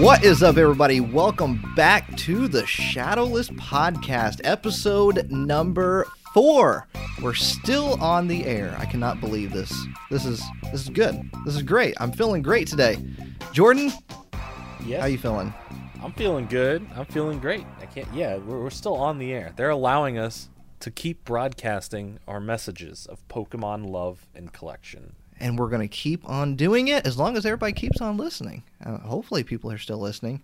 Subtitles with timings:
[0.00, 1.00] What is up, everybody?
[1.00, 6.88] Welcome back to the Shadowless Podcast, episode number four.
[7.22, 8.74] We're still on the air.
[8.78, 9.72] I cannot believe this.
[10.10, 11.30] This is this is good.
[11.44, 11.94] This is great.
[12.00, 12.98] I'm feeling great today.
[13.52, 13.92] Jordan,
[14.86, 15.52] Yeah, how you feeling?
[16.02, 16.86] I'm feeling good.
[16.96, 17.64] I'm feeling great.
[17.80, 18.12] I can't.
[18.14, 19.52] Yeah, we're, we're still on the air.
[19.56, 20.48] They're allowing us
[20.80, 25.14] to keep broadcasting our messages of Pokemon love and collection.
[25.38, 28.62] And we're gonna keep on doing it as long as everybody keeps on listening.
[28.84, 30.42] Uh, hopefully, people are still listening.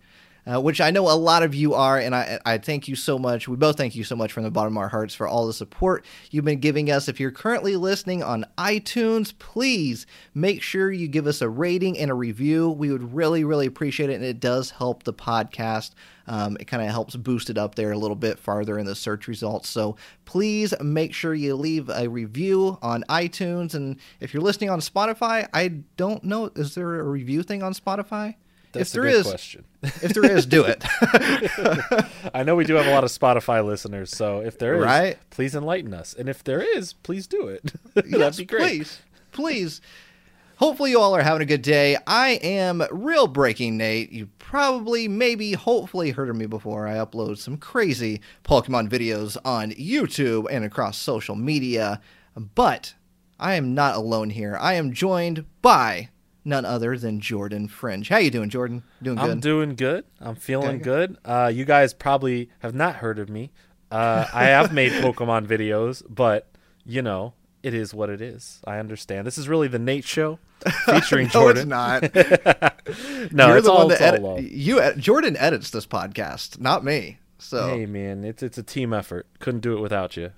[0.49, 3.19] Uh, which I know a lot of you are, and I, I thank you so
[3.19, 3.49] much.
[3.49, 5.53] We both thank you so much from the bottom of our hearts for all the
[5.53, 7.09] support you've been giving us.
[7.09, 12.13] If you're currently listening on iTunes, please make sure you give us a rating and
[12.13, 12.71] a review.
[12.71, 15.91] We would really, really appreciate it, and it does help the podcast.
[16.29, 18.95] Um, it kind of helps boost it up there a little bit farther in the
[18.95, 19.69] search results.
[19.69, 23.75] So please make sure you leave a review on iTunes.
[23.75, 27.75] And if you're listening on Spotify, I don't know, is there a review thing on
[27.75, 28.37] Spotify?
[28.77, 29.65] That's if there is, question.
[29.82, 30.85] if there is, do it.
[32.35, 35.19] I know we do have a lot of Spotify listeners, so if there is, Right.
[35.30, 36.15] please enlighten us.
[36.15, 37.73] And if there is, please do it.
[37.95, 38.60] That'd yes, be great.
[38.60, 38.99] please,
[39.32, 39.80] please.
[40.59, 41.99] Hopefully, you all are having a good day.
[42.07, 44.10] I am Real Breaking Nate.
[44.10, 46.88] You probably, maybe, hopefully heard of me before.
[46.88, 52.01] I upload some crazy Pokemon videos on YouTube and across social media.
[52.54, 52.95] But
[53.38, 54.57] I am not alone here.
[54.59, 56.09] I am joined by
[56.47, 58.09] none other than Jordan Fringe.
[58.09, 58.83] How you doing, Jordan?
[59.02, 59.30] Doing good?
[59.30, 60.05] I'm doing good.
[60.21, 61.19] I'm feeling good.
[61.25, 63.51] Uh, you guys probably have not heard of me.
[63.91, 66.49] Uh, I have made Pokemon videos, but
[66.84, 68.61] you know, it is what it is.
[68.66, 69.27] I understand.
[69.27, 70.38] This is really the Nate show
[70.87, 71.59] featuring no, Jordan.
[71.59, 72.72] it's not.
[73.33, 74.41] No, You're it's the all, one that all edit- love.
[74.43, 74.81] you.
[74.81, 77.19] ed- Jordan edits this podcast, not me.
[77.38, 79.27] So Hey man, it's it's a team effort.
[79.41, 80.31] Couldn't do it without you.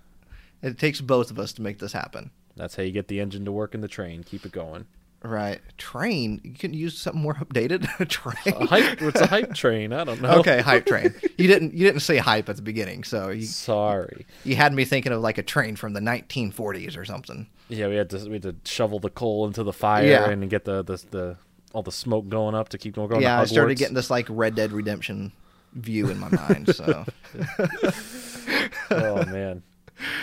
[0.63, 2.31] it takes both of us to make this happen.
[2.57, 4.25] That's how you get the engine to work in the train.
[4.25, 4.87] Keep it going.
[5.23, 5.61] Right.
[5.79, 6.41] Train.
[6.45, 7.87] You can use something more updated.
[8.09, 8.55] train.
[8.63, 9.03] A hype.
[9.03, 9.93] It's a hype train.
[9.93, 10.39] I don't know.
[10.39, 11.13] Okay, hype train.
[11.37, 14.27] You didn't you didn't say hype at the beginning, so you Sorry.
[14.45, 17.49] you had me thinking of like a train from the 1940s or something.
[17.69, 20.31] Yeah, we had to we had to shovel the coal into the fire Yeah.
[20.31, 21.37] and get the, the the
[21.73, 23.09] all the smoke going up to keep going.
[23.09, 25.33] going yeah, I started getting this like Red Dead Redemption
[25.75, 26.75] view in my mind.
[26.75, 27.05] So
[28.91, 29.63] Oh man,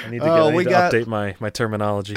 [0.05, 2.15] I need to, get, Oh, need to got- update my my terminology.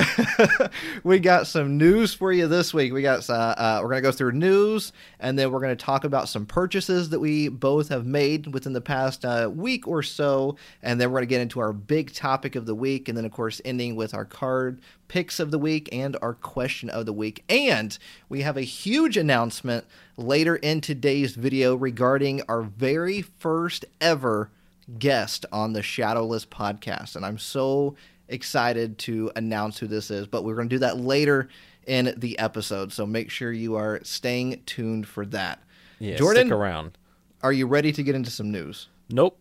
[1.04, 2.92] we got some news for you this week.
[2.92, 6.28] We got uh, uh, we're gonna go through news, and then we're gonna talk about
[6.28, 11.00] some purchases that we both have made within the past uh, week or so, and
[11.00, 13.60] then we're gonna get into our big topic of the week, and then of course
[13.64, 17.42] ending with our card picks of the week and our question of the week.
[17.48, 17.96] And
[18.28, 19.86] we have a huge announcement
[20.18, 24.50] later in today's video regarding our very first ever
[24.98, 27.16] guest on the Shadowless podcast.
[27.16, 27.96] And I'm so
[28.28, 31.48] excited to announce who this is, but we're going to do that later
[31.86, 32.92] in the episode.
[32.92, 35.62] So make sure you are staying tuned for that.
[35.98, 36.96] Yeah, Jordan, stick around.
[37.42, 38.88] are you ready to get into some news?
[39.08, 39.38] Nope.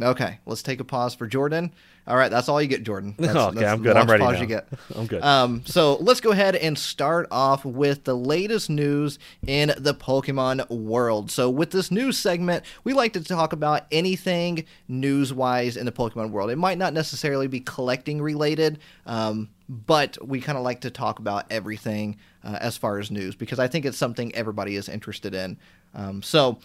[0.00, 1.72] Okay, let's take a pause for Jordan.
[2.06, 3.14] All right, that's all you get, Jordan.
[3.18, 3.96] That's, okay, that's I'm good.
[3.96, 4.32] I'm ready now.
[4.32, 4.68] you get.
[4.96, 5.22] I'm good.
[5.22, 10.68] Um, so let's go ahead and start off with the latest news in the Pokemon
[10.68, 11.30] world.
[11.30, 16.30] So with this news segment, we like to talk about anything news-wise in the Pokemon
[16.30, 16.50] world.
[16.50, 21.18] It might not necessarily be collecting related, um, but we kind of like to talk
[21.20, 25.34] about everything uh, as far as news because I think it's something everybody is interested
[25.34, 25.56] in.
[25.94, 26.58] Um, so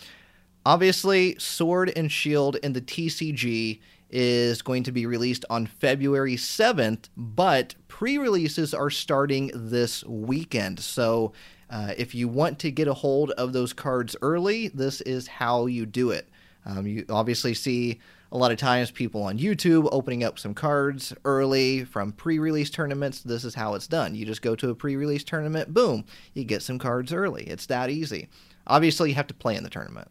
[0.66, 3.80] obviously, Sword and Shield in the TCG
[4.10, 10.80] is going to be released on February 7th, but pre releases are starting this weekend.
[10.80, 11.34] So
[11.70, 15.68] uh, if you want to get a hold of those cards early, this is how
[15.68, 16.30] you do it.
[16.66, 18.00] Um, you obviously see
[18.32, 22.70] a lot of times people on YouTube opening up some cards early from pre release
[22.70, 23.22] tournaments.
[23.22, 24.16] This is how it's done.
[24.16, 27.44] You just go to a pre release tournament, boom, you get some cards early.
[27.44, 28.30] It's that easy.
[28.68, 30.10] Obviously, you have to play in the tournament.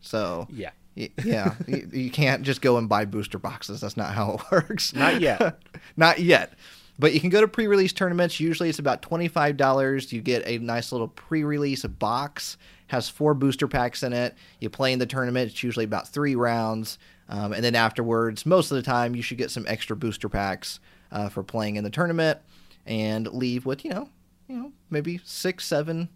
[0.00, 0.70] So, Yeah.
[0.94, 3.80] Yeah, you, you can't just go and buy booster boxes.
[3.80, 4.94] That's not how it works.
[4.94, 5.58] Not yet.
[5.96, 6.54] not yet.
[6.98, 8.40] But you can go to pre-release tournaments.
[8.40, 10.12] Usually it's about twenty-five dollars.
[10.12, 12.58] You get a nice little pre-release box.
[12.88, 14.34] Has four booster packs in it.
[14.58, 15.50] You play in the tournament.
[15.50, 16.98] It's usually about three rounds,
[17.28, 20.80] um, and then afterwards, most of the time, you should get some extra booster packs
[21.12, 22.38] uh, for playing in the tournament,
[22.84, 24.08] and leave with you know,
[24.48, 26.08] you know, maybe six, seven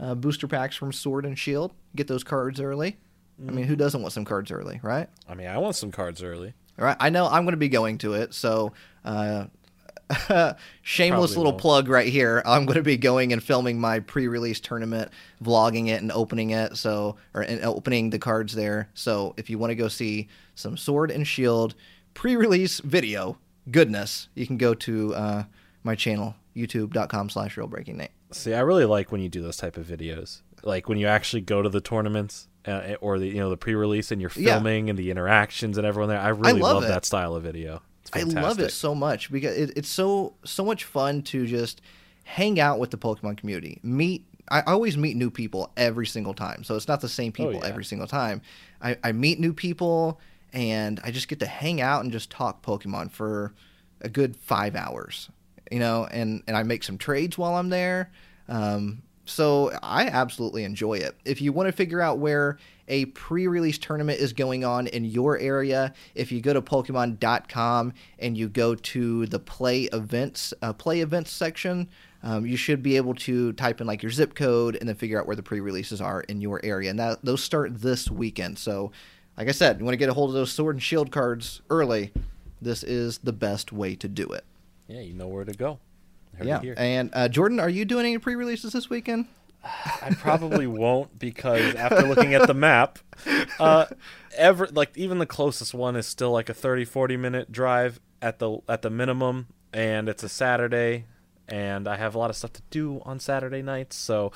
[0.00, 1.72] uh, booster packs from Sword and Shield.
[1.94, 2.96] Get those cards early.
[3.46, 5.08] I mean, who doesn't want some cards early, right?
[5.28, 6.54] I mean, I want some cards early.
[6.78, 6.96] All right.
[6.98, 8.72] I know I'm going to be going to it, so
[9.04, 9.46] uh,
[10.82, 11.60] shameless Probably little won't.
[11.60, 12.42] plug right here.
[12.46, 15.10] I'm going to be going and filming my pre-release tournament,
[15.42, 16.76] vlogging it and opening it.
[16.76, 18.88] So, or and opening the cards there.
[18.94, 21.74] So, if you want to go see some Sword and Shield
[22.14, 23.38] pre-release video
[23.70, 25.44] goodness, you can go to uh,
[25.84, 28.10] my channel, YouTube.com/slash Real Breaking Nate.
[28.30, 30.42] See, I really like when you do those type of videos.
[30.62, 34.10] Like when you actually go to the tournaments uh, or the you know the pre-release
[34.10, 34.54] and you're Yeah.
[34.54, 36.20] filming and the interactions and everyone there.
[36.20, 37.82] I really love love, that style of video.
[38.12, 41.80] I love it so much because it, it's so so much fun to just
[42.24, 43.80] hang out with the Pokemon community.
[43.82, 47.32] Meet I I always meet new people every single time, so it's not the same
[47.32, 47.66] people yeah.
[47.66, 48.42] every single time.
[48.80, 50.20] I, I meet new people
[50.52, 53.54] and I just get to hang out and just talk Pokemon for
[54.00, 55.28] a good five hours,
[55.70, 58.10] you know, and and I make some trades while I'm there.
[58.48, 61.16] Um, so I absolutely enjoy it.
[61.24, 62.58] If you want to figure out where
[62.88, 68.36] a pre-release tournament is going on in your area, if you go to Pokemon.com and
[68.36, 71.88] you go to the play events, uh, play events section,
[72.22, 75.20] um, you should be able to type in like your zip code and then figure
[75.20, 76.90] out where the pre-releases are in your area.
[76.90, 78.58] And that those start this weekend.
[78.58, 78.90] So,
[79.36, 81.60] like I said, you want to get a hold of those Sword and Shield cards
[81.70, 82.12] early.
[82.60, 84.44] This is the best way to do it.
[84.88, 85.78] Yeah, you know where to go.
[86.44, 86.74] Yeah.
[86.76, 89.26] And uh, Jordan, are you doing any pre-releases this weekend?
[89.64, 92.98] I probably won't because after looking at the map,
[93.58, 93.86] uh,
[94.36, 98.38] ever like even the closest one is still like a 30 40 minute drive at
[98.38, 101.06] the at the minimum and it's a Saturday
[101.48, 104.32] and I have a lot of stuff to do on Saturday nights, so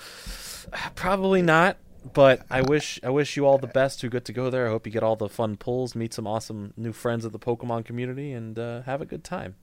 [0.95, 1.77] probably not.
[2.15, 4.67] But I wish I wish you all the best who get to go there.
[4.67, 7.39] I hope you get all the fun pulls, meet some awesome new friends of the
[7.39, 9.55] Pokemon community, and uh, have a good time.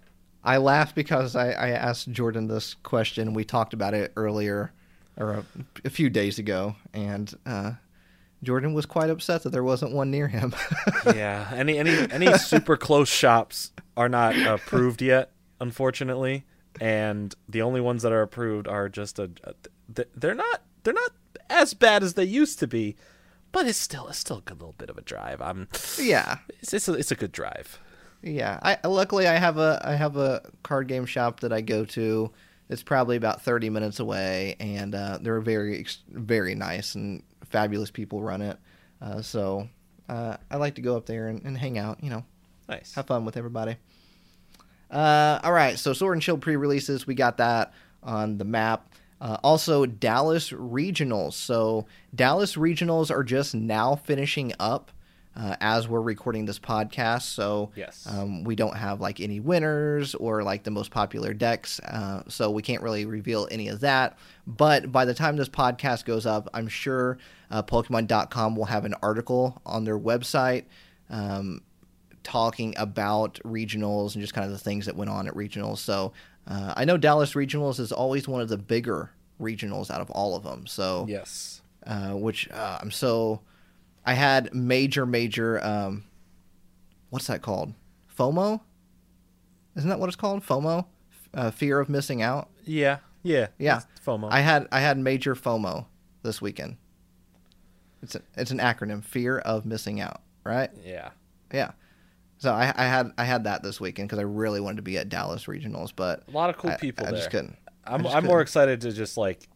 [0.43, 3.33] I laugh because I, I asked Jordan this question.
[3.33, 4.71] We talked about it earlier,
[5.17, 5.45] or a,
[5.85, 7.73] a few days ago, and uh,
[8.41, 10.55] Jordan was quite upset that there wasn't one near him.
[11.05, 16.45] yeah, any any any super close shops are not approved yet, unfortunately,
[16.79, 19.53] and the only ones that are approved are just a, a
[20.15, 21.11] they're not they're not
[21.49, 22.95] as bad as they used to be,
[23.51, 25.41] but it's still it's still a good little bit of a drive.
[25.41, 25.67] I'm
[25.99, 27.79] yeah, it's it's a, it's a good drive.
[28.21, 28.59] Yeah.
[28.61, 32.31] I luckily I have a I have a card game shop that I go to.
[32.69, 38.21] It's probably about thirty minutes away, and uh, they're very very nice and fabulous people
[38.21, 38.57] run it.
[39.01, 39.67] Uh, so
[40.07, 42.03] uh, I like to go up there and, and hang out.
[42.03, 42.23] You know,
[42.67, 42.93] Nice.
[42.93, 43.77] have fun with everybody.
[44.91, 48.91] Uh, all right, so Sword and Shield pre-releases, we got that on the map.
[49.21, 51.33] Uh, also, Dallas Regionals.
[51.33, 51.85] So
[52.15, 54.91] Dallas Regionals are just now finishing up
[55.39, 57.21] uh, as we're recording this podcast.
[57.21, 58.05] So Yes.
[58.11, 61.79] um, we don't have like any winners or like the most popular decks.
[61.79, 64.17] Uh, so we can't really reveal any of that.
[64.45, 67.17] But by the time this podcast goes up, I'm sure
[67.49, 70.65] uh, Pokemon.com will have an article on their website.
[71.09, 71.61] Um,
[72.23, 75.77] talking about regionals and just kind of the things that went on at regionals.
[75.77, 76.11] So
[76.47, 80.35] uh, I know Dallas regionals is always one of the bigger regionals out of all
[80.35, 80.67] of them.
[80.67, 81.61] So yes.
[81.87, 83.39] uh, which uh, I'm so
[84.05, 86.05] I had major major um,
[87.09, 87.73] what's that called?
[88.17, 88.61] FOMO?
[89.75, 90.43] Isn't that what it's called?
[90.45, 90.85] FOMO,
[91.33, 92.49] uh, fear of missing out.
[92.65, 92.97] Yeah.
[93.23, 93.47] Yeah.
[93.57, 93.81] Yeah.
[94.05, 94.29] FOMO.
[94.31, 95.85] I had I had major FOMO
[96.23, 96.77] this weekend.
[98.01, 100.69] It's a, it's an acronym, fear of missing out, right?
[100.85, 101.09] yeah.
[101.53, 101.71] Yeah.
[102.37, 104.97] So I, I had I had that this weekend because I really wanted to be
[104.97, 107.19] at Dallas Regionals, but A lot of cool people I, there.
[107.19, 107.57] just couldn't.
[107.85, 108.41] I I'm I'm more couldn't.
[108.43, 109.49] excited to just like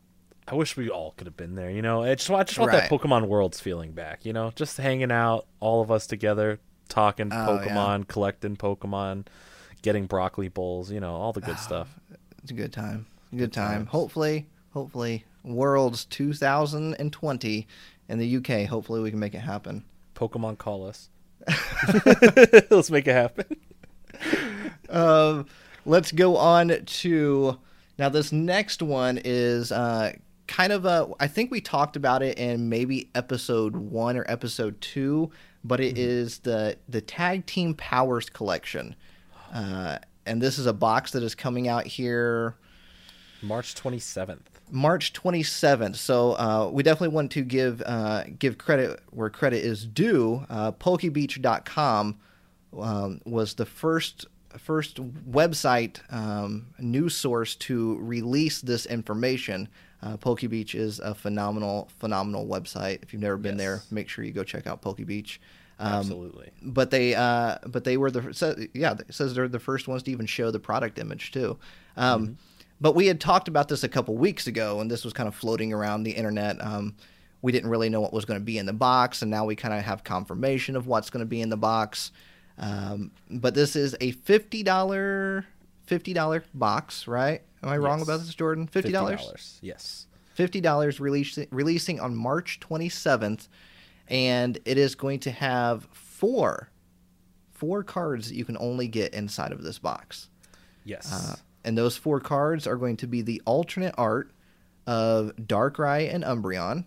[0.48, 2.04] I wish we all could have been there, you know.
[2.04, 5.12] I just want I just want that Pokemon Worlds feeling back, you know, just hanging
[5.12, 7.68] out, all of us together, talking Oh, yeah.
[7.68, 9.26] Pokemon, collecting Pokemon,
[9.82, 12.00] getting broccoli bowls, you know, all the good stuff.
[12.42, 13.06] It's a good time.
[13.36, 13.80] Good time.
[13.80, 13.90] times.
[13.90, 17.68] Hopefully, hopefully, Worlds 2020
[18.10, 18.68] in the UK.
[18.68, 19.86] Hopefully, we can make it happen.
[20.16, 21.10] Pokemon call us.
[22.70, 23.46] Let's make it happen.
[24.90, 25.48] Um,
[25.86, 27.58] let's go on to
[27.98, 28.10] now.
[28.10, 30.14] This next one is uh,
[30.48, 31.08] kind of a.
[31.20, 35.32] I think we talked about it in maybe episode one or episode two,
[35.64, 38.96] but it is the the Tag Team Powers collection,
[39.54, 42.56] uh, and this is a box that is coming out here.
[43.42, 44.40] March 27th.
[44.72, 45.98] March 27th.
[45.98, 50.46] So uh, we definitely want to give uh, give credit where credit is due.
[50.50, 52.18] Uh, PokeBeach.com
[52.80, 54.26] um, was the first
[54.58, 54.98] first
[55.30, 59.68] website um, news source to release this information.
[60.04, 63.02] Uh, PokeBeach is a phenomenal phenomenal website.
[63.04, 65.38] If you've never been there, make sure you go check out PokeBeach.
[65.80, 66.52] Um, Absolutely.
[66.62, 70.04] but they uh but they were the so, yeah it says they're the first ones
[70.04, 71.58] to even show the product image too
[71.98, 72.38] um
[72.80, 75.34] but we had talked about this a couple weeks ago and this was kind of
[75.34, 76.96] floating around the internet um
[77.42, 79.56] we didn't really know what was going to be in the box and now we
[79.56, 82.12] kind of have confirmation of what's going to be in the box
[82.60, 85.44] um but this is a $50
[85.86, 87.42] fifty dollar box, right?
[87.64, 88.68] Am I wrong about this, Jordan?
[88.68, 89.60] Fifty dollars.
[89.62, 90.08] Yes.
[90.34, 93.48] fifty dollars releasing releasing on March twenty seventh,
[94.08, 96.70] and it is going to have four
[97.52, 100.30] four cards that you can only get inside of this box.
[100.84, 101.12] Yes.
[101.12, 104.32] Uh, and those four cards are going to be the alternate art
[104.86, 106.84] of Darkrai and Umbreon,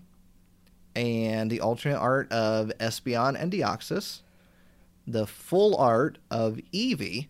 [0.94, 4.20] and the alternate art of Espeon and Deoxys,
[5.06, 7.28] the full art of Eevee,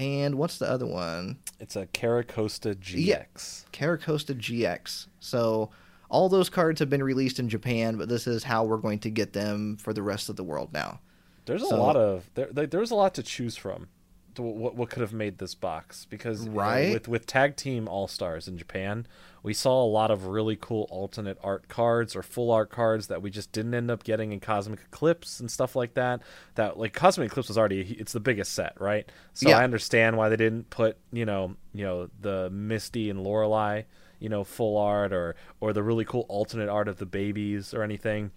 [0.00, 1.38] and what's the other one?
[1.60, 3.24] it's a Carracosta Yeah.
[3.36, 3.66] GX.
[3.72, 5.06] Carracosta GX.
[5.20, 5.70] So
[6.08, 9.10] all those cards have been released in Japan, but this is how we're going to
[9.10, 11.00] get them for the rest of the world now.
[11.44, 12.48] There's a lot of there.
[12.50, 13.88] there- There's a lot to choose from.
[14.36, 16.92] To what what could have made this box because Right.
[16.92, 19.06] with with tag team all stars in Japan,
[19.42, 23.22] we saw a lot of really cool alternate art cards or full art cards that
[23.22, 26.20] we just didn't end up getting in Cosmic Eclipse and stuff like that.
[26.56, 29.10] That like Cosmic Eclipse was already it's the biggest set, right?
[29.34, 29.58] So Yeah.
[29.58, 33.82] I understand why they didn't put you know you know the Misty and Lorelei
[34.18, 37.82] you know full art or or the really cool alternate art of the babies or
[37.82, 38.30] anything.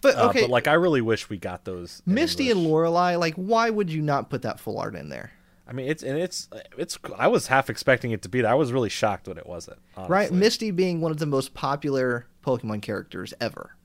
[0.00, 2.02] But Uh, okay, but like I really wish we got those.
[2.04, 2.64] Misty English.
[2.64, 5.30] and Lorelei, like why would you not put that full art in there?
[5.68, 6.48] I mean, it's and it's
[6.78, 6.98] it's.
[7.16, 8.44] I was half expecting it to be.
[8.44, 9.78] I was really shocked when it wasn't.
[10.08, 10.32] Right?
[10.32, 13.76] Misty being one of the most popular Pokemon characters ever.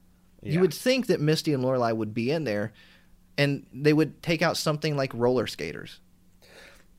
[0.42, 0.54] Yeah.
[0.54, 2.72] You would think that Misty and Lorelei would be in there
[3.38, 6.00] and they would take out something like roller skaters.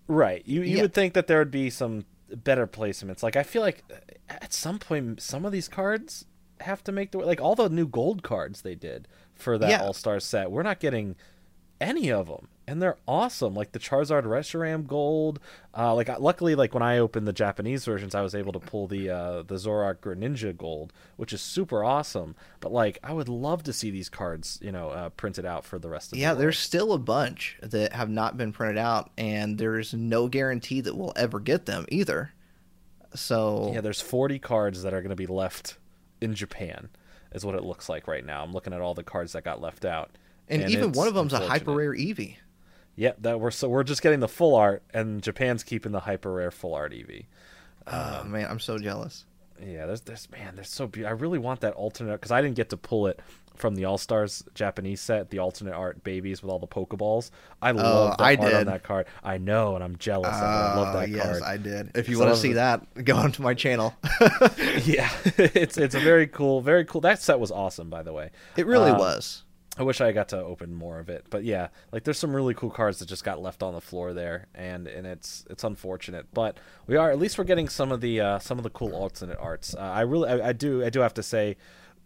[0.07, 0.43] right.
[0.47, 0.83] You you Yeah.
[0.83, 3.23] would think that there would be some better placements.
[3.23, 3.95] Like I feel like uh,
[4.29, 6.25] at some point some of these cards
[6.61, 9.83] have to make the like all the new gold cards they did for that Yeah.
[9.83, 10.51] All Star set.
[10.51, 11.17] We're not getting
[11.81, 13.55] any of them, and they're awesome.
[13.55, 15.41] Like the Charizard Reshiram Gold.
[15.77, 18.87] Uh, like luckily, like when I opened the Japanese versions, I was able to pull
[18.87, 22.35] the uh, the Zoroark Greninja Gold, which is super awesome.
[22.61, 25.79] But like, I would love to see these cards, you know, uh, printed out for
[25.79, 29.11] the rest of Yeah, the there's still a bunch that have not been printed out,
[29.19, 32.33] and there's no guarantee that we'll ever get them either.
[33.15, 35.79] So Yeah, there's 40 cards that are going to be left
[36.21, 36.89] in Japan,
[37.33, 38.43] is what it looks like right now.
[38.43, 40.11] I'm looking at all the cards that got left out,
[40.49, 42.37] and, even one of them's a hyper rare Eevee.
[42.97, 46.33] Yeah, that we're so we're just getting the full art, and Japan's keeping the hyper
[46.33, 47.27] rare full art Eevee.
[47.87, 49.25] Oh Um, man, I'm so jealous.
[49.65, 51.17] Yeah, there's there's man, there's so beautiful.
[51.17, 53.21] I really want that alternate because I didn't get to pull it
[53.57, 57.31] from the All Stars Japanese set, the alternate art babies with all the Pokeballs.
[57.63, 59.07] I love the Oh, I art on that card.
[59.23, 60.29] I know, and I'm jealous.
[60.37, 60.43] it.
[60.43, 61.43] I love Oh, that yes, card.
[61.45, 61.93] I did.
[61.95, 63.95] If you So want to see that, go onto my channel.
[64.85, 67.01] yeah, it's it's a very cool, very cool.
[67.01, 68.31] That set was awesome, by the way.
[68.57, 69.45] it really Uh, was.
[69.77, 72.55] I wish I got to open more of it, but yeah, like there's some really
[72.55, 76.27] cool cards that just got left on the floor there, and and it's it's unfortunate,
[76.33, 78.95] but we are at least we're getting some of the uh, some of the cool
[78.95, 79.75] alternate arts.
[79.75, 81.57] Uh, I really I, I do I do have to say,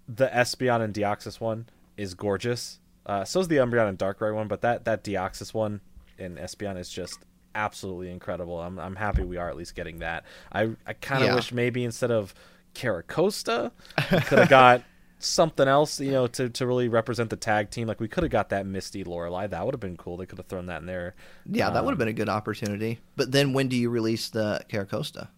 [0.09, 2.81] the Espeon and Deoxys one is gorgeous.
[3.05, 5.81] Uh, so is the Umbreon and Darkrai one, but that that Deoxys one
[6.17, 7.19] in Espeon is just
[7.55, 8.59] absolutely incredible.
[8.61, 10.25] I'm I'm happy we are at least getting that.
[10.53, 11.35] I I kind of Yeah.
[11.35, 12.33] wish maybe instead of
[12.75, 13.73] Carracosta,
[14.27, 14.83] could have got
[15.19, 17.89] something else, you know, to, to really represent the tag team.
[17.89, 19.47] Like we could have got that Misty Lorelei.
[19.47, 20.17] That would have been cool.
[20.17, 21.15] They could have thrown that in there.
[21.47, 23.01] Yeah, that would have Um, been a good opportunity.
[23.17, 25.29] But then when do you release the Carracosta?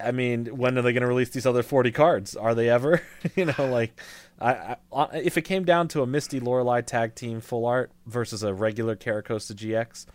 [0.00, 2.34] I mean, when are they going to release these other forty cards?
[2.34, 3.02] Are they ever?
[3.36, 3.98] you know, like
[4.40, 8.42] I, I if it came down to a Misty Lorelei tag team full art versus
[8.42, 10.06] a regular Carracosta GX,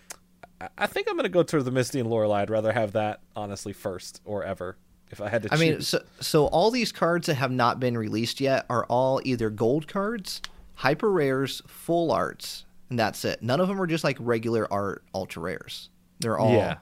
[0.59, 2.41] I, I think I'm going to go to the Misty and Lorelei.
[2.41, 4.77] I'd rather have that honestly first or ever
[5.11, 5.53] if I had to.
[5.53, 9.21] I mean, so, so all these cards that have not been released yet are all
[9.23, 10.41] either gold cards,
[10.75, 13.41] hyper rares, full arts, and that's it.
[13.41, 15.89] None of them are just like regular art ultra rares.
[16.19, 16.77] They're all Yeah.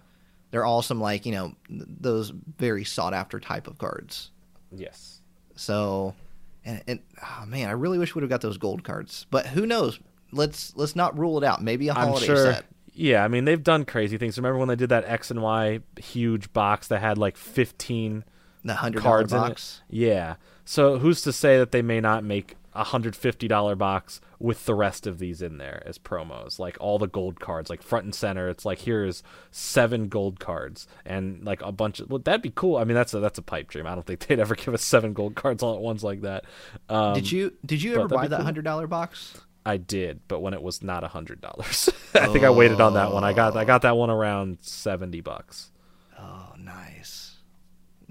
[0.51, 4.31] they're all some like, you know, those very sought after type of cards.
[4.71, 5.21] yes.
[5.55, 6.13] So
[6.65, 9.25] and, and oh man, I really wish we would have got those gold cards.
[9.29, 9.99] But who knows?
[10.31, 11.61] Let's let's not rule it out.
[11.63, 12.53] Maybe a I'm holiday sure.
[12.53, 12.65] set.
[12.95, 14.37] Yeah, I mean they've done crazy things.
[14.37, 18.23] Remember when they did that X and Y huge box that had like 15
[18.63, 19.81] The hundred cards in it?
[19.89, 20.35] Yeah.
[20.63, 24.65] So who's to say that they may not make a hundred fifty dollar box with
[24.65, 28.03] the rest of these in there as promos, like all the gold cards, like front
[28.03, 28.49] and center.
[28.49, 32.09] It's like here's seven gold cards and like a bunch of.
[32.09, 32.75] Well, that'd be cool.
[32.75, 33.87] I mean, that's a that's a pipe dream.
[33.87, 36.43] I don't think they'd ever give us seven gold cards all at once like that.
[36.89, 38.45] Um, Did you did you ever buy that cool.
[38.45, 39.39] hundred dollar box?
[39.65, 42.93] I did, but when it was not a hundred dollars, I think I waited on
[42.93, 43.23] that one.
[43.23, 45.71] I got I got that one around seventy bucks.
[46.19, 47.35] Oh, nice.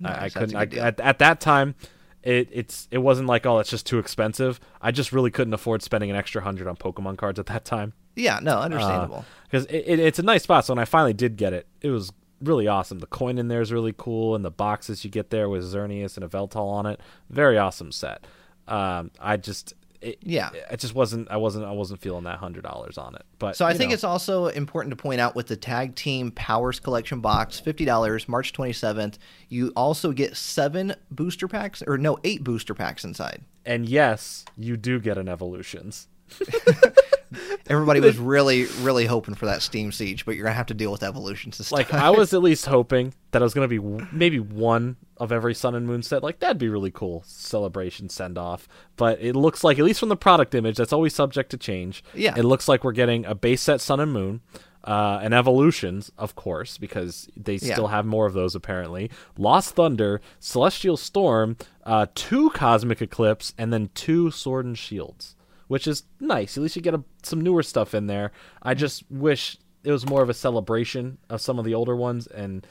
[0.04, 0.78] I, I Nice, that's a couldn't.
[0.78, 1.76] I, at at that time,
[2.22, 4.58] it it's it wasn't like oh it's just too expensive.
[4.82, 7.92] I just really couldn't afford spending an extra hundred on Pokemon cards at that time
[8.16, 9.24] Yeah, no, understandable.
[9.44, 10.64] because it, it, it's a nice spot.
[10.66, 12.98] So when I finally did get it, it was really awesome.
[12.98, 16.16] The coin in there is really cool, and the boxes you get there with Xerneas
[16.16, 18.26] and Yveltal on it, very awesome set.
[18.66, 20.50] Um, I just it, Yeah.
[20.70, 21.30] it just wasn't.
[21.30, 21.64] I wasn't.
[21.64, 23.22] I wasn't feeling that hundred dollars on it.
[23.38, 23.94] But So I think know.
[23.94, 28.28] it's also important to point out with the Tag Team Powers Collection box, fifty dollars,
[28.28, 29.18] March twenty seventh.
[29.48, 33.42] You also get seven booster packs, or no, eight booster packs inside.
[33.66, 36.06] and yes, you do get an evolutions.
[37.66, 40.92] Everybody was really, really hoping for that Steam Siege, but you're gonna have to deal
[40.92, 42.02] with evolutions this Like time.
[42.02, 45.74] I was at least hoping that I was gonna be maybe one of every Sun
[45.74, 46.22] and Moon set.
[46.22, 48.68] Like that'd be really cool celebration send off.
[48.96, 52.04] But it looks like at least from the product image, that's always subject to change.
[52.14, 52.34] Yeah.
[52.36, 54.40] it looks like we're getting a base set Sun and Moon.
[54.86, 57.72] Uh, and evolutions, of course, because they Yeah.
[57.72, 59.10] still have more of those apparently.
[59.38, 65.36] Lost Thunder, Celestial Storm, uh, two Cosmic Eclipse, and then two Sword and Shields,
[65.68, 66.56] which is nice.
[66.56, 68.32] At least you get a, some newer stuff in there.
[68.62, 72.26] I just wish it was more of a celebration of some of the older ones.
[72.26, 72.66] And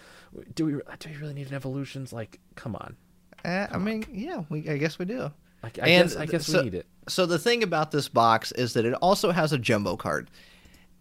[0.55, 2.11] do we do we really need an evolutions?
[2.13, 2.95] Like, come on.
[3.45, 5.31] Eh, I mean, yeah, we, I guess we do.
[5.61, 6.87] Like, I And guess I guess so- we need it.
[7.09, 10.29] So the thing about this box is that it also has a jumbo card,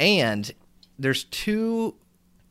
[0.01, 0.51] and
[0.99, 1.95] there's two.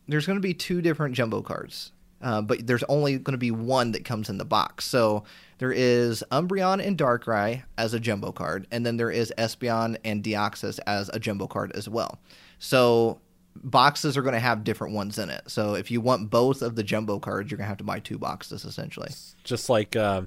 [0.08, 3.52] There's going to be two different jumbo cards, uh, but there's only going to be
[3.52, 4.86] one that comes in the box.
[4.86, 5.24] So
[5.62, 10.24] there is Umbreon and Darkrai as a jumbo card, and then there is Espeon and
[10.24, 12.20] Deoxys as a jumbo card as well.
[12.60, 13.20] So
[13.56, 15.44] boxes are going to have different ones in it.
[15.48, 18.00] So if you want both of the jumbo cards, you're going to have to buy
[18.00, 19.12] two boxes essentially.
[19.44, 20.24] just like uh,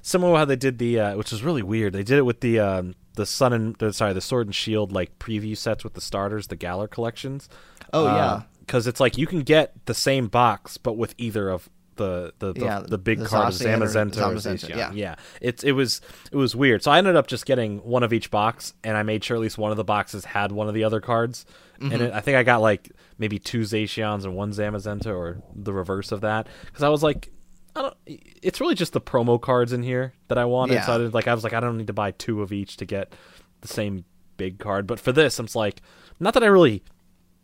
[0.00, 2.40] similar to how they did the uh, which was really weird they did it with
[2.40, 5.94] the um, the sun and the, sorry the sword and shield like preview sets with
[5.94, 7.48] the starters the galar collections
[7.92, 8.42] Oh, yeah.
[8.60, 11.68] because it's like you can get the same box but with either of
[11.98, 14.92] the the the, Yeah, the big the cards Zacian Zamazenta or Zamazenta, yeah.
[14.92, 16.00] yeah it's it was
[16.32, 19.02] it was weird so I ended up just getting one of each box and I
[19.02, 21.44] made sure at least one of the boxes had one of the other cards
[21.78, 21.92] Mm-hmm.
[21.92, 25.72] and it, I think I got like maybe two Zacians and one Zamazenta or the
[25.72, 27.30] reverse of that because I was like
[27.76, 27.96] I don't.
[28.42, 30.82] It's really just the promo cards in here that I wanted.
[30.82, 32.78] So I did, like I was like I don't need to buy two of each
[32.78, 33.12] to get
[33.60, 34.04] the same
[34.36, 34.88] big card.
[34.88, 35.80] But for this, I'm just like
[36.18, 36.82] not that I really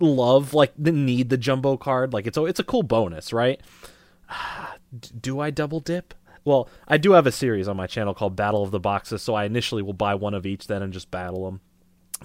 [0.00, 2.12] love like the need the jumbo card.
[2.12, 3.60] Like it's a it's a cool bonus, right?
[5.20, 6.14] Do I double dip?
[6.44, 9.34] Well, I do have a series on my channel called Battle of the Boxes, so
[9.34, 11.60] I initially will buy one of each then and just battle them.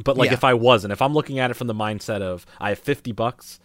[0.03, 0.34] But like Yeah.
[0.34, 3.12] if I wasn't, if I'm looking at it from the mindset of I have 50
[3.13, 3.59] bucks,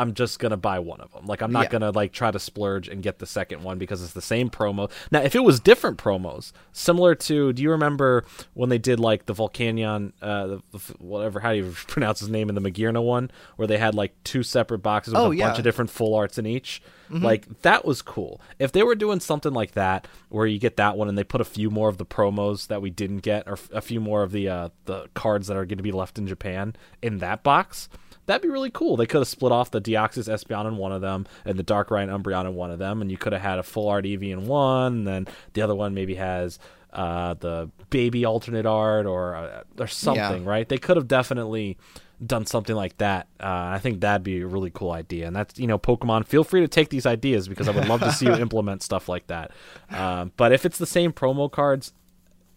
[0.00, 1.26] I'm just gonna buy one of them.
[1.26, 1.70] Like I'm not Yeah.
[1.70, 4.90] gonna like try to splurge and get the second one because it's the same promo.
[5.10, 9.26] Now, if it was different promos, similar to, do you remember when they did like
[9.26, 13.30] the Volcanion, uh, the, whatever how do you pronounce his name in the Magearna one,
[13.56, 15.46] where they had like two separate boxes with Oh, a yeah.
[15.48, 16.82] bunch of different full arts in each.
[17.12, 18.40] Like that was cool.
[18.60, 21.40] If they were doing something like that, where you get that one and they put
[21.40, 24.22] a few more of the promos that we didn't get, or f- a few more
[24.22, 27.42] of the uh, the cards that are going to be left in Japan in that
[27.42, 27.88] box,
[28.30, 28.96] that'd be really cool.
[28.96, 32.02] They could have split off the Deoxys Espeon in one of them and the Darkrai
[32.08, 34.30] and Umbreon in one of them, and you could have had a full art Eevee
[34.30, 36.58] in one, and then the other one maybe has
[36.92, 40.68] uh, the baby alternate art or uh, or something, right?
[40.68, 41.76] They could have definitely
[42.24, 43.28] done something like that.
[43.40, 45.26] Uh, I think that'd be a really cool idea.
[45.26, 46.26] And that's you know, Pokemon.
[46.26, 49.08] Feel free to take these ideas because I would love to see you implement stuff
[49.08, 49.50] like that.
[49.90, 51.92] Um, but if it's the same promo cards,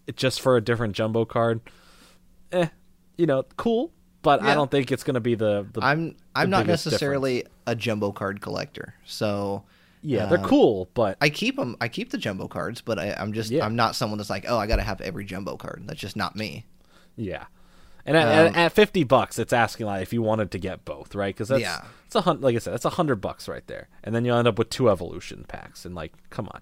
[0.07, 1.62] it- just for a different jumbo card,
[2.51, 2.67] eh,
[3.17, 3.91] you know, cool.
[4.23, 5.67] But I don't think it's going to be the.
[5.73, 9.63] the I'm I'm the not necessarily a jumbo card collector, so
[10.01, 11.75] yeah, they're um, cool, but I keep them.
[11.79, 13.65] I keep the jumbo cards, but I, I'm just Yeah.
[13.65, 15.83] I'm not someone that's like, oh, I got to have every jumbo card.
[15.86, 16.65] That's just not me.
[17.15, 17.45] Yeah,
[18.05, 20.83] and at, at- Um, at fifty bucks, it's asking like if you wanted to get
[20.86, 21.33] both, right?
[21.36, 21.83] Because that's Yeah.
[22.05, 24.38] it's a hun- like I said, that's a hundred bucks right there, and then you'll
[24.38, 26.62] end up with two evolution packs, and like, come on,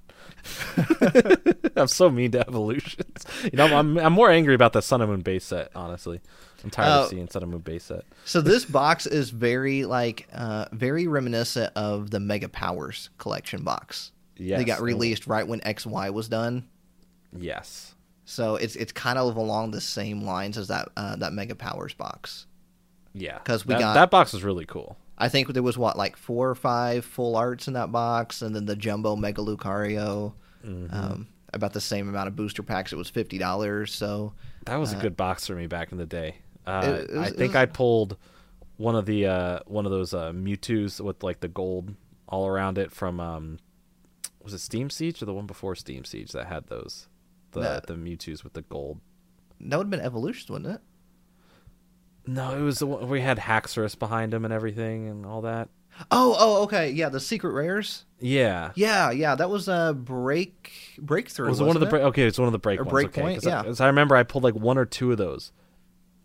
[1.76, 3.24] I'm so mean to evolutions.
[3.44, 5.72] You know, I'm I'm more angry about the Sun and Moon base set.
[5.76, 6.22] Honestly,
[6.64, 8.04] I'm tired Uh, of seeing Sun and Moon base set.
[8.26, 14.12] So this box is very like uh, very reminiscent of the Mega Powers collection box.
[14.38, 16.66] Yes, they got released right when XY was done.
[17.38, 17.96] Yes,
[18.26, 21.94] So it's it's kind of along the same lines as that uh, that Mega Powers
[21.94, 22.46] box.
[23.14, 23.38] Yeah.
[23.40, 24.98] Because we that, got- that box is really cool.
[25.18, 28.56] I think there was what like four or five full arts in that box, and
[28.56, 30.34] then the jumbo Mega Lucario.
[30.66, 30.94] Mm-hmm.
[30.96, 32.94] Um, about the same amount of booster packs.
[32.94, 33.94] It was fifty dollars.
[33.94, 34.34] So
[34.66, 36.36] That was a good box for me back in the day.
[36.66, 38.18] Uh, It- it I think I pulled
[38.78, 41.96] one of the uh, one of those uh, Mewtwo's with like the gold
[42.28, 43.60] all around it from um,
[44.44, 47.08] was it Steam Siege or the one before Steam Siege that had those
[47.52, 49.00] the The- the Mewtwo's with the gold.
[49.60, 50.82] that would have been Evolution, wouldn't it?
[52.28, 55.70] No, it was the one we had Haxorus behind him and everything and all that.
[56.10, 58.06] Oh, oh, okay, yeah, the secret rares.
[58.20, 58.72] Yeah.
[58.76, 61.50] Yeah, yeah, that was a break breakthrough.
[61.50, 62.04] Was it one of the break?
[62.04, 62.92] Okay, it's one of the break Or ones.
[62.94, 65.52] break okay, point, 'cause I- I remember I pulled like one or two of those,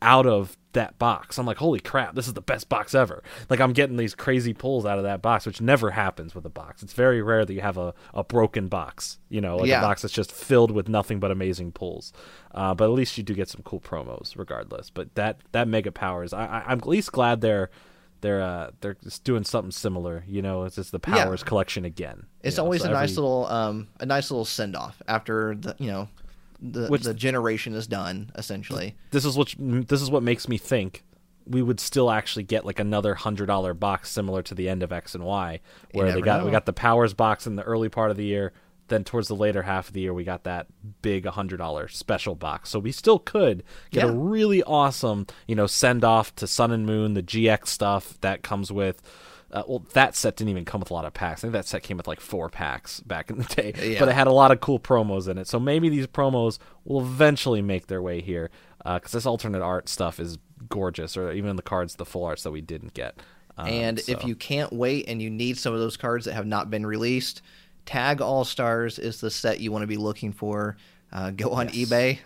[0.02, 1.38] out of that box.
[1.38, 3.22] I'm like, holy crap, this is the best box ever.
[3.48, 6.50] Like I'm getting these crazy pulls out of that box, which never happens with a
[6.50, 6.82] box.
[6.82, 9.78] It's very rare that you have a, a broken box, you know, like Yeah.
[9.78, 12.12] a box that's just filled with nothing but amazing pulls.
[12.54, 14.90] Uh, but at least you do get some cool promos regardless.
[14.90, 17.70] But that that mega powers, I, I I'm at least glad they're
[18.20, 20.24] they're uh they're just doing something similar.
[20.28, 21.24] You know, it's just the Yeah.
[21.24, 22.26] powers collection again.
[22.42, 25.54] It's know, always so a nice every- little um a nice little send off after
[25.54, 26.08] the you know
[26.60, 28.96] the Which- the generation is done essentially.
[29.10, 31.04] this is what this is what makes me think
[31.48, 34.92] we would still actually get like another hundred dollar box similar to the end of
[34.92, 35.60] X and Y,
[35.92, 36.46] where they got know.
[36.46, 38.52] we got the powers box in the early part of the year.
[38.88, 40.66] Then towards the later half of the year, we got that
[41.02, 42.70] big hundred dollar special box.
[42.70, 46.84] So we still could get a really awesome, you know, send off to Sun and
[46.86, 49.00] Moon, the GX stuff that comes with.
[49.56, 51.40] Uh, well, that set didn't even come with a lot of packs.
[51.40, 53.98] I think that set came with like four packs back in the day, Yeah.
[53.98, 55.48] but it had a lot of cool promos in it.
[55.48, 58.50] So maybe these promos will eventually make their way here
[58.84, 60.36] because this alternate art stuff is
[60.68, 63.18] gorgeous, or even the cards, the full arts that we didn't get.
[63.56, 66.46] Um, and if you can't wait and you need some of those cards that have
[66.46, 67.40] not been released,
[67.86, 70.76] Tag All Stars is the set you want to be looking for.
[71.12, 71.88] Uh, go on Yes.
[71.88, 72.18] eBay,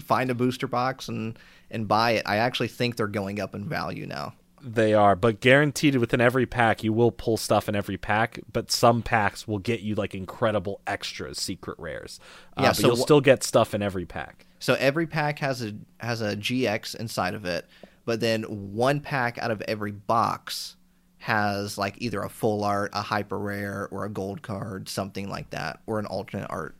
[0.02, 1.38] find a booster box and
[1.70, 2.24] and buy it.
[2.26, 4.34] I actually think they're going up in value now.
[4.64, 8.38] They are, but guaranteed within every pack, you will pull stuff in every pack.
[8.52, 12.20] But some packs will get you like incredible extras, secret rares.
[12.56, 14.46] Uh, Yeah, but so you'll wh- still get stuff in every pack.
[14.60, 17.66] So every pack has a has a GX inside of it,
[18.04, 20.76] but then one pack out of every box
[21.18, 25.50] has like either a full art, a hyper rare, or a gold card, something like
[25.50, 26.76] that, or an alternate art.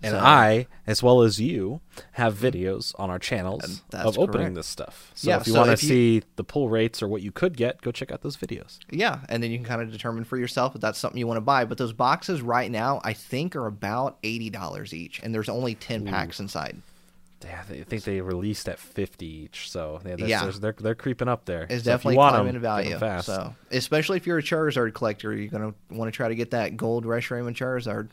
[0.00, 1.80] And So- I, as well as you,
[2.12, 4.54] have videos on our channels of opening correct.
[4.54, 5.10] this stuff.
[5.14, 7.56] So Yeah, if you so want to see the pull rates or what you could
[7.56, 8.78] get, go check out those videos.
[8.90, 11.38] Yeah, and then you can kind of determine for yourself if that's something you want
[11.38, 11.64] to buy.
[11.64, 15.74] But those boxes right now, I think, are about eighty dollars each, and there's only
[15.74, 16.80] ten packs inside.
[17.44, 20.50] Yeah, I think they released at fifty each, so yeah, Yeah.
[20.60, 21.66] they're they're creeping up there.
[21.70, 22.98] It's So definitely climbing 'em, in value.
[22.98, 23.26] fast.
[23.26, 26.76] So, especially if you're a Charizard collector, you're gonna want to try to get that
[26.76, 28.10] gold Reshiram and Charizard.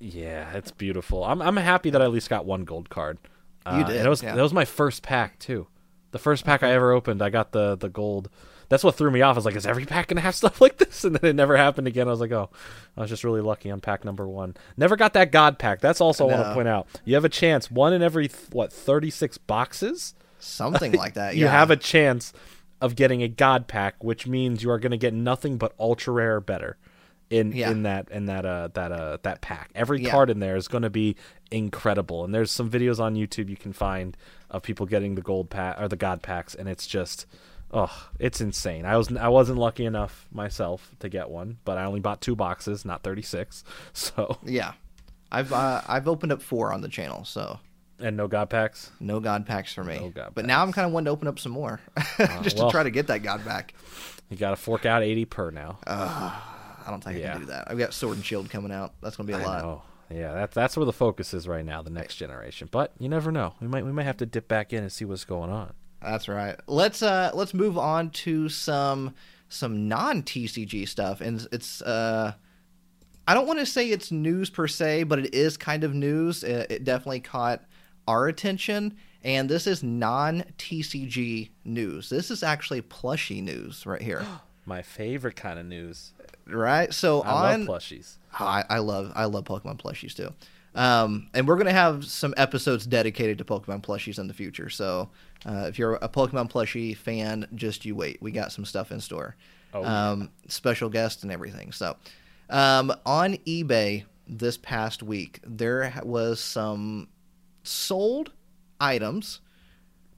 [0.00, 1.24] Yeah, it's beautiful.
[1.24, 3.18] I'm I'm happy that I at least got one gold card.
[3.66, 4.34] Uh, You did, And it was yeah.
[4.34, 5.66] that was my first pack too.
[6.12, 8.30] The first pack I ever opened, I got the the gold.
[8.70, 9.34] That's what threw me off.
[9.34, 11.04] I was like, is every pack gonna have stuff like this?
[11.04, 12.08] And then it never happened again.
[12.08, 12.48] I was like, oh,
[12.96, 14.56] I was just really lucky on pack number one.
[14.76, 15.80] Never got that God pack.
[15.80, 16.86] That's also I want to point out.
[17.04, 17.70] You have a chance.
[17.70, 20.14] One in every th- what thirty six boxes.
[20.38, 21.36] Something like that.
[21.36, 22.32] You have a chance
[22.80, 26.14] of getting a God pack, which means you are going to get nothing but ultra
[26.14, 26.78] rare better
[27.30, 27.70] in Yeah.
[27.70, 29.70] in that in that uh that uh that pack.
[29.74, 30.10] Every Yeah.
[30.10, 31.16] card in there is going to be
[31.50, 32.24] incredible.
[32.24, 34.16] And there's some videos on YouTube you can find
[34.50, 37.26] of people getting the gold pack or the God packs, and it's just.
[37.72, 38.84] Oh, it's insane.
[38.84, 42.34] I was I wasn't lucky enough myself to get one, but I only bought two
[42.34, 43.62] boxes, not 36.
[43.92, 44.72] So, Yeah,
[45.30, 47.60] I've uh, I've opened up four on the channel, so
[48.00, 48.90] and no God packs.
[48.98, 50.00] no God packs for me.
[50.00, 51.78] No God but now I'm kind of wanting to open up some more,
[52.42, 52.66] just well.
[52.66, 53.72] to try to get that God back.
[54.30, 55.78] You got to fork out 80 per now.
[56.86, 57.70] I don't think I can do that.
[57.70, 58.94] I've got Sword and Shield coming out.
[59.00, 59.64] That's gonna be a lot.
[59.64, 62.68] Oh, yeah, that's that's where the focus is right now, the next generation.
[62.70, 63.54] But you never know.
[63.60, 65.72] We might we might have to dip back in and see what's going on.
[66.02, 66.56] That's right.
[66.66, 69.14] Let's uh let's move on to some
[69.48, 72.32] some non TCG stuff, and it's uh.
[73.28, 76.42] I don't want to say it's news per se, but it is kind of news.
[76.42, 77.62] It, it definitely caught
[78.08, 82.08] our attention, and this is non TCG news.
[82.08, 84.26] This is actually plushy news right here,
[84.70, 86.12] My favorite kind of news.
[86.46, 86.94] right?
[86.94, 88.18] So I on love plushies.
[88.38, 90.32] I, I love I love Pokemon plushies too.
[90.76, 94.70] Um, and we're gonna have some episodes dedicated to Pokemon plushies in the future.
[94.70, 95.10] So
[95.44, 98.22] uh, if you're a Pokemon plushie fan, just you wait.
[98.22, 99.34] We got some stuff in store.
[99.74, 101.72] Oh, um, special guests and everything.
[101.72, 101.96] So
[102.48, 107.08] um, on eBay this past week, there was some
[107.64, 108.30] sold
[108.80, 109.40] items.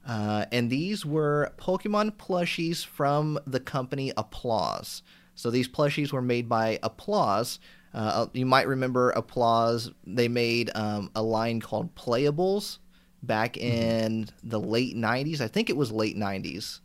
[0.06, 5.02] Uh, and these were Pokemon plushies from the company Applause.
[5.34, 7.58] So these plushies were made by Applause.
[7.94, 9.90] Uh, you might remember Applause.
[10.06, 12.78] They made um, a line called Playables
[13.22, 15.40] back in the late 90s.
[15.40, 16.80] I think it was late 90s.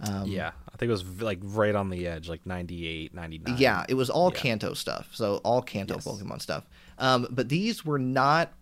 [0.00, 3.56] Um, yeah, I think it was like right on the edge, like 98, 99.
[3.58, 4.40] Yeah, it was all Yeah.
[4.40, 5.08] Kanto stuff.
[5.12, 6.06] So all Kanto Yes.
[6.06, 6.64] Pokemon stuff.
[6.98, 8.52] Um, but these were not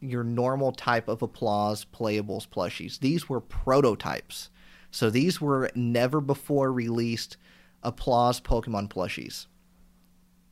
[0.00, 2.98] your normal type of applause playables plushies.
[3.00, 4.50] These were prototypes.
[4.90, 7.36] So these were never before released
[7.82, 9.46] applause Pokemon plushies.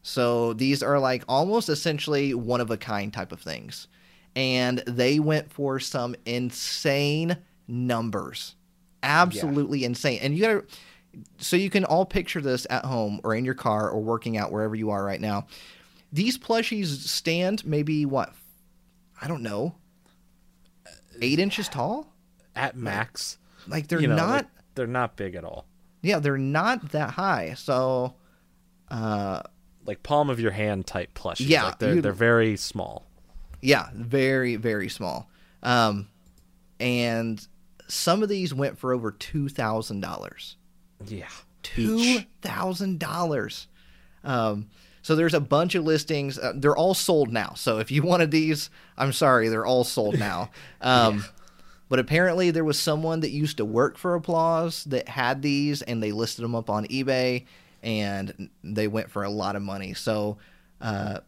[0.03, 3.89] So these are like almost essentially one of a kind type of things.
[4.37, 8.55] And they went for some insane numbers.
[9.03, 10.21] Absolutely insane.
[10.23, 10.65] And you got to
[11.39, 14.53] so you can all picture this at home or in your car or working out
[14.53, 15.47] wherever you are right now.
[16.13, 18.35] These plushies stand maybe what
[19.21, 19.75] I don't know,
[21.21, 22.13] eight inches tall.
[22.55, 23.39] at max.
[23.67, 24.29] Like they're you know, not.
[24.31, 25.67] like, they're not big at all.
[26.03, 27.55] yeah, they're not that high.
[27.57, 28.15] So,
[28.91, 29.43] uh,
[29.85, 31.49] Like palm of your hand type plushies.
[31.49, 33.07] Yeah, like they're they're very small.
[33.61, 35.29] yeah, very very small.
[35.63, 36.09] Um,
[36.81, 37.45] and
[37.89, 40.57] some of these went for over two thousand dollars.
[41.07, 41.29] Yeah.
[41.63, 43.67] two thousand dollars.
[44.25, 44.69] Um,
[45.09, 46.39] so there's a bunch of listings.
[46.39, 47.55] Uh, they're all sold now.
[47.57, 48.69] So if you wanted these,
[48.99, 50.51] I'm sorry, they're all sold now.
[50.83, 51.25] Um,
[51.89, 56.03] But apparently there was someone that used to work for Applause that had these, and
[56.03, 57.47] they listed them up on eBay,
[57.83, 59.95] and they went for a lot of money.
[59.95, 60.37] So
[60.83, 61.21] uh,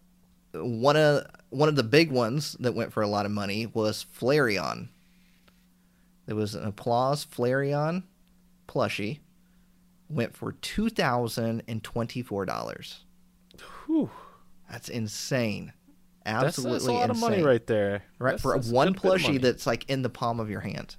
[0.52, 4.04] one of one of the big ones that went for a lot of money was
[4.14, 4.88] Flareon.
[6.26, 8.02] There was an Applause Flareon
[8.68, 9.20] plushie
[10.10, 13.06] went for two thousand and twenty four dollars.
[13.90, 14.11] Whew.
[14.70, 15.72] That's insane.
[16.24, 17.24] Absolutely that's a lot insane.
[17.24, 18.05] of money right there.
[18.18, 19.38] Right That's- for that's one good bit of money.
[19.38, 20.96] plushie that's like in the palm of your hand.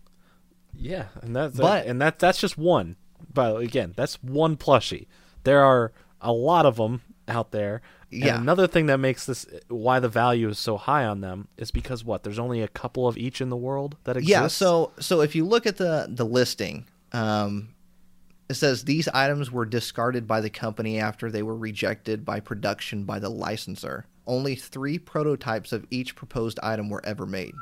[0.76, 2.96] Yeah, and that's But- and that that's just one.
[3.34, 5.08] But again, that's one plushie.
[5.44, 7.82] There are a lot of them out there.
[8.12, 8.42] And Yeah.
[8.42, 12.04] another thing that makes this why the value is so high on them is because
[12.04, 12.24] what?
[12.24, 14.30] There's only a couple of each in the world that exist.
[14.30, 14.48] Yeah.
[14.48, 17.70] So so if you look at the the listing, um,
[18.52, 23.04] it says these items were discarded by the company after they were rejected by production
[23.04, 24.06] by the licensor.
[24.28, 27.54] Only three prototypes of each proposed item were ever made.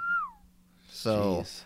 [0.92, 1.62] So Jeez.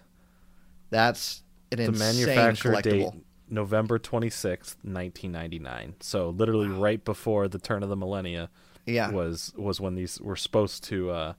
[0.89, 3.21] that's an the insane manufacturer date collectible.
[3.49, 5.95] November 26th, 1999.
[5.99, 8.49] So literally right before the turn of the millennia
[8.85, 9.11] Yeah.
[9.11, 11.33] was was when these were supposed to uh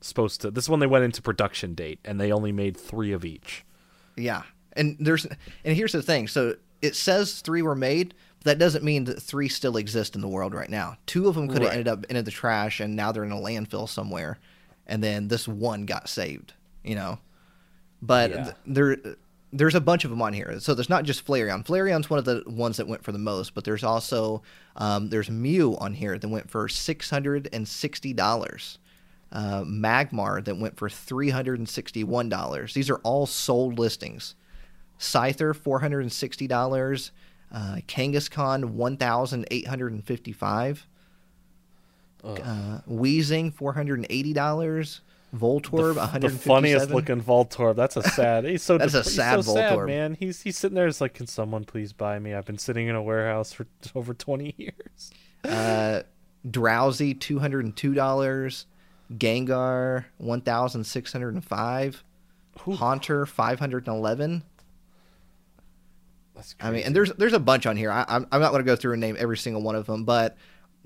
[0.00, 3.12] supposed to this is when they went into production date and they only made 3
[3.12, 3.64] of each.
[4.16, 4.42] Yeah,
[4.74, 5.26] and there's
[5.64, 6.28] and here's the thing.
[6.28, 10.20] So it says three were made, but that doesn't mean that three still exist in
[10.20, 10.96] the world right now.
[11.06, 11.78] Two of them could have Right.
[11.78, 14.38] ended up into the trash, and now they're in a landfill somewhere.
[14.86, 16.54] And then this one got saved.
[16.84, 17.18] You know,
[18.00, 18.44] but Yeah.
[18.44, 18.96] th- there
[19.50, 20.60] there's a bunch of them on here.
[20.60, 21.64] So there's not just Flareon.
[21.64, 24.42] Flareon's one of the ones that went for the most, but there's also
[24.76, 28.78] um, there's Mew on here that went for six hundred and sixty dollars.
[29.32, 32.74] Uh, Magmar that went for three hundred and sixty-one dollars.
[32.74, 34.34] These are all sold listings.
[34.98, 37.12] Scyther four hundred and sixty dollars.
[37.52, 40.86] Uh, Kangaskhan one thousand eight hundred and fifty-five.
[42.24, 42.40] Ugh.
[42.44, 45.00] Uh, Weezing four hundred and eighty dollars.
[45.36, 47.76] Voltorb the, one f- hundred the funniest looking Voltorb.
[47.76, 48.44] That's a sad.
[48.44, 49.86] He's so That's a dep- he's sad so sad, Voltorb.
[49.86, 50.14] man.
[50.18, 50.86] He's he's sitting there.
[50.86, 52.34] It's like, can someone please buy me?
[52.34, 55.10] I've been sitting in a warehouse for over 20 years.
[55.44, 56.02] Uh,
[56.46, 58.66] Drowzee two hundred and two dollars.
[59.12, 62.02] Gengar one thousand six hundred and five.
[62.58, 64.42] Haunter five hundred and eleven.
[66.60, 67.90] I mean, and there's there's a bunch on here.
[67.90, 70.04] I, I'm I'm not going to go through and name every single one of them,
[70.04, 70.36] but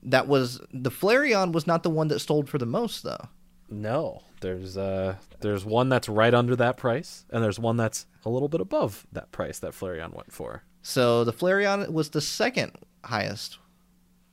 [0.04, 3.28] that was the Flareon was not the one that sold for the most though.
[3.70, 4.22] no.
[4.40, 8.48] There's uh there's one that's right under that price, and there's one that's a little
[8.48, 10.64] bit above that price that Flareon went for.
[10.82, 12.72] So the Flareon was the second
[13.04, 13.58] highest,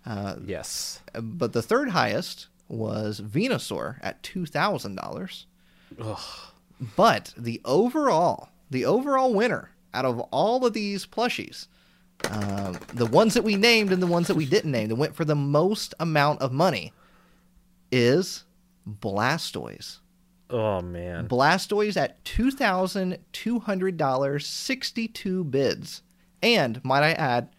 [0.07, 1.01] uh, Yes.
[1.13, 5.45] but the third highest was Venusaur at two thousand dollars.
[6.01, 6.17] Ugh.
[6.95, 11.67] But the overall, the overall winner out of all of these plushies,
[12.29, 15.15] um, the ones that we named and the ones that we didn't name, that went
[15.15, 16.91] for the most amount of money,
[17.91, 18.43] is
[18.87, 19.99] Blastoise.
[20.49, 21.27] Oh man.
[21.27, 26.01] Blastoise at two thousand two hundred dollars, sixty-two bids,
[26.41, 27.49] and might I add,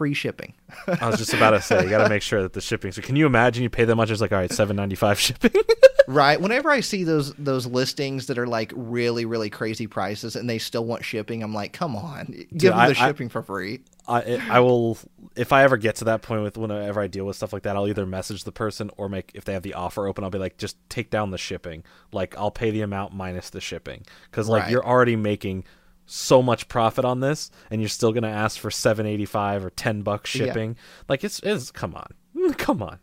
[0.00, 0.54] free shipping.
[0.98, 2.90] I was just about to say you got to make sure that the shipping.
[2.90, 4.10] So can you imagine you pay that much?
[4.10, 5.52] It's like all right, seven ninety five shipping.
[6.08, 6.40] right.
[6.40, 10.56] Whenever I see those those listings that are like really really crazy prices and they
[10.58, 13.80] still want shipping, I'm like, come on, give them I- the I- shipping for free.
[14.08, 14.96] I I will
[15.36, 17.76] if I ever get to that point with whenever I deal with stuff like that,
[17.76, 20.38] I'll either message the person or make if they have the offer open, I'll be
[20.38, 21.84] like, just take down the shipping.
[22.10, 24.70] Like I'll pay the amount minus the shipping because like Right.
[24.72, 25.64] you're already making
[26.12, 29.70] so much profit on this, and you're still gonna ask for seven eighty five or
[29.70, 30.46] ten bucks Yeah.
[30.46, 30.76] shipping.
[31.08, 32.98] Like it's it's come on, come on,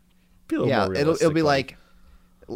[0.48, 1.76] be a little yeah, more it'll it'll be like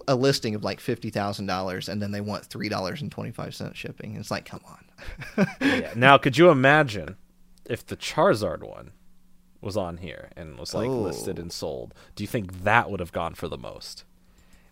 [0.09, 3.31] a listing of like fifty thousand dollars, and then they want three dollars and twenty
[3.31, 4.17] five cents shipping.
[4.17, 5.47] It's like, come on.
[5.61, 5.93] yeah.
[5.97, 7.17] Now, could you imagine
[7.67, 8.93] if the Charizard one
[9.61, 11.01] was on here and was like Oh.
[11.03, 11.95] listed and sold?
[12.15, 14.05] Do you think that would have gone for the most?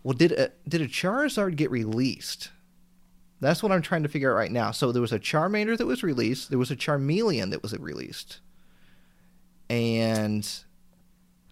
[0.02, 2.50] Well, did a, did a Charizard get released?
[3.40, 4.70] That's what I'm trying to figure out right now.
[4.70, 6.50] So there was a Charmander that was released.
[6.50, 8.40] There was a Charmeleon that was released,
[9.70, 10.46] and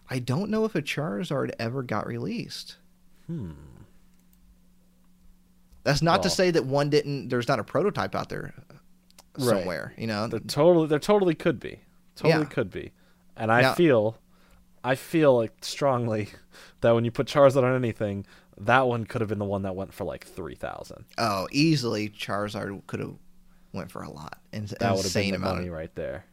[0.09, 2.77] I don't know if a Charizard ever got released.
[3.27, 3.51] Hmm.
[5.83, 7.29] That's not to say that one didn't.
[7.29, 8.53] There's not a prototype out there
[9.37, 9.45] Right.
[9.47, 9.93] somewhere.
[9.97, 11.79] You know, There totally, there totally could be,
[12.15, 12.49] totally Yeah.
[12.49, 12.91] could be,
[13.37, 14.17] and I Now- feel,
[14.83, 16.29] I feel like strongly
[16.81, 18.25] that when you put Charizard on anything,
[18.61, 21.05] that one could have been the one that went for like three thousand.
[21.17, 23.13] Oh, easily Charizard could have
[23.73, 24.39] went for a lot.
[24.53, 25.55] An That would have been insane the amount.
[25.57, 26.25] money Of, right there.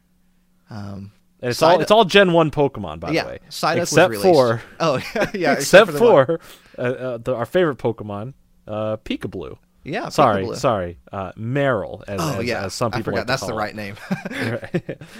[0.71, 3.83] um, And it's Psyduck- all it's all Gen One Pokemon, by yeah, the way, Psyduck
[3.83, 4.99] except was for oh
[5.35, 6.41] yeah, except, the one- for
[6.79, 8.35] uh, uh, the, our favorite Pokemon,
[8.67, 9.57] uh, Pikablue.
[9.85, 10.09] yeah.
[10.09, 13.19] Sorry, sorry, uh, Marill, as, Oh as, yeah, as some I people forgot.
[13.21, 13.63] like That's the call it.
[13.63, 13.97] right name.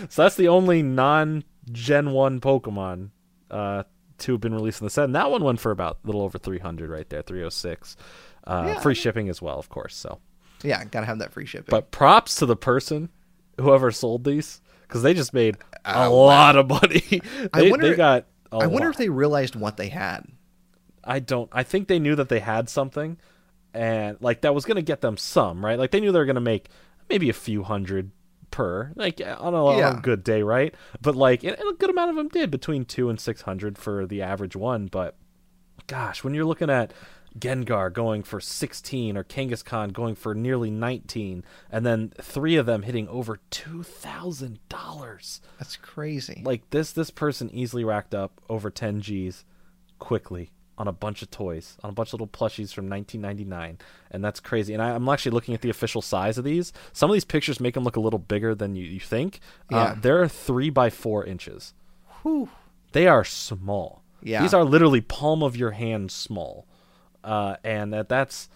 [0.09, 3.11] So that's the only non Gen 1 Pokemon
[3.51, 3.83] uh,
[4.19, 5.05] to have been released in the set.
[5.05, 7.97] And that one went for about a little over 300 right there, 306.
[8.47, 8.81] Uh, Yeah.
[8.81, 9.95] Free shipping as well, of course.
[9.97, 10.19] So,
[10.63, 11.67] yeah, gotta have that free shipping.
[11.71, 13.09] But props to the person,
[13.61, 17.21] whoever sold these, because they just made a Oh, lot of money.
[17.53, 18.91] I they, wonder- they got I wonder lot.
[18.95, 20.25] if they realized what they had.
[21.05, 21.49] I don't.
[21.53, 23.17] I think they knew that they had something,
[23.75, 25.79] and like that was going to get them some right.
[25.79, 26.69] Like they knew they were going to make
[27.09, 28.11] maybe a few hundred
[28.57, 29.99] per, like on a, on Yeah.
[29.99, 30.75] a good day, right?
[31.03, 33.77] But like, and and a good amount of them did between two and six hundred
[33.79, 34.87] for the average one.
[34.87, 35.15] But
[35.87, 36.93] gosh, when you're looking at
[37.39, 42.83] Gengar going for 16 or Kangaskhan going for nearly 19 and then three of them
[42.83, 46.43] hitting over $2,000 That's crazy.
[46.45, 49.45] like this this person easily racked up over 10 G's
[49.99, 53.79] quickly on a bunch of toys, on a bunch of little plushies from 1999,
[54.11, 54.75] and that's crazy.
[54.75, 56.73] And I, I'm actually looking at the official size of these.
[56.93, 59.41] Some of these pictures make them look a little bigger than you, you think.
[59.71, 59.77] Yeah.
[59.79, 61.73] Uh, they're three by four inches.
[62.23, 62.51] Whew.
[62.93, 64.03] They are small.
[64.23, 64.43] Yeah.
[64.43, 66.67] these are literally palm of your hand small,
[67.23, 68.49] uh, and that that's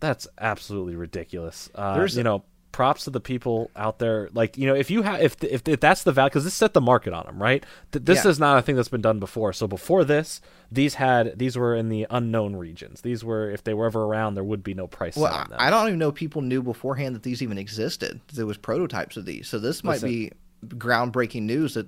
[0.00, 1.70] that's absolutely ridiculous.
[1.74, 4.28] Uh, There's- you know, props to the people out there.
[4.32, 6.72] Like you know, if you have if if, if that's the value, because this set
[6.74, 7.64] the market on them, right?
[7.92, 8.30] Th- this Yeah.
[8.30, 9.52] is not a thing that's been done before.
[9.52, 13.02] So before this, these had these were in the unknown regions.
[13.02, 15.56] These were if they were ever around, there would be no price Well, I, them.
[15.58, 18.20] I don't even know people knew beforehand that these even existed.
[18.32, 20.08] There was prototypes of these, so this might Listen.
[20.08, 20.32] be
[20.68, 21.86] groundbreaking news that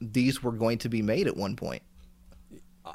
[0.00, 1.82] these were going to be made at one point.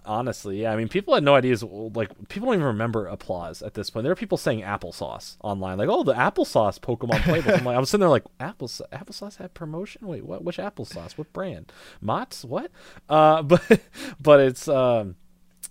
[0.05, 0.71] Honestly, yeah.
[0.71, 1.63] I mean, people had no ideas.
[1.63, 4.03] Like, people don't even remember applause at this point.
[4.03, 7.85] There are people saying applesauce online, like, "Oh, the applesauce Pokemon playable." I'm like, I'm
[7.85, 8.81] sitting there like, "Applesauce?
[8.91, 10.07] Applesauce had promotion?
[10.07, 10.43] Wait, what?
[10.43, 11.17] Which applesauce?
[11.17, 11.71] What brand?
[11.99, 12.45] Mott's?
[12.45, 12.71] What?"
[13.09, 13.81] Uh, but
[14.19, 15.15] but it's um,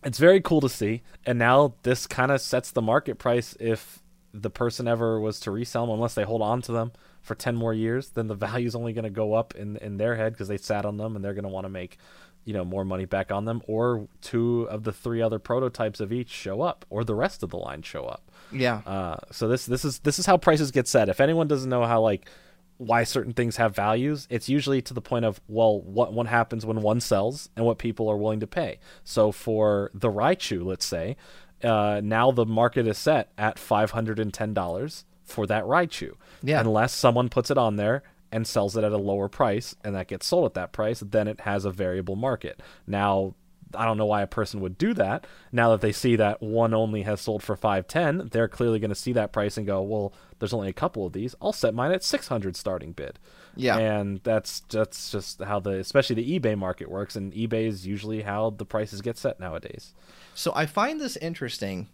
[0.05, 1.03] it's very cool to see.
[1.25, 4.03] And now this kind of sets the market price if
[4.33, 7.57] the person ever was to resell them, unless they hold on to them for 10
[7.57, 10.49] more years, then the value's only going to go up in, in their head because
[10.49, 11.99] they sat on them and they're going to want to make,
[12.45, 13.63] you know, more money back on them.
[13.67, 17.51] Or two of the three other prototypes of each show up or the rest of
[17.51, 18.31] the line show up.
[18.53, 21.09] Yeah, Uh, so this this is this is how prices get set.
[21.09, 22.29] If anyone doesn't know how like
[22.79, 26.65] why certain things have values, it's usually to the point of well, what what happens
[26.65, 28.79] when one sells and what people are willing to pay.
[29.05, 31.17] So for the Raichu, let's say,
[31.63, 36.15] uh, now the market is set at five hundred and ten dollars for that Raichu.
[36.43, 36.61] Yeah.
[36.61, 40.09] Unless someone puts it on there and sells it at a lower price and that
[40.09, 42.61] gets sold at that price, then it has a variable market.
[42.87, 43.35] Now
[43.75, 45.27] I don't know why a person would do that.
[45.53, 48.95] Now that they see that one only has sold for 510, they're clearly going to
[48.95, 51.35] see that price and go, "Well, there's only a couple of these.
[51.41, 53.19] I'll set mine at 600 starting bid."
[53.57, 53.79] Yeah.
[53.79, 58.23] And that's that's just how the especially the eBay market works and eBay is usually
[58.23, 59.95] how the prices get set nowadays.
[60.35, 61.89] So I find this interesting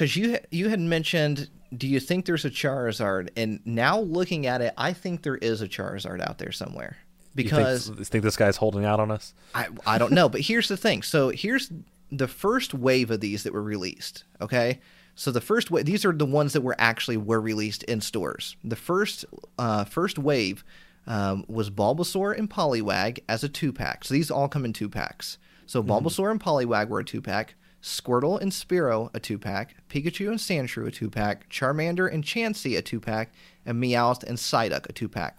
[0.00, 3.28] because you you had mentioned, do you think there's a Charizard?
[3.36, 6.96] And now looking at it, I think there is a Charizard out there somewhere
[7.36, 9.34] think- because you think this guy's holding out on us?
[9.54, 10.30] I I don't know.
[10.30, 11.02] But here's the thing.
[11.02, 11.70] So here's
[12.10, 14.24] the first wave of these that were released.
[14.40, 14.80] Okay.
[15.16, 18.56] So the first wave, these are the ones that were actually were released in stores.
[18.64, 19.26] The first
[19.58, 20.64] uh, first wave
[21.06, 24.04] um, was Bulbasaur and Poliwag as a two pack.
[24.06, 25.36] So these all come in two packs.
[25.66, 27.54] So Bulbasaur and Poliwag were a two pack.
[27.82, 29.76] Squirtle and Spearow a two pack.
[29.88, 31.48] Pikachu and Sandshrew a two pack.
[31.48, 33.32] Charmander and Chansey a two pack.
[33.64, 35.38] And Meowth and Psyduck a two pack.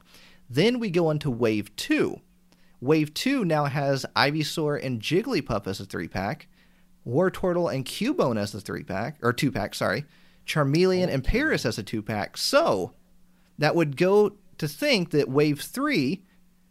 [0.49, 2.21] Then we go into Wave two.
[2.81, 6.47] Wave 2 now has Ivysaur and Jigglypuff as a 3 pack,
[7.07, 10.05] Wartortle and Cubone as a 3 pack, or 2 pack, sorry,
[10.47, 12.37] Charmeleon and Paras as a 2 pack.
[12.37, 12.93] So
[13.59, 16.23] that would go to think that Wave 3,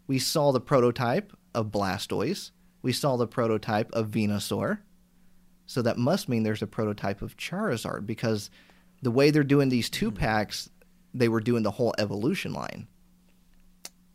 [0.09, 2.51] we saw the prototype of Blastoise,
[2.83, 4.79] we saw the prototype of Venusaur.
[5.71, 8.51] So that must mean there's a prototype of Charizard because
[9.03, 10.69] the way they're doing these 2 packs,
[11.15, 12.89] they were doing the whole evolution line.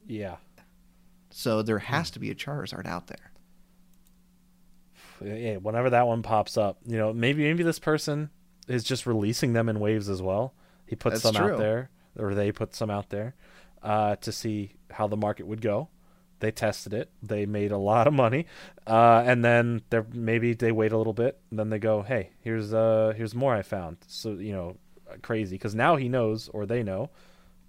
[0.05, 0.35] Yeah.
[1.29, 3.31] So there has to be a Charizard out there.
[5.23, 8.31] yeah, whenever that one pops up, you know, maybe maybe this person
[8.67, 10.53] is just releasing them in waves as well.
[10.85, 11.53] He puts That's some true.
[11.53, 11.89] out there,
[12.19, 13.33] or they put some out there,
[13.81, 15.87] uh, to see how the market would go.
[16.45, 17.09] They tested it.
[17.23, 18.45] They made a lot of money,
[18.85, 22.29] uh, and then they maybe they wait a little bit, and then they go, "Hey,
[22.41, 24.77] here's uh here's more I found." So you know,
[25.23, 27.09] crazy because now he knows or they know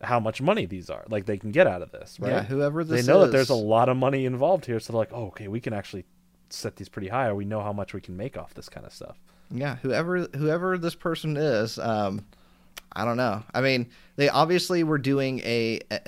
[0.03, 1.07] how much money these are.
[1.09, 2.33] Like they can get out of this, right?
[2.33, 3.29] Yeah, whoever this they know is.
[3.29, 5.73] that there's a lot of money involved here, so they're like, "Oh, okay, we can
[5.73, 6.05] actually
[6.51, 8.85] set these pretty high, or we know how much we can make off this kind
[8.85, 9.17] of stuff."
[9.51, 12.27] Yeah, whoever whoever this person is, um,
[12.93, 13.43] I don't know.
[13.55, 16.01] I mean, they obviously were doing a, a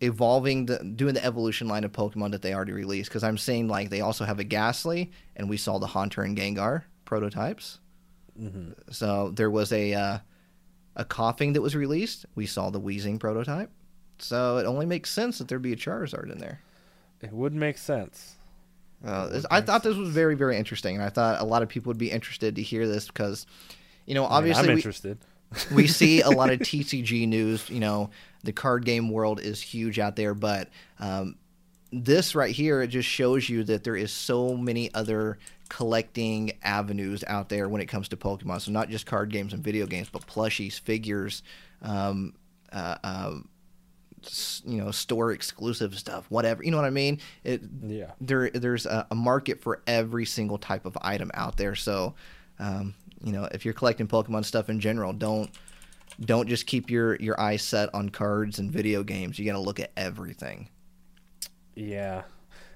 [0.00, 3.68] evolving the doing the evolution line of Pokemon that they already released because I'm seeing
[3.68, 7.78] like they also have a Gastly and we saw the Haunter and Gengar prototypes.
[8.40, 8.72] Mm-hmm.
[8.90, 10.18] So there was a uh,
[10.96, 12.26] a Koffing that was released.
[12.34, 13.70] We saw the Weezing prototype.
[14.18, 16.60] So it only makes sense that there'd be a Charizard in there.
[17.20, 18.36] It would make sense.
[19.04, 21.68] Uh, this- I thought this was very very interesting, and I thought a lot of
[21.68, 23.46] people would be interested to hear this because,
[24.06, 25.18] you know, I mean, obviously I'm we, interested.
[25.72, 27.68] We see a lot of TCG news.
[27.70, 28.10] You know,
[28.44, 31.36] the card game world is huge out there, but um,
[31.92, 35.38] this right here it just shows you that there is so many other
[35.68, 38.60] collecting avenues out there when it comes to Pokemon.
[38.60, 41.42] So not just card games and video games, but plushies, figures,
[41.82, 42.34] um,
[42.72, 42.96] uh,
[44.24, 46.62] s- you know, store exclusive stuff, whatever.
[46.62, 47.20] You know what I mean?
[47.44, 48.12] It, Yeah.
[48.20, 51.74] there there's a, a market for every single type of item out there.
[51.74, 52.14] So,
[52.58, 55.50] um, you know, if you're collecting Pokemon stuff in general, don't
[56.20, 59.38] don't just keep your your eyes set on cards and video games.
[59.38, 60.68] You got to look at everything.
[61.74, 62.22] Yeah.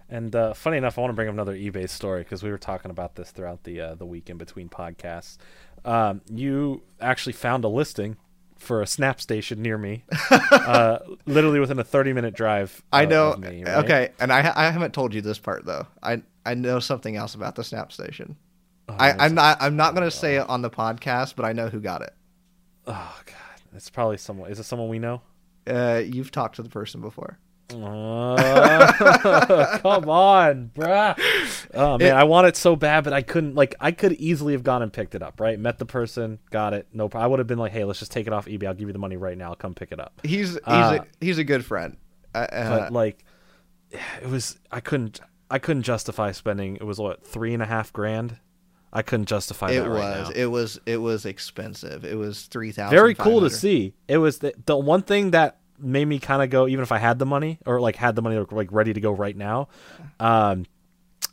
[0.09, 2.59] And uh, funny enough, I want to bring up another eBay story because we were
[2.59, 5.39] talking about this throughout the uh, the week in between podcasts.
[5.85, 8.17] Um, you actually found a listing
[8.57, 12.83] for a snap station near me, uh, literally within a 30 minute drive.
[12.93, 13.33] I know.
[13.33, 13.85] of me, right?
[13.85, 15.87] Okay, and I I haven't told you this part though.
[16.03, 18.37] I I know something else about the Snap Station.
[18.89, 21.69] Oh, I, I'm not I'm not gonna say it on the podcast, but I know
[21.69, 22.13] who got it.
[22.87, 24.51] Oh god, it's probably someone.
[24.51, 25.23] Is it someone we know?
[25.67, 27.39] Uh, you've talked to the person before.
[27.73, 28.93] Uh,
[29.79, 31.19] come on, bruh.
[31.73, 33.55] Oh man, It- I want it so bad, but I couldn't.
[33.55, 35.41] Like, I could easily have gone and picked it up.
[35.41, 36.87] Right, met the person, got it.
[36.93, 38.67] No, I would have been like, "Hey, let's just take it off eBay.
[38.67, 39.51] I'll give you the money right now.
[39.51, 41.97] I'll come pick it up." He's he's Uh, a, he's a good friend.
[42.35, 43.25] Uh, uh, But like,
[43.91, 44.59] it was.
[44.71, 45.21] I couldn't.
[45.51, 46.77] I couldn't justify spending.
[46.77, 48.39] It was what three and a half grand.
[48.95, 50.37] I couldn't justify it that right was now.
[50.37, 52.05] it was it was expensive.
[52.05, 52.97] It was three thousand.
[52.97, 53.95] Very cool to see.
[54.07, 56.99] It was the, the one thing that made me kind of go, even if I
[56.99, 59.69] had the money or like had the money like ready to go right now,
[60.21, 60.67] um,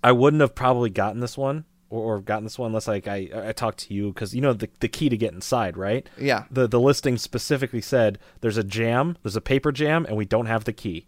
[0.04, 3.30] I wouldn't have probably gotten this one or, or gotten this one unless like I
[3.34, 6.10] I talked to you because you know the the key to get inside, right?
[6.18, 6.46] Yeah.
[6.50, 10.48] The the listing specifically said there's a jam, there's a paper jam, and we don't
[10.48, 11.06] have the key.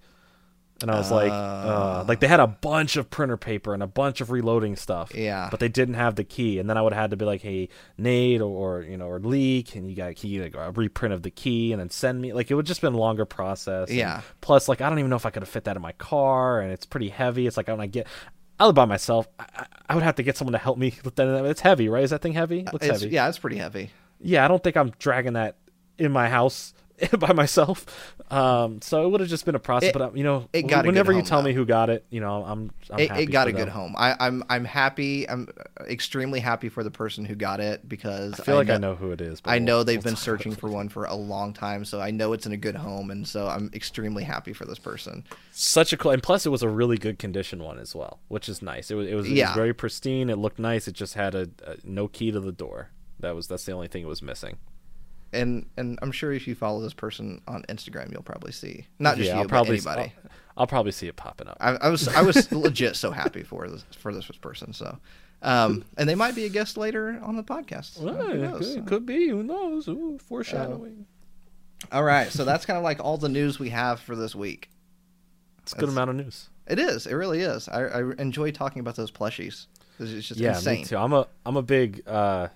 [0.83, 3.87] And I was like, uh, like they had a bunch of printer paper and a
[3.87, 5.15] bunch of reloading stuff.
[5.15, 5.47] Yeah.
[5.49, 7.41] But they didn't have the key, and then I would have had to be like,
[7.41, 10.71] "Hey, Nate, or, or you know, or Lee, can you got a key, like a
[10.71, 13.25] reprint of the key, and then send me?" Like it would just been a longer
[13.25, 13.89] process.
[13.89, 14.21] and Yeah.
[14.41, 16.59] Plus, like I don't even know if I could have fit that in my car,
[16.59, 17.47] and it's pretty heavy.
[17.47, 18.05] It's like when I get,
[18.59, 19.27] I live by myself.
[19.39, 21.45] I, I- I would have to get someone to help me with that.
[21.45, 22.03] It's heavy, right?
[22.03, 22.63] Is that thing heavy?
[22.71, 23.13] Looks It's, heavy.
[23.13, 23.91] yeah, it's pretty heavy.
[24.21, 25.57] Yeah, I don't think I'm dragging that
[25.99, 26.73] in my house
[27.19, 27.85] by myself.
[28.31, 29.89] Um, so it would have just been a process.
[29.89, 32.05] It- but uh, you know, it got whenever you home, tell me who got it,
[32.09, 33.95] you know, I'm, I'm It, happy it got a good home.
[33.97, 35.27] I, I'm I'm happy.
[35.29, 35.47] I'm
[35.87, 39.11] extremely happy for the person who got it because I feel like I know who
[39.11, 39.41] it is.
[39.41, 41.99] But I we'll- know they've we'll been searching for one for a long time, so
[42.01, 45.23] I know it's in a good home, and so I'm extremely happy for this person.
[45.51, 48.49] such a cool and plus it was a really good condition one as well which
[48.49, 51.13] is nice it was it was, it was very pristine it looked nice it just
[51.13, 52.89] had a, a no key to the door
[53.19, 54.57] that was that's the only thing it was missing
[55.33, 59.17] And and I'm sure if you follow this person on Instagram, you'll probably see not
[59.17, 60.13] just yeah you, i'll probably but anybody.
[60.23, 63.43] I'll, I'll probably see it popping up I, I was I was legit so happy
[63.43, 64.73] for this for this person.
[64.73, 64.97] So,
[65.41, 67.95] um, and they might be a guest later on the podcast.
[67.95, 68.67] So Well, who knows?
[68.69, 71.05] could, it could be who knows Ooh, foreshadowing
[71.91, 74.69] All right, so that's kind of like all the news we have for this week.
[75.63, 77.07] it's a good that's- amount of news It is.
[77.07, 77.67] It really is.
[77.67, 79.65] I, I enjoy talking about those plushies.
[79.99, 80.79] It's just yeah insane.
[80.79, 82.47] me too i'm a i'm a big uh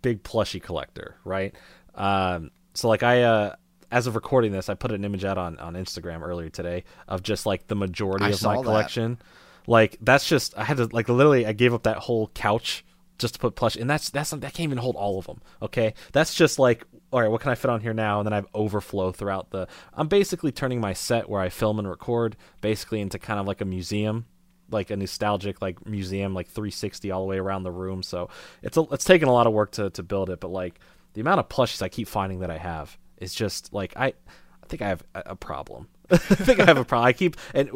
[0.00, 1.54] big plushie collector right
[1.94, 3.54] um so like i uh
[3.90, 7.22] as of recording this i put an image out on on instagram earlier today of
[7.22, 8.64] just like the majority I of my saw that.
[8.64, 9.18] collection.
[9.66, 12.84] Like that's just i had to like literally i gave up that whole couch
[13.18, 15.94] just to put plush and that's that's that can't even hold all of them okay?
[16.12, 18.18] That's just like all right what can i fit on here now?
[18.18, 21.78] And then i have overflow throughout the i'm basically turning my set where i film
[21.78, 24.26] and record basically into kind of like a museum
[24.72, 28.02] like a nostalgic like museum like 360 all the way around the room.
[28.02, 28.30] So
[28.62, 30.80] it's a, it's taken a lot of work to to build it but like
[31.14, 34.66] the amount of plushies i keep finding that i have is just like i i
[34.68, 37.70] think i have a, problem i think i have a problem i keep and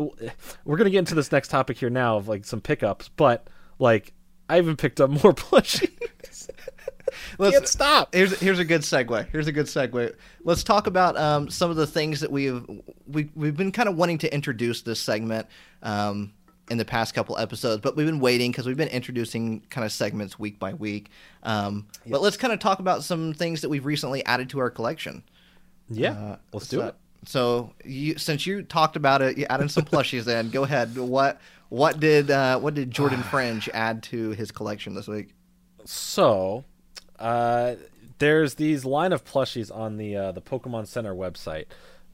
[0.64, 4.12] we're gonna get into this next topic here now of like some pickups but like
[4.49, 5.91] i even picked up more plushies
[7.39, 9.30] Let's- can't stop Here's here's a good segue.
[9.30, 10.14] Here's a good segue.
[10.43, 12.64] Let's talk about um, some of the things that we've
[13.07, 15.47] we we've been kind of wanting to introduce this segment
[15.82, 16.32] um,
[16.70, 19.92] in the past couple episodes, but we've been waiting because we've been introducing kind of
[19.92, 21.10] segments week by week.
[21.44, 24.70] Um, But let's kind of talk about some things that we've recently added to our
[24.70, 25.22] collection.
[25.88, 26.94] yeah Uh, let's do it
[27.26, 30.24] So you since you talked about it, you added some plushies.
[30.24, 30.96] Then go ahead.
[30.96, 35.34] What what did uh, what did Jordan Fringe add to his collection this week?
[35.84, 36.64] So,
[37.18, 37.74] uh,
[38.18, 41.66] there's these line of plushies on the uh, the Pokemon Center website.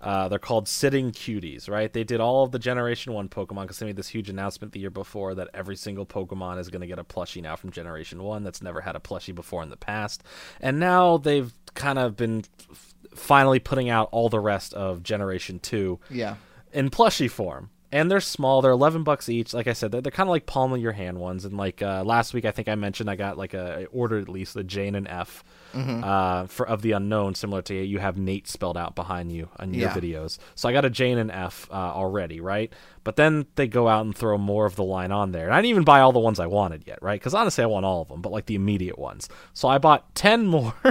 [0.02, 1.92] Uh, they're called Sitting Cuties, right?
[1.92, 4.80] They did all of the Generation One Pokemon because they made this huge announcement the
[4.80, 8.22] year before that every single Pokemon is going to get a plushie now from Generation
[8.22, 10.24] One that's never had a plushie before in the past,
[10.60, 15.58] and now they've kind of been f- finally putting out all the rest of Generation
[15.60, 16.34] Two Yeah.
[16.72, 17.70] in plushie form.
[17.94, 18.62] And they're small.
[18.62, 19.52] They're eleven bucks each.
[19.52, 21.44] Like I said, they're, they're kind of like palm of your hand ones.
[21.44, 24.22] And like uh, last week, I think I mentioned I got like a I ordered
[24.22, 28.16] at least the Jane and F uh, for of the Unown, similar to you have
[28.16, 29.94] Nate spelled out behind you on your Yeah.
[29.94, 30.38] videos.
[30.54, 32.72] So I got a Jane and F uh, already, right?
[33.04, 35.44] But then they go out and throw more of the line on there.
[35.44, 37.20] And I didn't even buy all the ones I wanted yet, right?
[37.20, 39.28] Because honestly, I want all of them, but like the immediate ones.
[39.52, 40.72] So I bought ten more.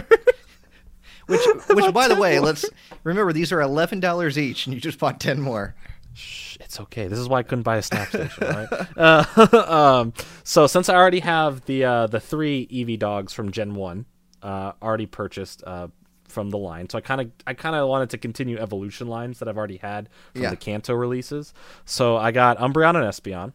[1.28, 2.66] Which, which by the way, let's
[3.04, 5.76] remember these are eleven dollars each, and you just bought ten more.
[6.22, 7.07] Shh, it's okay.
[7.07, 8.67] This is why I couldn't buy a snap station, right?
[8.97, 9.65] Uh,
[10.01, 10.13] um,
[10.43, 14.05] so since I already have the uh, the three Eevee dogs from Gen One
[14.43, 15.88] uh, already purchased uh,
[16.28, 19.39] from the line, so I kind of I kind of wanted to continue evolution lines
[19.39, 20.49] that I've already had from Yeah.
[20.51, 21.53] the Kanto releases.
[21.86, 23.53] So I got Umbreon and Espeon.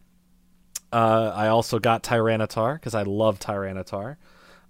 [0.91, 4.17] Uh, I also got Tyranitar because I love Tyranitar.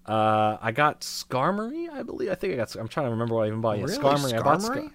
[0.05, 2.29] Uh, I got Skarmory, I believe.
[2.31, 2.73] I think I got.
[2.75, 3.77] I'm trying to remember what I even bought.
[3.77, 3.97] Yeah, Really?
[3.97, 4.33] Skarmory.
[4.33, 4.91] I bought Skarmory?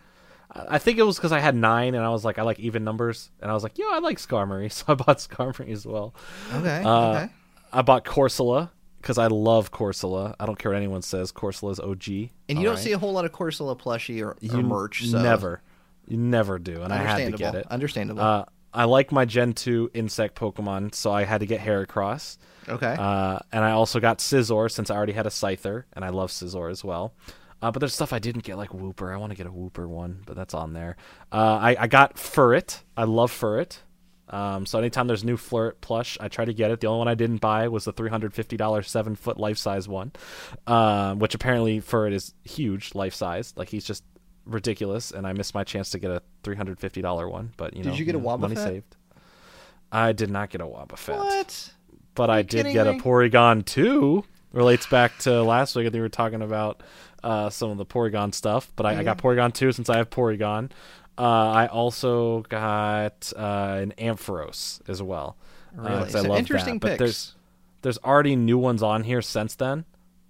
[0.54, 2.58] Scar- I think it was because I had nine, and I was like, I like
[2.60, 5.86] even numbers, and I was like, yeah, I like Skarmory, so I bought Skarmory as
[5.86, 6.14] well.
[6.54, 6.82] Okay.
[6.84, 7.28] Uh, okay.
[7.72, 10.34] I bought Corsola because I love Corsola.
[10.38, 11.32] I don't care what anyone says.
[11.32, 12.30] Corsola's OG.
[12.48, 15.04] And you don't see a whole lot of Corsola plushie or, or you merch.
[15.06, 15.62] So never,
[16.06, 17.66] you never do, and I had to get it.
[17.68, 18.20] Understandable.
[18.22, 18.44] Uh,
[18.74, 22.38] I like my Gen two insect Pokemon, so I had to get Heracross.
[22.68, 22.96] okay.
[22.98, 26.30] Uh, and I also got Scizor since I already had a Scyther, and I love
[26.30, 27.12] Scizor as well.
[27.62, 29.12] Uh, but there's stuff I didn't get, like Wooper.
[29.14, 30.96] I want to get a Wooper one, but that's on there.
[31.30, 32.80] Uh, I, I got Furret.
[32.96, 33.78] I love Furret.
[34.28, 36.80] Um, so anytime there's new Furret plush, I try to get it.
[36.80, 40.12] The only one I didn't buy was the $350 seven foot life size one,
[40.66, 43.52] um, which apparently Furret is huge life size.
[43.56, 44.02] Like he's just
[44.44, 47.52] ridiculous, and I missed my chance to get a $350 one.
[47.56, 48.64] But you Did know, you get a know, money Wobbuffet?
[48.64, 48.96] saved.
[49.92, 51.70] I did not get a Wobbuffet what?
[52.14, 52.96] but I did get me?
[52.98, 54.24] a Porygon 2.
[54.52, 55.84] Relates back to last week.
[55.84, 56.82] I think we were talking about
[57.22, 60.10] uh, some of the Porygon stuff, but I, I got Porygon 2 since I have
[60.10, 60.70] Porygon.
[61.18, 65.36] Uh, I also got uh, an Ampharos as well.
[65.78, 66.10] Uh, Really?
[66.10, 66.80] So love interesting that.
[66.80, 66.98] But picks.
[66.98, 67.34] there's
[67.82, 69.84] there's already new ones on here since then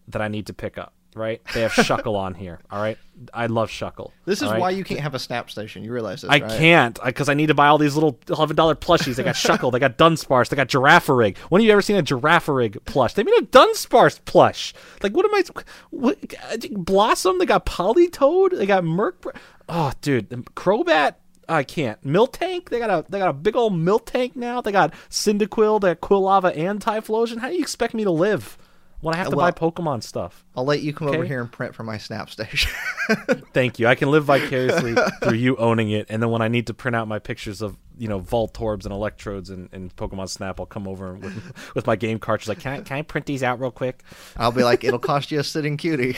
[0.08, 0.92] that I need to pick up.
[1.14, 1.42] Right?
[1.52, 2.60] They have Shuckle on here.
[2.70, 2.96] All right,
[3.34, 4.12] I love Shuckle.
[4.24, 4.60] This is right?
[4.60, 5.84] why you can't have a snap station.
[5.84, 6.58] You realize this, I right?
[6.58, 9.16] can't because I, need to buy all these little eleven dollar plushies.
[9.16, 11.36] They got Shuckle, they got Dunsparce, they got Girafarig.
[11.36, 13.14] When have you ever seen a Girafarig plush?
[13.14, 14.74] They made a Dunsparce plush.
[15.02, 15.42] Like what am I?
[15.90, 17.38] What, uh, Bellossom.
[17.38, 18.56] They got Politoed.
[18.56, 19.24] They got Merc.
[19.68, 21.16] Oh, dude, Crobat.
[21.48, 22.02] I can't.
[22.02, 22.68] Miltank.
[22.68, 24.60] They got a they got a big old Miltank now.
[24.60, 25.80] They got Cyndaquil.
[25.80, 27.38] They got Quilava and Typhlosion.
[27.38, 28.56] How do you expect me to live
[29.02, 30.44] when I have to Well- buy Pokemon stuff?
[30.56, 32.70] I'll let you come over here and print for my snap station.
[33.52, 33.86] Thank you.
[33.86, 36.96] I can live vicariously through you owning it, and then when I need to print
[36.96, 40.88] out my pictures of you know Voltorbs and Electrodes and, and Pokemon Snap, I'll come
[40.88, 42.48] over with with my game cartridge.
[42.48, 44.02] Like, can I can I print these out real quick?
[44.36, 46.16] I'll be like, it'll cost you a sitting cutie.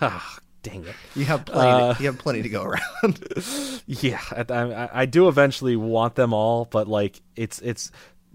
[0.00, 0.94] Ah, dang it.
[1.14, 1.70] you have plenty.
[1.70, 3.24] Uh, to, you have plenty to go around.
[3.86, 7.90] Yeah, I, I, I do eventually want them all, but like it's it's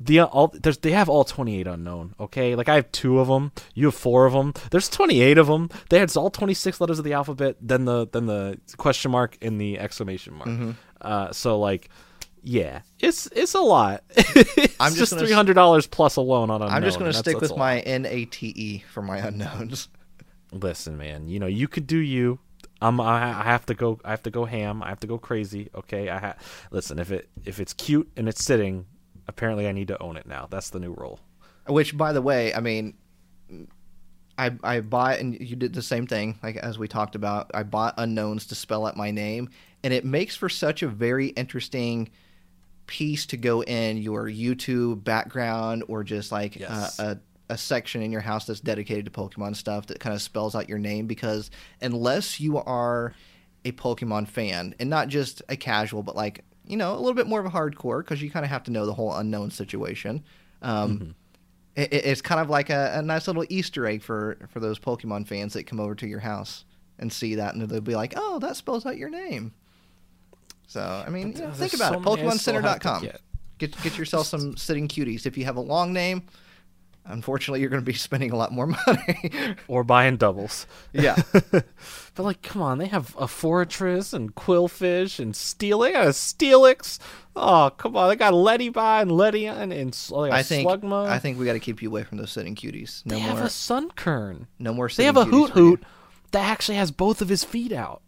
[0.05, 2.13] the all there's they have all 28 Unown.
[2.19, 3.51] Okay, like I have two of them.
[3.73, 4.53] You have four of them.
[4.71, 5.69] There's 28 of them.
[5.89, 7.57] They had all 26 letters of the alphabet.
[7.61, 10.49] Then the then the question mark and the exclamation mark.
[10.49, 10.71] Mm-hmm.
[11.01, 11.89] Uh, so like.
[12.45, 14.03] Yeah, it's it's a lot.
[14.17, 16.71] it's I'm just just gonna three hundred dollars plus alone on Unown.
[16.71, 19.87] I'm just going to stick with my NATE for my Unowns.
[20.51, 21.29] Listen, man.
[21.29, 22.39] You know you could do you.
[22.81, 22.99] I'm.
[22.99, 23.97] I, I have to go.
[24.03, 24.83] I have to go ham.
[24.83, 25.69] I have to go crazy.
[25.73, 26.09] Okay.
[26.09, 26.35] I ha-
[26.69, 26.99] listen.
[26.99, 28.87] If it if it's cute and it's sitting,
[29.27, 30.47] apparently I need to own it now.
[30.49, 31.19] That's the new rule.
[31.67, 32.93] Which, by the way, I mean,
[34.37, 37.51] I I bought and you did the same thing, like as we talked about.
[37.53, 39.49] I bought Unowns to spell out my name,
[39.83, 42.09] and it makes for such a very interesting
[42.87, 46.99] piece to go in your YouTube background or just like Yes.
[46.99, 47.19] a, a
[47.49, 50.67] a section in your house that's dedicated to Pokemon stuff that kind of spells out
[50.69, 51.51] your name because
[51.81, 53.13] unless you are
[53.65, 57.27] a Pokemon fan and not just a casual, but like you know a little bit
[57.27, 60.23] more of a hardcore because you kind of have to know the whole Unown situation.
[60.61, 61.15] Um,
[61.75, 64.79] it, it- it's kind of like a, a nice little Easter egg for for those
[64.79, 66.65] Pokemon fans that come over to your house
[66.99, 69.53] and see that, and they'll be like, "Oh, that spells out your name."
[70.67, 72.15] So I mean, you know, think about so it.
[72.17, 73.01] many I still PokemonCenter.com.
[73.03, 73.21] get.
[73.59, 75.25] Get get yourself some sitting cuties.
[75.25, 76.23] If you have a long name,
[77.05, 79.55] unfortunately, you're going to be spending a lot more money.
[79.67, 80.65] Or buying doubles.
[80.91, 81.21] yeah,
[82.15, 85.79] But like, come on, they have a Forretress and Qwilfish and Steel.
[85.79, 86.99] They got a Steelix.
[87.35, 89.89] Oh, come on, they got Ledyba and Letty and, and
[90.31, 91.07] I think Slugma.
[91.07, 93.03] I think we got to keep you away from those sitting cuties.
[93.05, 93.23] No more.
[93.23, 94.45] they more, have a Sunkern.
[94.59, 94.87] no more.
[94.89, 95.49] They have a Hoot.
[95.51, 95.83] Hoot.
[96.31, 98.01] that actually has both of his feet out.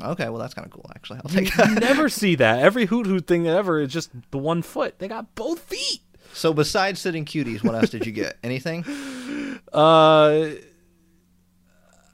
[0.00, 1.20] Okay, well that's kind of cool actually.
[1.24, 1.68] I'll You take that.
[1.68, 2.60] You never see that.
[2.60, 4.98] Every hoot hoot thing ever is just the one foot.
[5.00, 6.00] They got both feet.
[6.32, 8.38] So besides sitting cuties, what else did you get?
[8.42, 8.84] Anything?
[9.70, 10.52] Uh,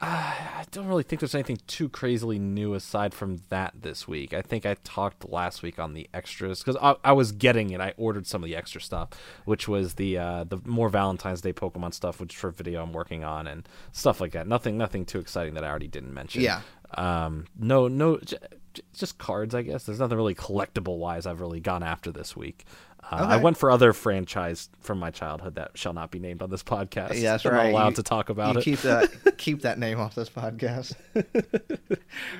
[0.01, 4.35] I don't really think there's anything too crazily new aside from that this week.
[4.35, 7.81] I think I talked last week on the extras because I, I was getting it.
[7.81, 9.11] I ordered some of the extra stuff,
[9.45, 13.25] which was the uh, the more Valentine's Day Pokemon stuff, which for video I'm working
[13.25, 14.47] on and stuff like that.
[14.47, 16.43] Nothing nothing too exciting that I already didn't mention.
[16.43, 16.61] Yeah.
[16.97, 17.47] Um.
[17.59, 17.89] No.
[17.89, 18.19] No.
[18.19, 18.37] J-
[18.75, 19.85] j- just cards, I guess.
[19.85, 22.65] There's nothing really collectible wise I've really gone after this week.
[23.11, 26.49] Uh, I went for other franchise from my childhood that shall not be named on
[26.49, 27.21] this podcast.
[27.21, 27.65] Yeah, that's I'm right.
[27.65, 28.65] not allowed You- to talk about you it.
[28.65, 30.95] keep that keep that name off this podcast.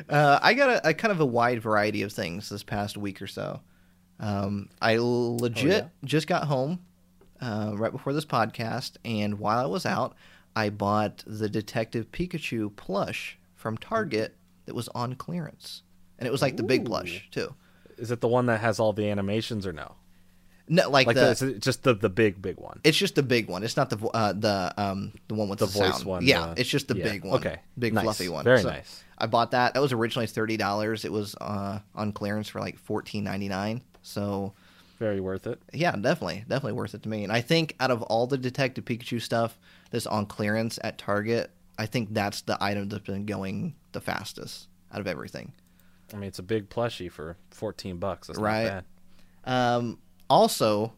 [0.09, 3.21] uh, I got a, a kind of a wide variety of things this past week
[3.21, 3.61] or so.
[4.21, 5.89] Um, I legit Oh, yeah?
[6.05, 6.81] just got home
[7.41, 10.15] uh, right before this podcast, and while I was out,
[10.57, 14.37] I bought the Detective Pikachu plush from Target
[14.67, 15.83] that was on clearance,
[16.19, 17.55] and it was like the big plush too.
[17.99, 19.95] Is it the one that has all the animations or no?
[20.67, 22.81] No, like, Like the, the, is it just the the big big one.
[22.85, 23.63] It's just the big one.
[23.65, 26.05] It's not the uh, the um the one with The the, voice sound.
[26.07, 27.05] one, Yeah, uh, it's just the yeah.
[27.05, 27.35] big one.
[27.37, 27.59] Okay.
[27.79, 28.05] big Nice.
[28.05, 28.45] fluffy one.
[28.45, 29.05] Very So nice.
[29.19, 29.75] I bought that.
[29.75, 31.05] That was originally thirty dollars.
[31.05, 33.83] It was uh, on clearance for like fourteen ninety nine.
[34.01, 34.55] So
[34.99, 35.61] Very worth it.
[35.75, 37.25] yeah, definitely, definitely worth it to me.
[37.25, 39.59] And I think out of all the Detective Pikachu stuff
[39.91, 44.69] that's on clearance at Target, I think that's the item that's been going the fastest
[44.93, 45.53] out of everything.
[46.13, 48.27] I mean, it's a big plushie for fourteen bucks.
[48.29, 48.65] That's Right.
[48.65, 48.85] not
[49.47, 49.53] bad.
[49.77, 50.93] Um, also,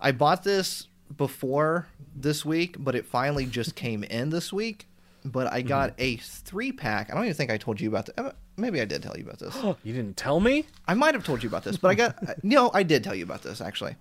[0.00, 4.86] I bought this before this week, but it finally just came in this week.
[5.24, 6.02] But I got Mm-hmm.
[6.02, 7.10] a three pack.
[7.10, 8.32] I don't even think I told you about this.
[8.56, 9.54] Maybe I did tell you about this.
[9.84, 10.66] You didn't tell me?
[10.88, 12.70] I might have told you about this, but I got no.
[12.74, 13.96] I did tell you about this actually.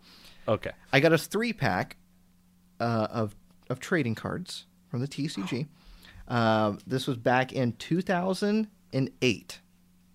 [0.48, 0.72] Okay.
[0.94, 1.98] I got a three pack
[2.80, 3.36] uh, of
[3.70, 5.68] of trading cards from the TCG.
[6.30, 9.60] Um, this was back in 2008.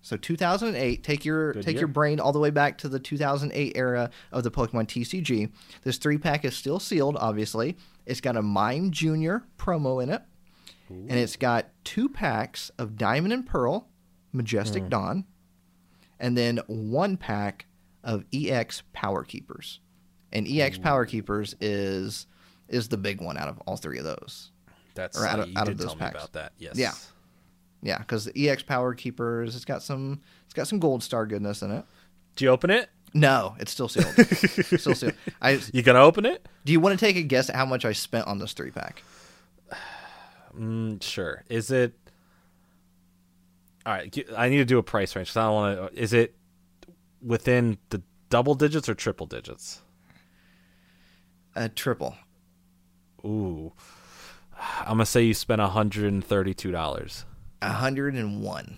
[0.01, 1.03] So 2008.
[1.03, 1.81] Take your Good take year.
[1.81, 5.51] your brain all the way back to the 2008 era of the Pokemon TCG.
[5.83, 7.17] This three pack is still sealed.
[7.19, 10.21] Obviously, it's got a Mime Junior promo in it,
[10.89, 13.89] and it's got two packs of Diamond and Pearl,
[14.31, 14.89] Majestic Hmm.
[14.89, 15.25] Dawn,
[16.19, 17.65] and then one pack
[18.03, 19.79] of EX Power Keepers.
[20.31, 22.27] And EX Power Keepers is
[22.69, 24.51] is the big one out of all three of those.
[24.95, 26.13] That's Or out of- you out of those tell packs.
[26.15, 26.53] me about that.
[26.57, 26.77] Yes.
[26.77, 26.93] Yeah.
[27.81, 31.61] Yeah, because the EX Power Keepers, it's got some it's got some Gold Star goodness
[31.61, 31.85] in it.
[32.35, 32.89] Do you open it?
[33.13, 34.07] No, it's still sealed.
[34.79, 35.13] still sealed.
[35.41, 36.47] I You gonna open it?
[36.65, 38.71] do you want to take a guess at how much I spent on this three
[38.71, 39.03] pack?
[40.57, 41.43] Mm, sure.
[41.49, 41.93] Is it?
[43.85, 44.17] All right.
[44.37, 45.27] I need to do a price range.
[45.29, 46.01] 'cause I don't want to.
[46.01, 46.33] Is it
[47.21, 49.81] within the double digits or triple digits?
[51.55, 52.15] A triple.
[53.25, 53.73] Ooh.
[54.81, 57.25] I'm gonna say you spent hundred and thirty-two dollars.
[57.61, 58.77] A hundred and one.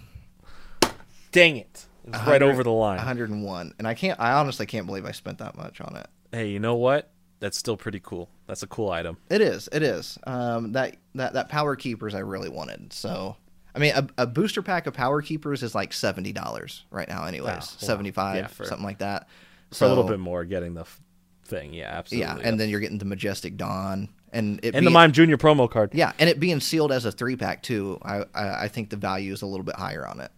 [1.32, 1.86] Dang it!
[2.07, 2.97] It's right over the line.
[2.97, 3.73] 101.
[3.78, 6.07] And I can't I honestly can't believe I spent that much on it.
[6.32, 7.11] Hey, you know what?
[7.39, 8.30] That's still pretty cool.
[8.47, 9.17] That's a cool item.
[9.30, 9.67] It is.
[9.71, 10.17] It is.
[10.25, 12.93] Um, that that that power keepers I really wanted.
[12.93, 13.36] So
[13.75, 17.25] I mean, a, a booster pack of power keepers is like seventy dollars right now,
[17.25, 17.49] anyways.
[17.49, 17.59] Oh, wow.
[17.59, 19.28] Seventy five, Yeah, for- something like that.
[19.73, 21.01] For a little bit more, getting the f-
[21.43, 21.73] thing.
[21.73, 22.25] Yeah, absolutely.
[22.41, 25.69] Yeah, and then you're getting the majestic dawn and it and the Mime Junior promo
[25.69, 25.91] card.
[25.93, 27.97] Yeah, and it being sealed as a three pack too.
[28.03, 30.32] I, I I think the value is a little bit higher on it.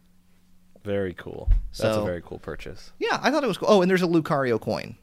[0.84, 1.50] Very cool.
[1.70, 2.92] That's So- a very cool purchase.
[3.00, 3.68] Yeah, I thought it was cool.
[3.70, 4.96] Oh, and there's a Lucario coin.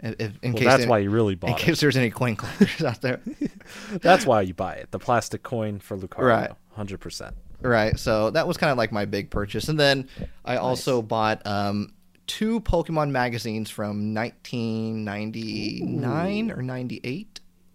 [0.00, 1.52] If, if- in Well, case that's any- why you really in bought it.
[1.52, 3.20] In case there's any coin collectors out there.
[4.02, 4.90] That's why you buy it.
[4.90, 6.26] The plastic coin for Lucario.
[6.26, 6.50] Right.
[6.72, 7.34] Hundred percent.
[7.62, 7.98] Right.
[7.98, 9.68] So that was kind of like my big purchase.
[9.68, 10.08] And then
[10.44, 11.94] I also bought um,
[12.26, 17.33] two Pokemon magazines from 1999 or 98.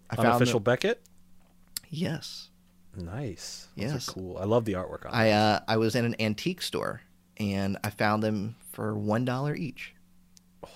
[0.09, 1.01] I found Unofficial them- Beckett.
[1.89, 2.49] Yes.
[2.95, 3.67] Nice.
[3.77, 4.05] Those Yes.
[4.09, 4.37] cool.
[4.37, 5.11] I love the artwork on.
[5.13, 7.01] I uh, I was in an antique store
[7.37, 9.93] and I found them for one dollar each.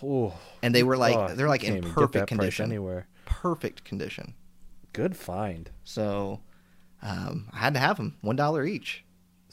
[0.01, 2.65] Oh, and they were like oh, they're like in perfect condition.
[2.65, 3.07] anywhere.
[3.25, 4.33] Perfect condition.
[4.93, 5.69] Good find.
[5.83, 6.41] So
[7.01, 9.03] um, I had to have them one dollar each.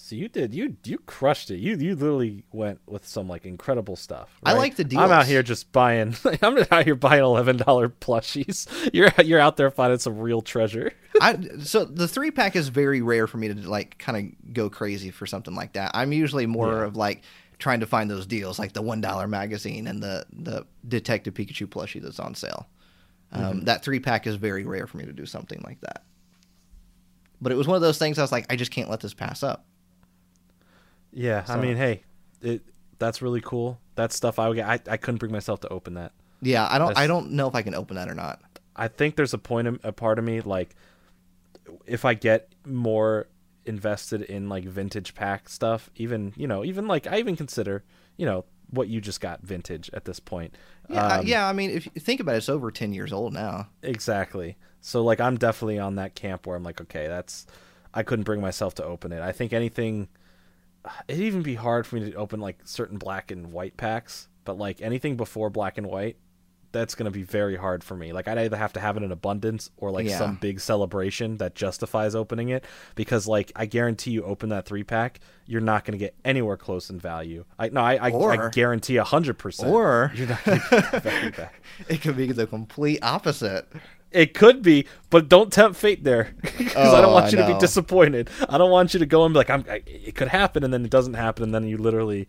[0.02, 1.58] So you did you you crushed it.
[1.58, 4.30] You you literally went with some like incredible stuff.
[4.42, 5.02] I like the deals.
[5.02, 6.16] I'm out here just buying.
[6.42, 8.66] I'm out here buying eleven dollar plushies.
[8.94, 10.92] You're you're out there finding some real treasure.
[11.20, 14.70] I so the three pack is very rare for me to like kind of go
[14.70, 15.90] crazy for something like that.
[15.94, 16.84] I'm usually more Yeah.
[16.86, 17.22] of like
[17.58, 21.66] trying to find those deals, like the one dollar magazine and the the Detective Pikachu
[21.66, 22.68] plushie that's on sale.
[23.32, 23.64] Um, Mm-hmm.
[23.66, 26.04] That three pack is very rare for me to do something like that.
[27.40, 29.14] But it was one of those things I was like, I just can't let this
[29.14, 29.66] pass up.
[31.12, 32.02] Yeah, I mean, hey,
[32.40, 32.62] it
[32.98, 33.80] that's really cool.
[33.96, 34.68] That stuff I would get.
[34.68, 36.12] I, I couldn't bring myself to open that.
[36.42, 38.40] Yeah, I don't I don't know if I can open that or not.
[38.76, 40.74] I think there's a point, of, a part of me like
[41.86, 43.26] if I get more
[43.66, 47.84] invested in like vintage pack stuff, even you know, even like I even consider
[48.16, 50.54] you know what you just got vintage at this point.
[50.88, 51.48] Yeah, Um, yeah.
[51.48, 53.68] I mean, if you think about it, it's over ten years old now.
[53.82, 54.56] Exactly.
[54.80, 57.46] So like I'm definitely on that camp where I'm like, okay, that's
[57.92, 59.20] I couldn't bring myself to open it.
[59.20, 60.08] I think anything
[61.08, 64.58] it'd even be hard for me to open like certain black and white packs, but
[64.58, 66.16] like anything before black and white,
[66.72, 68.12] that's gonna be very hard for me.
[68.12, 70.18] Like I'd either have to have it in abundance or like Yeah.
[70.18, 72.64] some big celebration that justifies opening it.
[72.94, 76.88] Because like I guarantee you open that three pack, you're not gonna get anywhere close
[76.88, 77.44] in value.
[77.58, 79.68] I no, I I, I guarantee a hundred percent.
[79.68, 81.60] Or you're not gonna get value back.
[81.88, 83.66] it could be the complete opposite.
[84.12, 87.36] It could be, but don't tempt fate there because I Oh, don't want I you
[87.36, 88.28] to be disappointed.
[88.48, 90.74] I don't want you to go and be like, "I'm." I, it could happen, and
[90.74, 92.26] then it doesn't happen, and then you literally,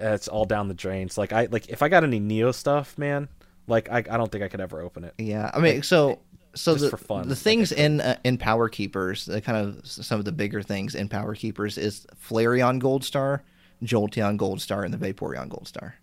[0.00, 1.06] uh, it's all down the drain.
[1.06, 3.28] It's like I like if I got any Neo stuff, man.
[3.66, 5.14] Like I, I don't think I could ever open it.
[5.18, 6.20] Yeah, I mean, so
[6.54, 9.58] so just the for fun, the like things in uh, in Power Keepers, the kind
[9.58, 13.42] of some of the bigger things in Power Keepers is Flareon Gold Star,
[13.82, 15.96] Jolteon Gold Star, and the Vaporeon Gold Star.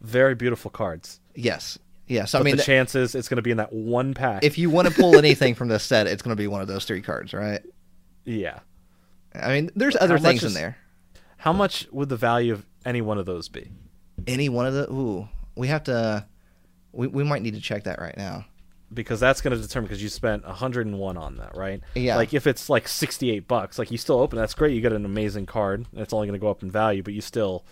[0.00, 1.20] Very beautiful cards.
[1.34, 2.34] Yes, yes.
[2.34, 4.44] I But mean, the chances it's going to be in that one pack.
[4.44, 6.68] if you want to pull anything from this set, it's going to be one of
[6.68, 7.62] those three cards, right?
[8.24, 8.60] yeah,
[9.34, 10.76] I mean, there's other How things in there.
[11.38, 13.70] how much would the value of any one of those be?
[14.26, 16.26] Any one of the ooh, we have to.
[16.92, 18.44] We, we might need to check that right now.
[18.92, 21.80] because that's going to determine because you spent 101 on that, right?
[21.94, 22.16] Yeah.
[22.16, 24.74] Like if it's like 68 bucks, like you still open, that's great.
[24.74, 25.86] You get an amazing card.
[25.90, 27.64] and It's only going to go up in value, but you still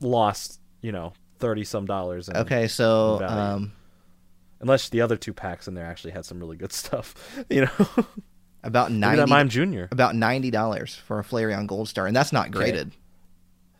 [0.00, 2.28] lost, you know, 30 some dollars.
[2.28, 3.72] In, Okay, so um,
[4.60, 7.14] Unless the other two packs in there actually had some really good stuff,
[7.48, 8.04] you know.
[8.64, 9.88] about Maybe ninety that Mime Junior.
[9.92, 12.90] about ninety dollars for a Flareon Gold Star, and that's not graded.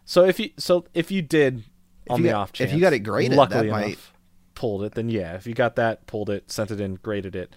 [0.04, 1.64] So if you so if you did
[2.08, 4.12] on you the got- off chance, if you got it graded, luckily that might- enough,
[4.54, 5.34] pulled it, then yeah.
[5.34, 7.54] If you got that, pulled it, sent it in, graded it,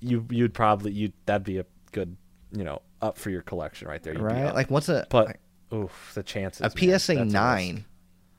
[0.00, 2.16] you you'd probably you that'd be a good
[2.52, 4.12] you know up for your collection right there.
[4.14, 4.54] You'd right?
[4.54, 5.38] Like what's a But
[5.74, 6.60] oof, the chances.
[6.60, 7.84] a man, PSA nine.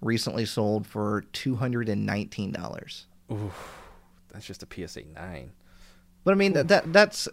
[0.01, 3.05] Recently sold for two hundred and nineteen dollars.
[3.31, 3.51] Ooh,
[4.31, 5.51] that's just a PSA nine.
[6.23, 7.27] But I mean that, that that's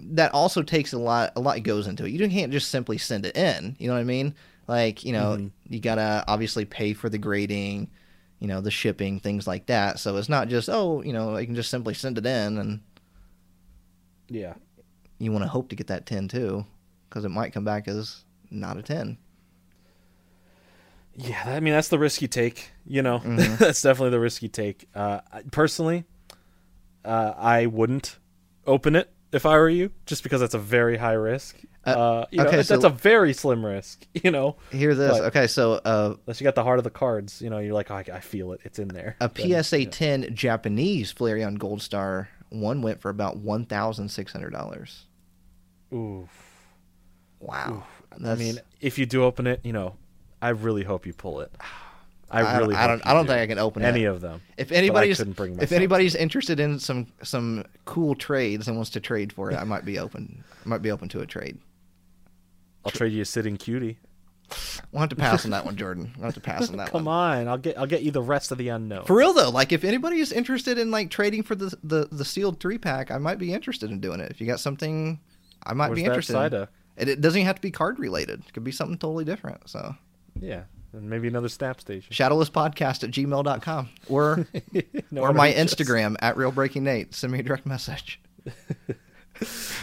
[0.00, 2.10] that also takes a lot a lot goes into it.
[2.10, 3.76] You can't just simply send it in.
[3.78, 4.34] You know what I mean?
[4.68, 5.72] Like you know Mm-hmm.
[5.74, 7.90] you gotta obviously pay for the grading,
[8.38, 9.98] you know the shipping things like that.
[9.98, 12.80] So it's not just oh you know I can just simply send it in and
[14.28, 14.54] Yeah.
[15.18, 16.64] you want to hope to get that ten too
[17.08, 19.18] because it might come back as not a ten.
[21.16, 22.70] Yeah, I mean that's the risk you take.
[22.86, 23.56] You know, Mm-hmm.
[23.56, 24.88] that's definitely the risk you take.
[24.94, 26.04] Uh, personally,
[27.04, 28.18] uh, I wouldn't
[28.66, 31.56] open it if I were you, just because that's a very high risk.
[31.84, 34.06] Uh, Uh, you know, okay, that's a very slim risk.
[34.22, 35.18] You know, Hear this?
[35.18, 37.74] But- okay, so uh, unless you got the heart of the cards, you know, you're
[37.74, 39.16] like, oh, I, I feel it, it's in there.
[39.20, 39.90] a Then, PSA you know.
[39.90, 45.06] 10 Japanese Flareon Gold Star one went for about one thousand six hundred dollars.
[45.92, 46.28] Oof!
[47.40, 47.84] Wow,
[48.24, 49.96] I mean, if you do open it, you know,
[50.42, 51.52] I really hope you pull it.
[52.30, 53.06] I I, really, I hope don't.
[53.06, 53.28] I don't do.
[53.28, 54.06] think I can open any it.
[54.06, 54.40] of them.
[54.56, 59.32] If I anybody's if anybody's interested in some some cool trades and wants to trade
[59.32, 60.42] for it, I might be open.
[60.64, 61.58] I might be open to a trade.
[62.84, 63.98] I'll trade you a sitting cutie.
[64.90, 66.12] We'll have to pass on that one, Jordan.
[66.16, 67.00] We'll have to pass on that one.
[67.00, 67.38] Come one.
[67.38, 69.06] on, I'll get I'll get you the rest of the Unown.
[69.06, 72.60] For real though, like if anybody's interested in like trading for the the, the sealed
[72.60, 74.30] three pack, I might be interested in doing it.
[74.30, 75.20] If you got something,
[75.62, 76.34] I might Where's be that interested.
[76.36, 76.50] in.
[76.50, 76.68] Psyduck?
[76.96, 78.42] It, it doesn't even have to be card related.
[78.46, 79.68] It could be something totally different.
[79.68, 79.94] So
[80.42, 80.62] Yeah,
[80.92, 82.12] and maybe another snap station.
[82.12, 84.46] shadowlesspodcast at gmail.com or
[85.10, 85.52] No or my.
[85.52, 87.14] Instagram at real breaking Nate.
[87.14, 88.20] Send me a direct message.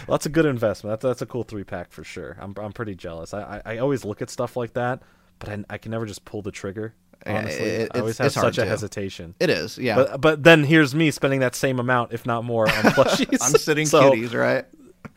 [0.07, 0.93] Well, that's a good investment.
[0.93, 2.38] That's, that's a cool three pack for sure.
[2.39, 3.34] I'm I'm pretty jealous.
[3.34, 5.01] I I, I always look at stuff like that,
[5.39, 6.93] but I, I can never just pull the trigger.
[7.26, 8.66] Eh, honestly, it- I always have such a to.
[8.68, 9.36] hesitation.
[9.39, 9.95] It is, yeah.
[9.95, 13.38] But but then here's me spending that same amount, if not more, on plushies.
[13.41, 14.64] I'm sitting So, cuties, right?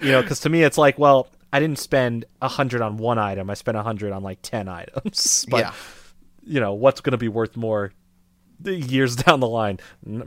[0.00, 3.18] You know, because to me it's like, well, I didn't spend a hundred on one
[3.18, 3.50] item.
[3.50, 5.46] I spent a hundred on like ten items.
[5.50, 5.72] But yeah.
[6.44, 7.92] you know, what's going to be worth more
[8.64, 9.78] years down the line?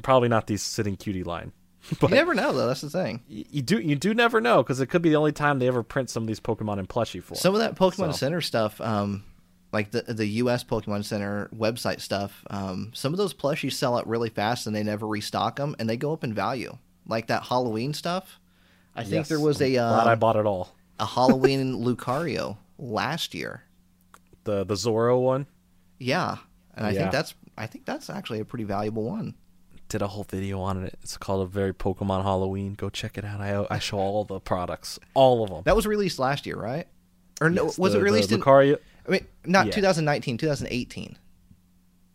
[0.04, 1.52] Probably not these sitting cutie line.
[2.00, 2.68] But You never know though.
[2.68, 3.22] That's the thing.
[3.30, 5.68] y- you do you do never know because it could be the only time they
[5.68, 7.38] ever print some of these Pokemon in plushie form.
[7.38, 9.24] Some of that Pokemon So- Center stuff, um,
[9.72, 10.64] like the the U.S.
[10.64, 14.84] Pokemon Center website stuff, um, some of those plushies sell out really fast and they
[14.84, 16.76] never restock them and they go up in value.
[17.08, 18.40] Like that Halloween stuff.
[18.96, 20.75] I think Yes, there was a glad I um, bought it all.
[21.00, 23.64] A Halloween Lucario last year.
[24.44, 25.48] The the Zoro one
[26.00, 26.38] Yeah,
[26.76, 27.00] and I Yeah.
[27.00, 29.34] think that's I think that's actually a pretty valuable one.
[29.88, 30.98] did a whole video on it.
[31.04, 32.74] It's called a very Pokemon Halloween.
[32.74, 33.40] Go check it out.
[33.42, 35.62] I I show all the products, all of them.
[35.66, 36.88] That was released last year, right?
[37.42, 38.42] Or no, Yes, was the- it released the in?
[38.42, 38.78] Lucario?
[39.08, 39.74] I mean, not Yeah.
[39.74, 41.18] 2019, 2018.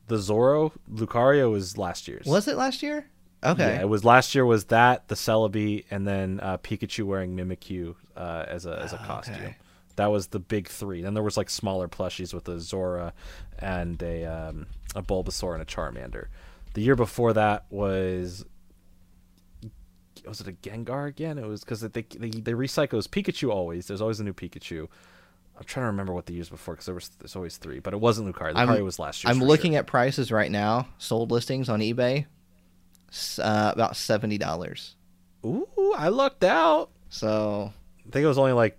[0.09, 2.27] The Zoro Lucario was last year's.
[2.27, 3.07] Was it last year?
[3.43, 3.75] Okay.
[3.77, 7.95] Yeah, it was last year was that the Celebi and then uh, Pikachu wearing Mimikyu
[8.17, 9.35] uh, as a as a costume.
[9.37, 9.57] okay.
[9.97, 11.03] That was the big three.
[11.03, 13.13] Then there was like smaller plushies with a Zora
[13.59, 16.27] and a um, a Bulbasaur and a Charmander.
[16.75, 18.45] The year before that was
[20.27, 21.39] was it a Gengar again?
[21.39, 23.87] It was because they, they they recycle it was Pikachu always.
[23.87, 24.87] There's always a new Pikachu.
[25.59, 27.93] I'm trying to remember what they used before because there was there's always three, but
[27.93, 28.55] it wasn't Lucario.
[28.57, 29.31] I'm- Lucario was last year.
[29.33, 32.27] I'm looking at prices right now, sold listings on eBay,
[33.39, 34.97] uh, about seventy dollars.
[35.45, 36.91] Ooh, I lucked out.
[37.09, 37.73] So
[38.07, 38.79] I think it was only like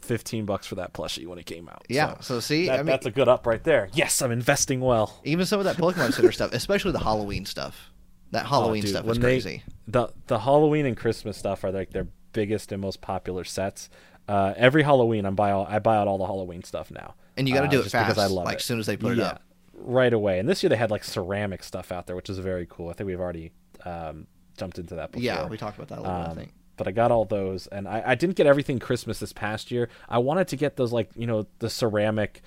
[0.00, 1.84] fifteen bucks for that plushie when it came out.
[1.88, 3.88] yeah, So so see, that- I mean, that's a good up right there.
[3.92, 5.20] Yes, I'm investing well.
[5.24, 7.90] even some of that Pokemon Center stuff, especially the Halloween stuff.
[8.30, 9.62] That Halloween Oh, dude, stuff is when they- crazy.
[9.88, 13.88] the the Halloween and Christmas stuff are like their biggest and most popular sets.
[14.28, 17.48] Uh, every Halloween, I buy all I buy out all the Halloween stuff now, And
[17.48, 18.60] you got to Uh, do it fast, because I love like it.
[18.60, 19.42] as soon as they put it up.
[19.78, 20.38] Right away.
[20.38, 22.88] And this year they had like ceramic stuff out there, which is very cool.
[22.90, 23.52] I think we've already
[23.84, 25.24] um, jumped into that before.
[25.24, 26.26] Yeah, we talked about that a little bit.
[26.26, 26.52] I Um, think.
[26.76, 29.88] but I got all those, and I, I didn't get everything Christmas this past year.
[30.08, 32.42] I wanted to get those like you know the ceramic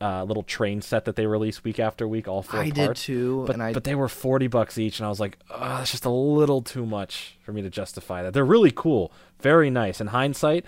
[0.00, 3.42] uh, little train set that they release week after week, all four I did too,
[3.46, 5.90] But and I but they were forty bucks each, and I was like, oh, that's
[5.90, 8.32] just a little too much for me to justify that.
[8.32, 10.00] They're really cool, very nice.
[10.00, 10.64] In hindsight,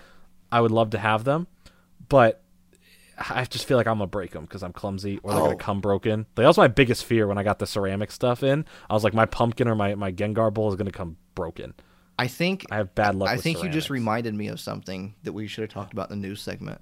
[0.51, 1.47] I would love to have them,
[2.09, 2.40] but
[3.29, 5.45] I just feel like I'm gonna break them because I'm clumsy or they're Oh.
[5.45, 6.25] gonna come broken.
[6.35, 8.65] That was my biggest fear when I got the ceramic stuff in.
[8.89, 11.73] I was like, my pumpkin or my my Gengar bowl is gonna come broken.
[12.19, 13.29] I think I have bad luck.
[13.29, 16.21] I think you just reminded me of something that we should have talked about in
[16.21, 16.79] the news segment.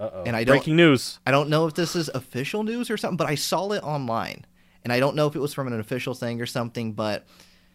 [0.00, 0.24] Uh-oh.
[0.26, 1.20] And I don't- breaking news.
[1.24, 4.44] I don't know if this is official news or something, but I saw it online,
[4.82, 6.94] and I don't know if it was from an official thing or something.
[6.94, 7.24] But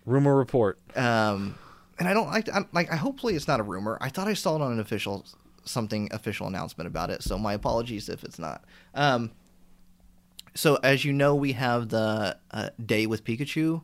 [0.05, 0.77] Rumor report.
[0.97, 1.55] um,
[1.99, 3.97] and I don't like I'm, like I hopefully it's not a rumor.
[4.01, 5.25] I thought I saw it on an official
[5.67, 7.21] something official announcement about it.
[7.23, 8.63] So my apologies if it's not.
[8.93, 9.31] Um,
[10.55, 13.83] so as you know, we have the uh, day with Pikachu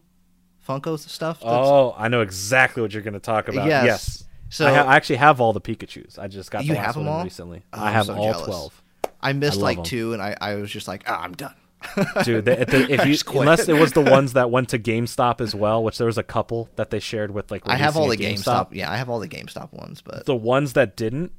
[0.68, 1.40] Funko stuff.
[1.42, 3.68] that's- Oh, I know exactly what you're going to talk about.
[3.68, 3.86] Yes.
[3.86, 4.24] Yes.
[4.50, 6.18] So- I, ha- I actually have all the Pikachu's.
[6.18, 7.24] I just got You the last have them one all?
[7.24, 7.64] recently.
[7.74, 8.46] Oh, I have so all jealous.
[8.48, 8.84] 12.
[9.22, 9.84] I missed I like 'em.
[9.84, 11.54] two, and I, I was just like, ah, I'm done.
[12.24, 15.54] Dude, the, the, if you, unless it was the ones that went to GameStop as
[15.54, 18.12] well, which there was a couple that they shared with like I have all the
[18.18, 18.70] releasing GameStop.
[18.72, 21.34] Yeah, I have all the GameStop ones, but The ones that didn't,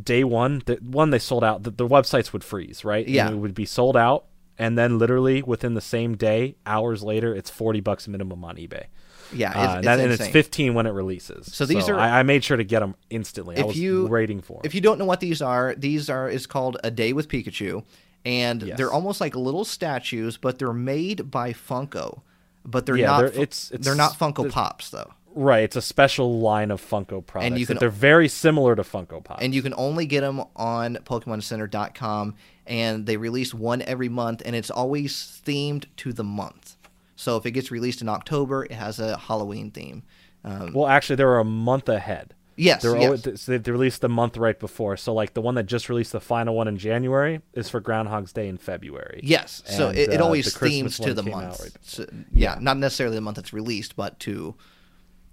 [0.00, 3.06] day one, the one they sold out, the, the websites would freeze, right?
[3.06, 3.26] Yeah.
[3.26, 4.24] And it would be sold out,
[4.58, 8.84] and then literally within the same day, hours later, it's 40 bucks minimum on eBay.
[9.32, 11.52] yeah, it's, Uh, it's that, and it's 15 when it releases.
[11.54, 13.56] So these are- I, I made sure to get them instantly.
[13.56, 14.60] I If was you- waiting for 'em.
[14.64, 17.84] If you don't know what these are, these are is called a day with Pikachu,
[18.24, 18.76] and Yes.
[18.76, 22.20] they're almost like little statues, but they're made by Funko.
[22.66, 23.18] But they're Yeah, not.
[23.20, 27.24] they're- it's- it's- they're not Funko Pops though, Right, it's a special line of Funko
[27.26, 27.58] products.
[27.58, 29.38] you can- they're very similar to Funko Pop.
[29.40, 32.34] and you can only get them on PokemonCenter.com,
[32.66, 36.76] and they release one every month, and it's always themed to the month.
[37.16, 40.02] So if it gets released in October, it has a Halloween theme.
[40.44, 42.34] Um, well, actually, they're a month ahead.
[42.56, 43.04] yes, They were yes.
[43.26, 44.96] always, so they released the month right before.
[44.96, 48.32] So, like the one that just released the final one in January is for Groundhog's
[48.32, 49.20] Day in February.
[49.22, 51.60] Yes, so And, it, it uh, always the themes to the month.
[51.60, 54.54] right So- yeah, not necessarily the month it's released, but to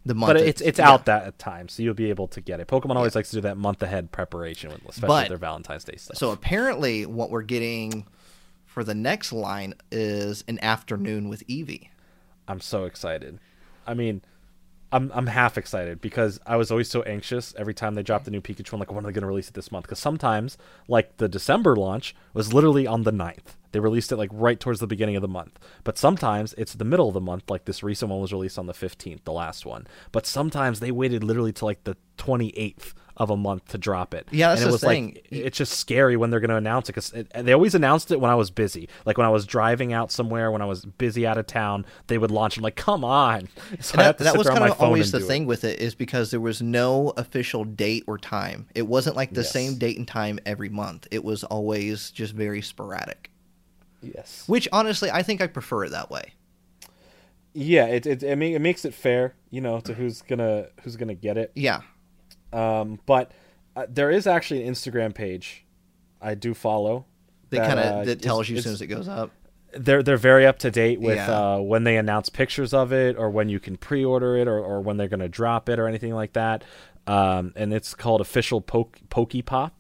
[0.06, 0.30] the month.
[0.34, 0.90] But it's it's yeah.
[0.90, 2.68] out that time, so you'll be able to get it.
[2.68, 5.84] Pokemon always likes to do that month ahead preparation, with- especially But- with their Valentine's
[5.84, 6.18] Day stuff.
[6.18, 8.06] So apparently, what we're getting
[8.66, 11.90] for the next line is an afternoon with Eevee.
[12.48, 13.40] I'm so excited.
[13.86, 14.22] I mean,
[14.92, 18.32] I'm I'm half excited because I was always so anxious every time they dropped the
[18.32, 18.74] new Pikachu.
[18.74, 19.84] I'm like, when are they going to release it this month?
[19.86, 23.56] Because sometimes, like the December launch was literally on the 9th.
[23.72, 25.58] They released it like right towards the beginning of the month.
[25.84, 27.50] But sometimes it's the middle of the month.
[27.50, 29.88] Like this recent one was released on the 15th, the last one.
[30.12, 34.28] But sometimes they waited literally to like the 28th of a month to drop it.
[34.32, 35.06] Yeah, that's and it the was thing.
[35.16, 38.20] like it's just scary when they're going to announce it because they always announced it
[38.20, 38.88] when I was busy.
[39.06, 42.18] Like when I was driving out somewhere, when I was busy out of town, they
[42.18, 42.58] would launch.
[42.58, 43.48] I'm like, come on!
[43.82, 45.28] So I And have that, that was kind of always the do it.
[45.28, 48.68] thing with it is because there was no official date or time.
[48.76, 49.52] It wasn't like the Yes.
[49.52, 51.08] same date and time every month.
[51.12, 53.31] It was always just very sporadic.
[54.02, 54.44] Yes.
[54.48, 56.34] Which honestly, I think I prefer it that way.
[57.54, 60.96] Yeah, it it it, ma- it makes it fair, you know, to who's gonna who's
[60.96, 61.52] gonna get it.
[61.56, 61.82] Yeah.
[62.54, 63.32] Um, but
[63.76, 65.66] uh, there is actually an Instagram page
[66.22, 67.06] I do follow.
[67.50, 69.32] They kind of uh, that tells you as soon as it goes up.
[69.74, 71.56] they're they're very up to date with Yeah.
[71.56, 74.80] uh, when they announce pictures of it or when you can pre-order it or, or
[74.82, 76.64] when they're going to drop it or anything like that.
[77.08, 79.72] Um, and it's called official Poke Pokepop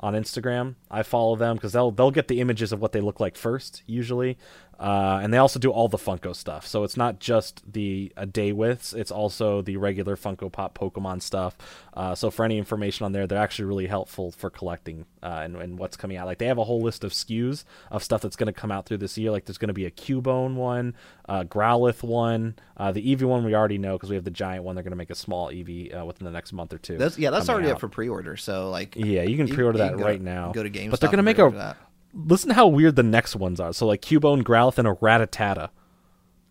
[0.00, 0.74] on Instagram.
[0.90, 3.82] I follow them because they'll they'll get the images of what they look like first
[3.86, 4.38] usually.
[4.80, 6.66] Uh, and they also do all the Funko stuff.
[6.66, 11.20] So it's not just the a day withs, it's also the regular Funko Pop Pokemon
[11.20, 11.54] stuff.
[11.92, 15.56] Uh, so for any information on there, they're actually really helpful for collecting uh, and,
[15.56, 16.26] and what's coming out.
[16.26, 18.86] Like they have a whole list of SKUs of stuff that's going to come out
[18.86, 19.30] through this year.
[19.30, 20.94] Like there's going to be a Cubone one,
[21.28, 24.64] uh, Growlithe one, uh, the Eevee one we already know because we have the giant
[24.64, 24.76] one.
[24.76, 26.96] They're going to make a small Eevee uh, within the next month or two.
[26.96, 27.74] That's yeah, that's already out.
[27.74, 28.38] up for pre-order.
[28.38, 30.52] So like, Yeah, you can pre-order you that go- right now.
[30.52, 30.90] Go to GameStop.
[30.92, 31.76] but they're gonna make pre-order a.
[32.12, 33.72] Listen to how weird the next ones are.
[33.72, 35.70] So like Cubone, Growlithe, and a Rattata.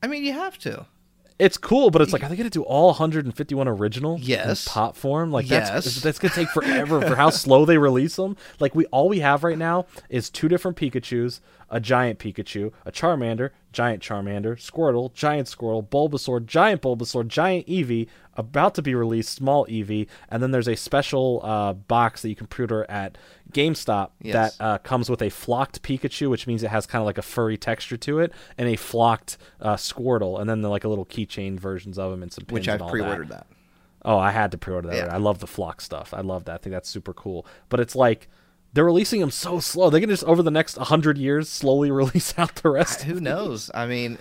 [0.01, 0.85] I mean, you have to.
[1.37, 4.15] It's cool, but it's like, are they gonna do all 151 original?
[4.15, 4.67] in Yes.
[4.67, 5.31] pop form.
[5.31, 6.01] Like that's Yes.
[6.01, 8.35] that's gonna take forever for how slow they release them.
[8.59, 11.39] Like we all we have right now is two different Pikachu's,
[11.69, 18.07] a giant Pikachu, a Charmander, giant Charmander, Squirtle, giant Squirtle, Bulbasaur, giant Bulbasaur, giant Eevee,
[18.39, 22.35] about to be released, small Eevee, and then there's a special uh, box that you
[22.35, 23.17] can pre-order at
[23.51, 24.55] GameStop Yes.
[24.57, 27.23] that uh, comes with a flocked Pikachu, which means it has kind of like a
[27.23, 31.05] furry texture to it, and a flocked uh, Squirtle, and then the, like a little
[31.05, 33.47] keychain versions of them and some pins Which I've pre-ordered that.
[33.49, 33.55] that.
[34.05, 34.95] Oh, I had to pre-order that.
[35.07, 35.13] Yeah.
[35.13, 36.13] I love the flock stuff.
[36.13, 36.53] I love that.
[36.55, 37.45] I think that's super cool.
[37.67, 38.29] But it's like
[38.73, 39.89] they're releasing them so slow.
[39.89, 43.03] They can just over the next hundred years slowly release out the rest.
[43.03, 43.71] Who knows?
[43.73, 44.17] I mean,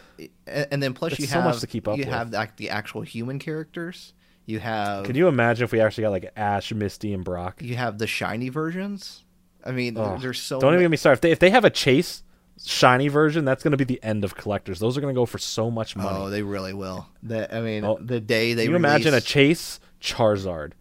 [0.47, 2.13] and then plus It's you so have much to keep up you with.
[2.15, 4.13] have like the actual human characters.
[4.47, 7.61] You have Can you imagine if we actually got like Ash, Misty, and Brock?
[7.61, 9.25] you have the shiny versions.
[9.65, 10.21] I mean, Ugh.
[10.21, 11.19] there's so Don't even get me started.
[11.19, 12.23] If they, if they have a Chase
[12.65, 14.79] shiny version, that's going to be the end of collectors.
[14.79, 16.19] Those are going to go for so much oh, money.
[16.19, 17.07] Oh, they really will.
[17.23, 20.73] The, I mean, Oh, the day they Can you imagine a Chase Charizard?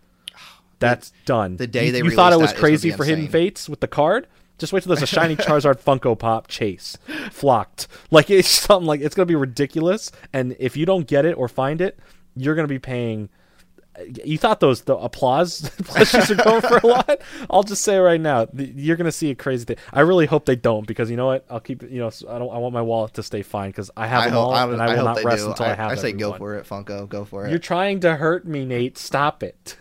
[0.80, 1.58] That's done.
[1.58, 3.28] the day you, they you thought it was that is gonna crazy for Hidden.
[3.30, 4.28] Fates with the card.
[4.58, 6.98] Just wait till there's a shiny Charizard Funko Pop Chase
[7.32, 7.88] flocked.
[8.12, 10.12] Like it's something like it's gonna be ridiculous.
[10.34, 12.00] And if you don't get it or find it,
[12.36, 13.30] you're gonna be paying.
[14.24, 17.20] You thought those the applause plushies are going for a lot.
[17.50, 19.78] I'll just say right now, you're gonna see a crazy thing.
[19.92, 21.46] I really hope they don't because you know what?
[21.50, 24.06] I'll keep you know I don't I want my wallet to stay fine because I
[24.06, 25.50] have I them hope, all I, and I I will hope not they rest do.
[25.50, 25.92] until I, have.
[25.92, 27.10] I say go for it, Funko.
[27.10, 27.50] Go for it.
[27.50, 29.00] You're trying to hurt me, Nate.
[29.00, 29.78] Stop it.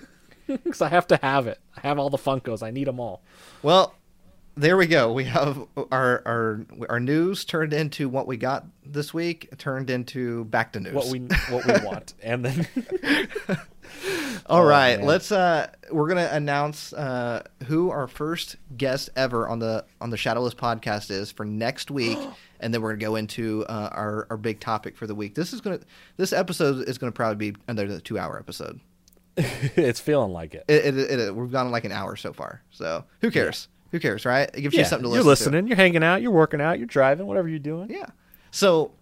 [0.64, 1.58] Because I have to have it.
[1.76, 2.62] I have all the Funkos.
[2.62, 3.22] I need them all.
[3.62, 3.94] Well,
[4.56, 5.12] there we go.
[5.12, 5.58] We have
[5.92, 9.48] our our our news turned into what we got this week.
[9.58, 10.94] Turned into back to news.
[10.94, 11.20] What we
[11.50, 12.66] what we want, and then
[14.46, 15.06] All Oh, right, man.
[15.06, 15.32] let's.
[15.32, 20.54] uh We're gonna announce uh who our first guest ever on the on the Shadowless
[20.54, 22.18] podcast is for next week,
[22.60, 25.34] and then we're gonna go into uh, our our big topic for the week.
[25.34, 25.80] This is gonna
[26.16, 28.80] this episode is gonna probably be another two hour episode.
[29.76, 30.64] it's feeling like it.
[30.68, 33.68] It, it, it, we've gone like an hour so far, so who cares?
[33.92, 34.50] Who cares, right?
[34.52, 35.24] It gives you something to listen.
[35.24, 35.56] you're listen to.
[35.56, 35.68] listening.
[35.68, 36.22] You're hanging out.
[36.22, 36.78] You're working out.
[36.78, 37.26] You're driving.
[37.26, 37.90] Whatever you're doing.
[37.90, 38.06] Yeah.
[38.50, 38.92] So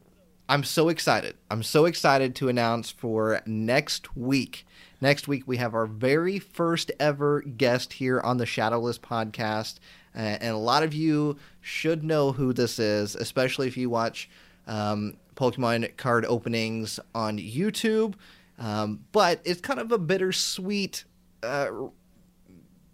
[0.49, 1.37] I'm so excited.
[1.51, 4.67] I'm so excited to announce for next week.
[5.01, 9.77] Next week, we have our very first ever guest here on the Shadowless podcast.
[10.15, 14.29] Uh, and a lot of you should know who this is, especially if you watch
[14.67, 18.15] um, Pokemon card openings on YouTube.
[18.59, 21.05] Um, but it's kind of a bittersweet
[21.43, 21.69] uh,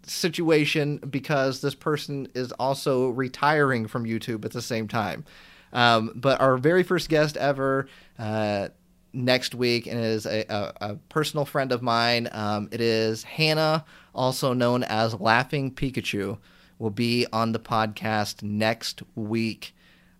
[0.03, 5.25] situation because this person is also retiring from YouTube at the same time.
[5.73, 7.87] Um, but our very first guest ever
[8.19, 8.69] uh,
[9.13, 12.27] next week, and is a, a, a personal friend of mine.
[12.31, 16.37] Um, it is Hannah, also known as Laughing Pikachu,
[16.79, 19.73] will be on the podcast next week.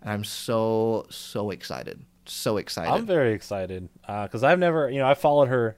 [0.03, 2.91] I'm so so excited, so excited.
[2.91, 5.77] I'm very excited because I've never, you know, I followed her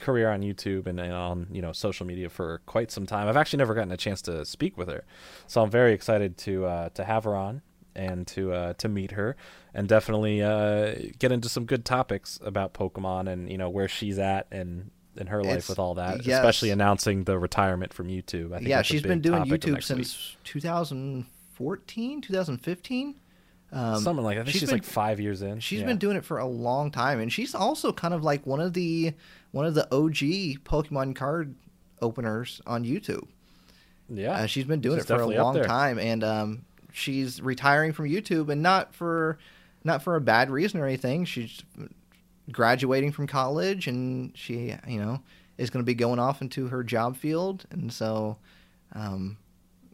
[0.00, 3.26] career on YouTube and, and on you know social media for quite some time.
[3.28, 5.04] I've actually never gotten a chance to speak with her,
[5.46, 7.62] so I'm very excited to uh, to have her on
[7.96, 9.36] and to uh, to meet her
[9.74, 14.18] and definitely uh, get into some good topics about Pokemon and you know where she's
[14.18, 16.38] at and in her life It's- with all that, yes.
[16.38, 18.52] especially announcing the retirement from YouTube.
[18.52, 20.04] I think yeah, she's been doing YouTube next week.
[20.06, 23.14] since 2014, 2015.
[23.70, 24.42] Um, something like that.
[24.42, 25.60] I think she's, been- like five years in.
[25.60, 25.86] She's Yeah.
[25.86, 28.72] been doing it for a long time, and she's also kind of like one of
[28.72, 29.12] the
[29.50, 31.54] one of the OG Pokemon card
[32.00, 33.26] openers on YouTube.
[34.08, 34.32] yeah.
[34.32, 38.08] Uh, she's been doing She's it for a long time, and um, she's retiring from
[38.08, 39.38] YouTube, and not for
[39.84, 41.24] not for a bad reason or anything.
[41.26, 41.62] She's
[42.50, 45.20] graduating from college, and she you know
[45.58, 48.36] is going to be going off into her job field, and so
[48.94, 49.36] um,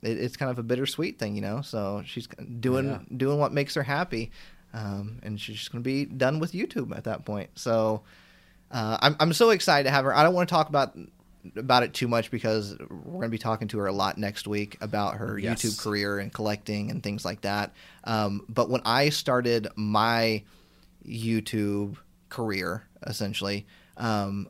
[0.05, 1.61] it, it's kind of a bittersweet thing, you know.
[1.63, 2.27] So she's
[2.61, 2.99] doing Yeah.
[3.17, 4.31] doing what makes her happy,
[4.73, 7.51] um, and she's just going to be done with YouTube at that point.
[7.55, 8.03] So
[8.71, 10.15] uh, I'm I'm so excited to have her.
[10.15, 10.97] I don't want to talk about
[11.57, 14.47] about it too much because we're going to be talking to her a lot next
[14.49, 15.63] week about her Yes.
[15.63, 17.75] YouTube career and collecting and things like that.
[18.05, 20.43] Um, but when I started my
[21.07, 21.97] YouTube
[22.31, 24.49] career, essentially, um,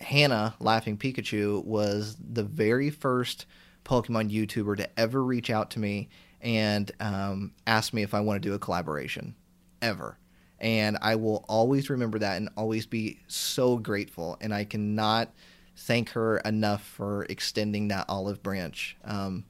[0.00, 3.46] Hannah Laughing Pikachu was the very first
[3.84, 6.08] Pokemon YouTuber to ever reach out to me
[6.40, 9.34] and um, ask me if I want to do a collaboration.
[9.80, 10.18] ever.
[10.58, 14.38] And I will always remember that and always be so grateful.
[14.40, 15.32] And I cannot
[15.76, 19.44] thank her enough for extending that olive branch um,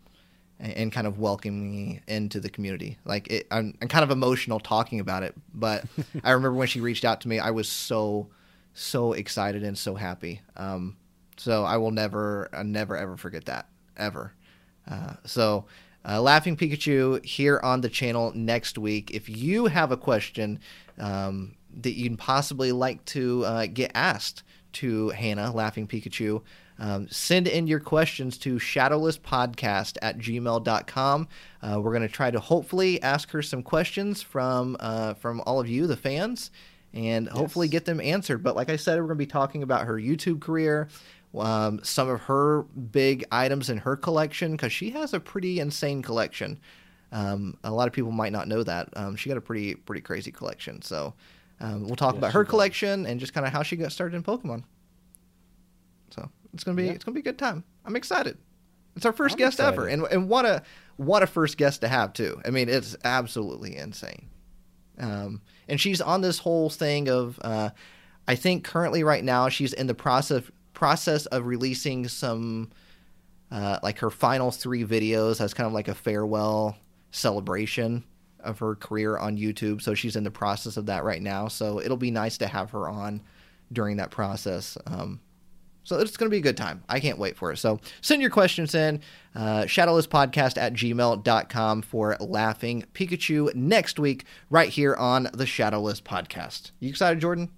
[0.58, 2.96] and, and, kind of welcoming me into the community.
[3.04, 5.84] Like, it, I'm, I'm kind of emotional talking about it, but
[6.24, 8.28] I remember when she reached out to me, I was so,
[8.72, 10.40] so excited and so happy.
[10.56, 10.96] Um,
[11.36, 13.66] so I will never, I never, ever forget that,
[13.96, 14.32] ever.
[14.90, 15.66] Uh, so,
[16.08, 19.10] uh, Laughing Pikachu here on the channel next week.
[19.12, 20.58] If you have a question
[20.98, 24.42] um, that you'd possibly like to uh, get asked
[24.74, 26.42] to Hannah, Laughing Pikachu,
[26.78, 31.28] um, send in your questions to shadowlesspodcast at gmail.com.
[31.62, 35.60] Uh, we're going to try to hopefully ask her some questions from uh, from all
[35.60, 36.50] of you, the fans,
[36.92, 38.42] and hopefully get them answered.
[38.42, 40.88] But like I said, we're going to be talking about her YouTube career,
[41.38, 46.02] um, some of her big items in her collection because she has a pretty insane
[46.02, 46.60] collection.
[47.10, 50.00] Um, a lot of people might not know that um, she got a pretty pretty
[50.00, 50.82] crazy collection.
[50.82, 51.14] So
[51.60, 54.16] um, we'll talk yes, about her collection and just kind of how she got started
[54.16, 54.64] in Pokemon.
[56.10, 56.92] So it's gonna be yeah.
[56.92, 57.64] it's gonna be a good time.
[57.84, 58.38] I'm excited.
[58.94, 59.72] It's our 1st guest excited.
[59.72, 60.62] ever, and and what a
[60.96, 62.40] what a first guest to have too.
[62.44, 64.28] I mean, it's absolutely insane.
[64.98, 67.70] Um, and she's on this whole thing of, uh,
[68.28, 70.44] I think currently right now she's in the process
[70.74, 72.70] process of releasing some
[73.50, 76.76] uh, like her final three videos as kind of like a farewell
[77.10, 78.04] celebration
[78.40, 79.82] of her career on YouTube.
[79.82, 81.48] So she's in the process of that right now.
[81.48, 83.20] So it'll be nice to have her on
[83.72, 84.76] during that process.
[84.86, 85.20] Um,
[85.84, 86.82] so it's going to be a good time.
[86.88, 87.58] I can't wait for it.
[87.58, 89.00] So send your questions in.
[89.34, 96.70] Uh, shadowlesspodcast at gmail.com for Laughing Pikachu next week, right here on the Shadowless Podcast.
[96.78, 97.50] You excited, Jordan?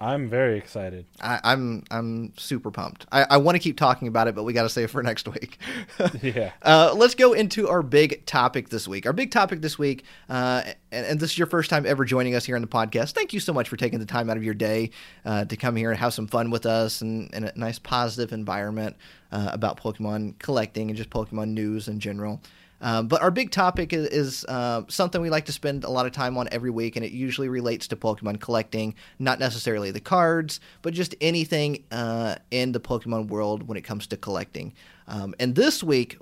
[0.00, 1.06] I'm very excited.
[1.20, 3.06] I, am I'm, I'm super pumped.
[3.10, 5.02] I, I want to keep talking about it, but we got to save it for
[5.02, 5.58] next week.
[6.22, 6.52] yeah.
[6.62, 9.06] Uh, let's go into our big topic this week.
[9.06, 12.36] Our big topic this week, uh, and, and, this is your first time ever joining
[12.36, 13.12] us here on the podcast.
[13.12, 14.90] Thank you so much for taking the time out of your day
[15.24, 18.32] uh, to come here and have some fun with us and, and a nice positive
[18.32, 18.96] environment
[19.32, 22.40] uh, about Pokemon collecting and just Pokemon news in general.
[22.80, 26.06] Um, but our big topic is, is uh, something we like to spend a lot
[26.06, 30.00] of time on every week, and it usually relates to Pokemon collecting, not necessarily the
[30.00, 34.72] cards, but just anything uh, in the Pokemon world when it comes to collecting.
[35.08, 36.18] Um, and this week,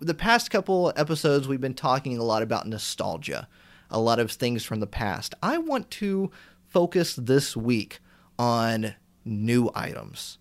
[0.00, 3.48] the past couple episodes, we've been talking a lot about nostalgia,
[3.90, 5.34] a lot of things from the past.
[5.42, 6.30] I want to
[6.68, 7.98] focus this week
[8.38, 8.94] on
[9.24, 10.38] new items.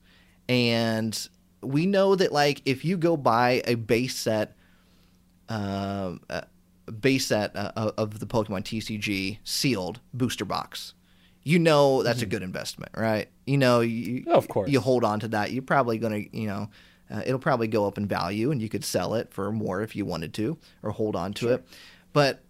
[0.47, 1.27] And
[1.61, 4.56] we know that, like, if you go buy a base set
[5.49, 6.41] uh, uh,
[6.99, 10.93] base set uh, of the Pokemon TCG sealed booster box,
[11.43, 12.27] you know that's mm-hmm.
[12.27, 13.29] a good investment, right?
[13.45, 15.51] You know, you, of course, you hold on to that.
[15.51, 16.69] You're probably going to, you know,
[17.09, 19.95] uh, it'll probably go up in value, and you could sell it for more if
[19.95, 21.53] you wanted to, or hold on to sure.
[21.53, 21.67] it.
[22.11, 22.43] But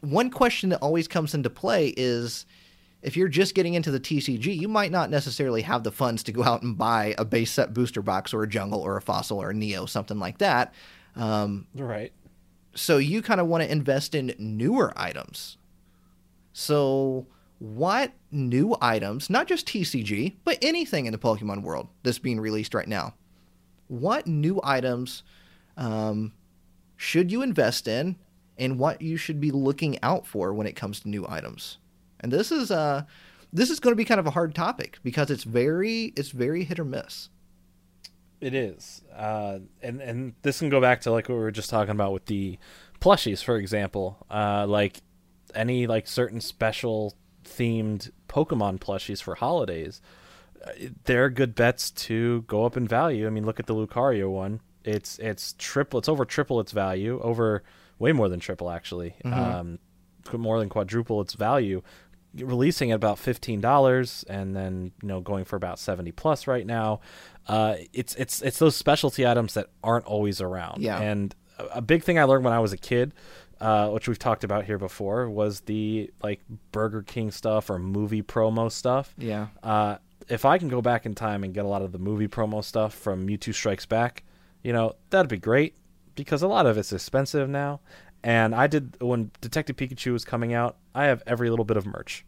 [0.00, 2.46] one question that always comes into play is
[3.02, 6.32] if you're just getting into the TCG, you might not necessarily have the funds to
[6.32, 9.40] go out and buy a base set booster box or a jungle or a fossil
[9.40, 10.74] or a neo, something like that.
[11.16, 12.12] Um, right.
[12.74, 15.56] So you kind of want to invest in newer items.
[16.52, 17.26] So
[17.58, 22.74] what new items, not just TCG, but anything in the Pokemon world that's being released
[22.74, 23.14] right now,
[23.88, 25.22] what new items
[25.76, 26.32] um,
[26.96, 28.16] should you invest in
[28.58, 31.78] and what you should be looking out for when it comes to new items?
[32.20, 33.02] And this is uh
[33.52, 36.64] this is going to be kind of a hard topic because it's very it's very
[36.64, 37.28] hit or miss.
[38.40, 41.70] It is, uh, and and this can go back to like what we were just
[41.70, 42.58] talking about with the
[43.00, 44.18] plushies, for example.
[44.30, 45.00] Uh, like
[45.54, 47.14] any like certain special
[47.44, 50.02] themed Pokemon plushies for holidays,
[50.66, 50.70] uh,
[51.04, 53.26] they're good bets to go up in value.
[53.26, 54.60] I mean, look at the Lucario one.
[54.84, 55.98] It's it's triple.
[55.98, 57.18] It's over triple its value.
[57.22, 57.62] Over
[57.98, 59.14] way more than triple actually.
[59.24, 59.32] Mm-hmm.
[59.32, 59.78] Um,
[60.34, 61.82] more than quadruple its value
[62.38, 66.66] releasing at about fifteen dollars, and then you know going for about seventy plus right
[66.66, 67.00] now.
[67.46, 70.82] Uh, it's it's it's those specialty items that aren't always around.
[70.82, 71.00] Yeah.
[71.00, 73.14] And a, a big thing I learned when I was a kid,
[73.60, 76.40] uh, which we've talked about here before, was the like
[76.72, 79.14] Burger King stuff or movie promo stuff.
[79.18, 79.48] Yeah.
[79.62, 79.96] Uh,
[80.28, 82.64] if I can go back in time and get a lot of the movie promo
[82.64, 84.24] stuff from Mewtwo Strikes Back,
[84.62, 85.76] you know that'd be great
[86.16, 87.80] because a lot of it's expensive now.
[88.22, 90.76] And I did when Detective Pikachu was coming out.
[90.94, 92.24] I have every little bit of merch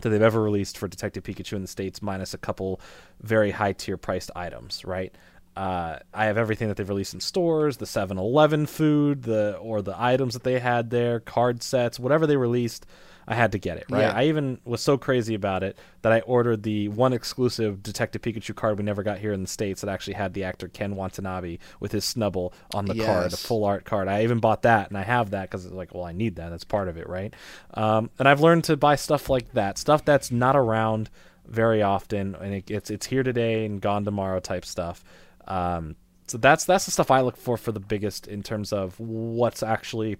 [0.00, 2.80] that they've ever released for Detective Pikachu in the states, minus a couple
[3.22, 4.84] very high tier priced items.
[4.84, 5.14] Right.
[5.56, 9.94] Uh, I have everything that they've released in stores, the 7-Eleven food, the or the
[9.98, 12.84] items that they had there, card sets, whatever they released.
[13.28, 14.02] I had to get it, right?
[14.02, 14.12] Yeah.
[14.14, 18.54] I even was so crazy about it that I ordered the one exclusive Detective Pikachu
[18.54, 21.58] card we never got here in the States that actually had the actor Ken Watanabe
[21.80, 24.06] with his Snubbull on the card, a full art card.
[24.06, 26.50] I even bought that and I have that because it's like, well, I need that.
[26.50, 27.34] That's part of it, right?
[27.74, 31.10] Um, and I've learned to buy stuff like that, stuff that's not around
[31.46, 35.04] very often and it, it's it's here today and gone tomorrow type stuff.
[35.46, 35.96] Um,
[36.26, 39.62] so that's that's the stuff I look for for the biggest in terms of what's
[39.62, 40.16] actually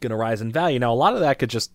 [0.00, 0.78] going to rise in value.
[0.78, 1.72] Now, a lot of that could just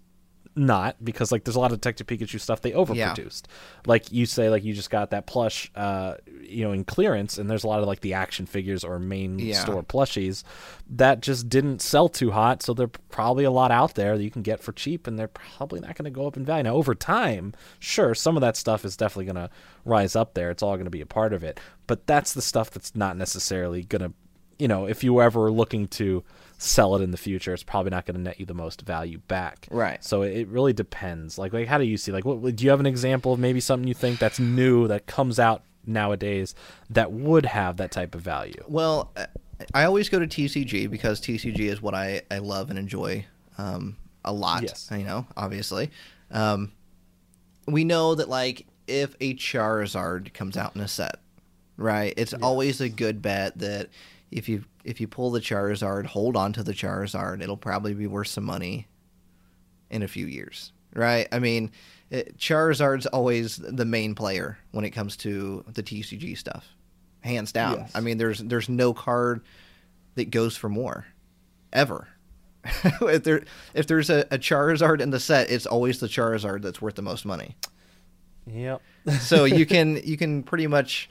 [0.57, 3.43] not because like there's a lot of Detective Pikachu stuff they overproduced.
[3.85, 7.49] Like you say, like you just got that plush, uh, you know, in clearance, and
[7.49, 9.61] there's a lot of like the action figures or main Yeah.
[9.63, 10.43] store plushies
[10.89, 12.63] that just didn't sell too hot.
[12.63, 15.27] So they're probably a lot out there that you can get for cheap, and they're
[15.27, 16.63] probably not going to go up in value.
[16.63, 19.49] Now, over time, sure, some of that stuff is definitely going to
[19.85, 20.49] rise up there.
[20.51, 23.15] It's all going to be a part of it, but that's the stuff that's not
[23.17, 24.13] necessarily going to,
[24.59, 26.23] you know, if you were ever looking to
[26.57, 29.19] sell it in the future, it's probably not going to net you the most value
[29.27, 29.67] back.
[29.69, 30.03] Right.
[30.03, 31.37] So it really depends.
[31.37, 32.11] Like, like how do you see?
[32.11, 35.05] Like, what do you have an example of maybe something you think that's new that
[35.05, 36.55] comes out nowadays
[36.89, 38.61] that would have that type of value?
[38.67, 39.13] Well,
[39.73, 43.25] I always go to TCG because TCG is what I, I love and enjoy
[43.57, 44.63] um, a lot.
[44.63, 44.89] Yes.
[44.91, 45.91] You know, obviously.
[46.31, 46.73] Um,
[47.67, 51.19] we know that, like, if a Charizard comes out in a set,
[51.75, 53.89] right, it's always a good bet that
[54.31, 58.07] if you if you pull the Charizard, hold on to the Charizard, it'll probably be
[58.07, 58.87] worth some money
[59.89, 61.27] in a few years, right?
[61.31, 61.71] I mean,
[62.09, 66.67] it, Charizard's always the main player when it comes to the TCG stuff,
[67.21, 67.79] hands down.
[67.79, 67.91] Yes.
[67.95, 69.41] I mean, there's there's no card
[70.15, 71.05] that goes for more,
[71.71, 72.07] ever.
[72.65, 73.43] if there
[73.73, 77.01] if there's a, a Charizard in the set, it's always the Charizard that's worth the
[77.01, 77.55] most money.
[78.47, 78.81] Yep.
[79.19, 81.09] So you can you can pretty much,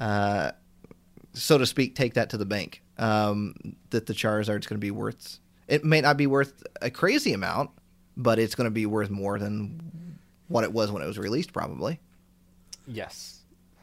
[0.00, 0.52] uh,
[1.42, 2.82] so to speak, take that to the bank.
[2.98, 3.54] Um,
[3.90, 5.38] that the Charizard's going to be worth.
[5.68, 7.70] It may not be worth a crazy amount,
[8.16, 11.52] but it's going to be worth more than what it was when it was released,
[11.52, 12.00] probably.
[12.86, 13.34] yes.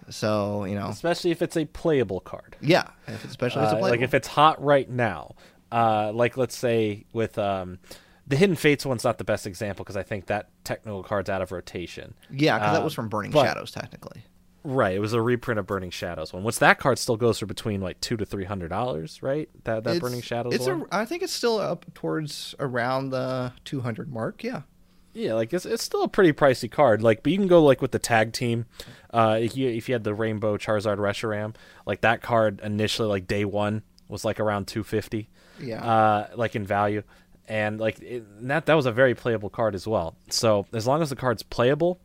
[0.09, 2.55] So you know, Especially if it's a playable card.
[2.61, 5.33] yeah, if it's, especially if it's a Uh, like if it's hot right now,
[5.71, 7.79] uh, like let's say with um,
[8.27, 11.41] the Hidden Fates one's not the best example because I think that technical card's out
[11.41, 12.13] of rotation.
[12.29, 14.23] yeah, because that uh, was from Burning but- Shadows, technically.
[14.67, 16.43] Right, it was a reprint of Burning Shadows one.
[16.43, 19.47] Which that card still goes for between like two to three hundred dollars, right?
[19.63, 20.87] That that It's- Burning Shadows It's one.
[20.91, 24.43] a, I think it's still up towards around the 200 mark.
[24.43, 24.63] Yeah.
[25.13, 27.01] Yeah, like it's, it's still a pretty pricey card.
[27.03, 28.65] Like, but you can go like with the tag team.
[29.13, 31.55] Uh, if you if you had the Rainbow Charizard Reshiram,
[31.85, 35.29] like that card initially, like day one was like around two fifty.
[35.59, 35.81] Yeah.
[35.85, 37.03] Uh, like in value,
[37.47, 40.17] and like it, that that was a very playable card as well.
[40.31, 42.01] So as long as the card's playable.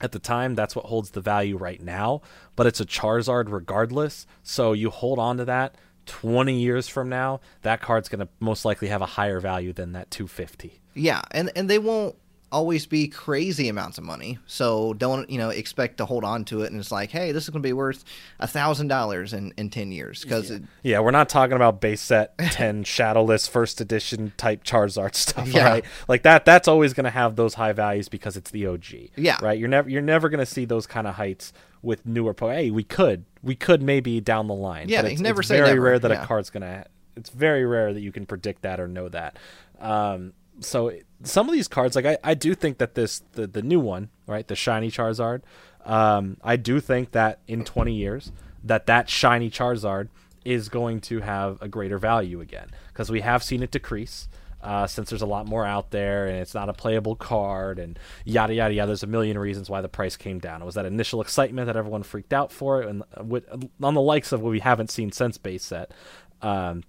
[0.00, 2.20] At the time, that's what holds the value right now,
[2.56, 4.26] but it's a Charizard regardless.
[4.42, 5.76] So you hold on to that.
[6.06, 10.10] Twenty years from now, that card's gonna most likely have a higher value than that
[10.10, 10.80] two fifty.
[10.94, 12.16] Yeah, and and they won't
[12.54, 14.38] always be crazy amounts of money.
[14.46, 17.42] So don't you know expect to hold on to it and it's like, hey, this
[17.44, 18.04] is going to be worth
[18.38, 20.52] a thousand dollars in in ten years because
[20.82, 25.68] Yeah, we're not talking about base set 10 shadowless first edition type Charizard stuff, Yeah.
[25.68, 25.84] right?
[26.06, 28.86] Like that that's always going to have those high values because it's the OG.
[29.16, 29.36] Yeah.
[29.42, 29.58] Right?
[29.58, 31.52] You're never you're never going to see those kind of heights
[31.82, 33.24] with newer po- Hey, we could.
[33.42, 34.88] We could maybe down the line.
[34.88, 36.22] Yeah, but it's, never it's say very never, rare that yeah.
[36.22, 36.86] a card's going to
[37.16, 39.38] it's very rare that you can predict that or know that.
[39.80, 43.62] Um so some of these cards like I, I do think that this the, the
[43.62, 44.46] new one, right?
[44.46, 45.42] The shiny Charizard,
[45.84, 48.32] um I do think that in 20 years
[48.62, 50.08] that that shiny Charizard
[50.44, 54.28] is going to have a greater value again because we have seen it decrease
[54.64, 57.98] uh, since there's a lot more out there and it's not a playable card and
[58.24, 58.86] yada yada yada.
[58.86, 60.62] There's a million reasons why the price came down.
[60.62, 63.46] It was that initial excitement that everyone freaked out for it, and uh, with,
[63.82, 65.92] on the likes of what we haven't seen since base set.
[66.40, 66.82] Um,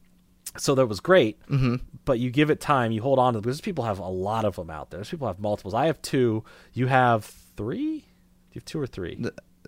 [0.57, 1.76] so that was great, mm-hmm.
[2.06, 4.56] but you give it time, you hold on to because people have a lot of
[4.56, 4.99] them out there.
[4.99, 5.73] There's people have multiples.
[5.73, 6.44] I have two.
[6.73, 7.26] You have
[7.57, 7.99] three.
[7.99, 8.06] Do
[8.52, 9.23] you have two or three?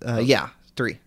[0.05, 0.99] uh, yeah, three.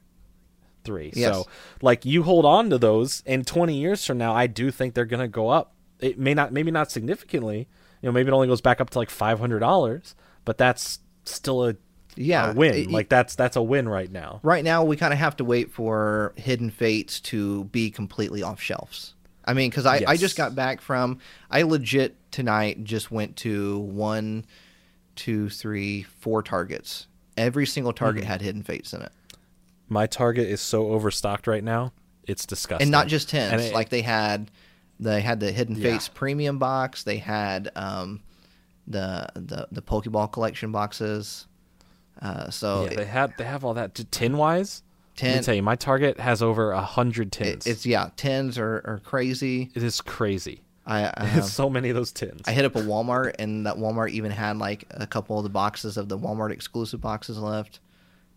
[0.85, 1.12] three.
[1.15, 1.35] Yes.
[1.35, 1.47] So
[1.82, 5.05] like you hold on to those and 20 years from now I do think they're
[5.05, 5.74] going to go up.
[6.01, 7.69] It may not maybe not significantly.
[8.02, 10.15] You know, maybe it only goes back up to like $500,
[10.47, 11.74] but that's still a,
[12.16, 12.74] Yeah, a win.
[12.74, 14.40] it- like that's that's a win right now.
[14.43, 18.61] Right now, we kind of have to wait for Hidden Fates to be completely off
[18.61, 19.15] shelves.
[19.44, 21.18] I mean, because I, I just got back from,
[21.50, 24.44] I legit tonight just went to one,
[25.16, 27.06] two, three, four targets.
[27.36, 28.30] Every single target Mm-hmm.
[28.32, 29.12] had Hidden Fates in it.
[29.88, 31.92] My target is so overstocked right now.
[32.26, 32.84] It's disgusting.
[32.84, 33.62] and not just tens.
[33.64, 34.50] It- like they had,
[35.00, 35.92] they had the Hidden Yeah.
[35.92, 37.02] Fates premium box.
[37.02, 38.20] They had um,
[38.86, 41.46] the the the Pokeball collection boxes.
[42.20, 44.82] Uh, so yeah, they had they have all that to tin wise.
[45.22, 45.42] Let me ten.
[45.42, 47.66] tell you, my Target has over a hundred tins.
[47.66, 49.70] It's yeah, tens are, are crazy.
[49.74, 50.62] it is crazy.
[50.86, 52.42] I It's so many of those tins.
[52.47, 55.51] I hit up a Walmart, and that Walmart even had like a couple of the
[55.51, 57.80] boxes of the Walmart exclusive boxes left,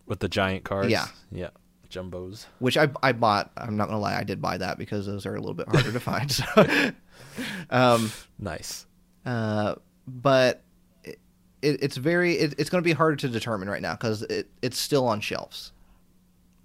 [0.06, 0.90] with the giant cards.
[0.90, 1.06] Yeah.
[1.32, 1.50] yeah,
[1.90, 2.46] jumbos.
[2.58, 3.50] which I I bought.
[3.56, 5.90] I'm not gonna lie, I did buy that because those are a little bit harder
[5.92, 6.30] to find.
[6.30, 6.44] So,
[7.70, 8.86] um, Nice.
[9.24, 10.62] uh, but
[11.02, 11.18] it,
[11.62, 14.48] it, it's very it, it's going to be harder to determine right now because it,
[14.62, 15.72] it's still on shelves.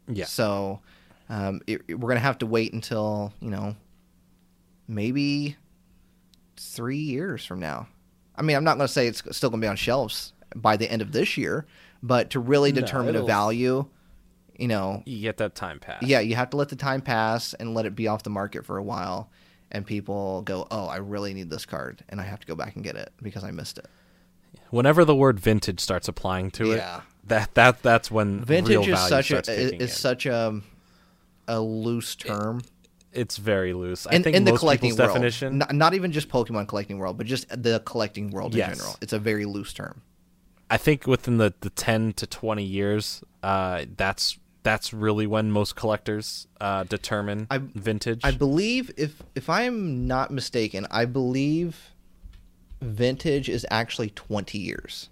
[0.10, 0.80] Yeah, So
[1.30, 3.76] um, it, it- we're going to have to wait until you know
[4.88, 5.56] maybe
[6.58, 7.88] three years from now.
[8.36, 10.78] I mean, I'm not going to say it's still going to be on shelves by
[10.78, 11.66] the end of this year,
[12.02, 13.86] but to really No, determine a value,
[14.58, 16.04] you know, you get that time pass.
[16.04, 18.66] yeah, you have to let the time pass and let it be off the market
[18.66, 19.30] for a while.
[19.72, 22.76] And people go, oh, I really need this card, and I have to go back
[22.76, 23.86] and get it because I missed it.
[24.72, 26.78] Whenever the word vintage starts applying to it.
[26.78, 26.98] Yeah.
[26.98, 29.88] it, that that that's when Vintage is such a is, in.
[29.88, 30.62] such a
[31.48, 32.62] a loose term
[33.12, 34.06] It's very loose.
[34.06, 35.10] I in, think in the collecting world.
[35.10, 35.58] definition.
[35.60, 38.78] Not, not even just Pokemon collecting world, but just the collecting world in Yes.
[38.78, 38.96] general.
[39.02, 40.02] It's a very loose term.
[40.70, 45.76] I think within the, the ten to twenty years, uh, that's that's really when most
[45.76, 48.22] collectors uh, determine I- vintage.
[48.24, 51.90] I believe if if I'm not mistaken, I believe
[52.82, 55.10] vintage is actually 20 years.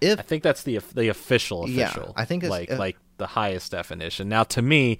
[0.00, 2.12] If I think that's the the official Yeah, official.
[2.16, 4.28] I think it's- like uh, like the highest definition.
[4.28, 4.98] Now to me,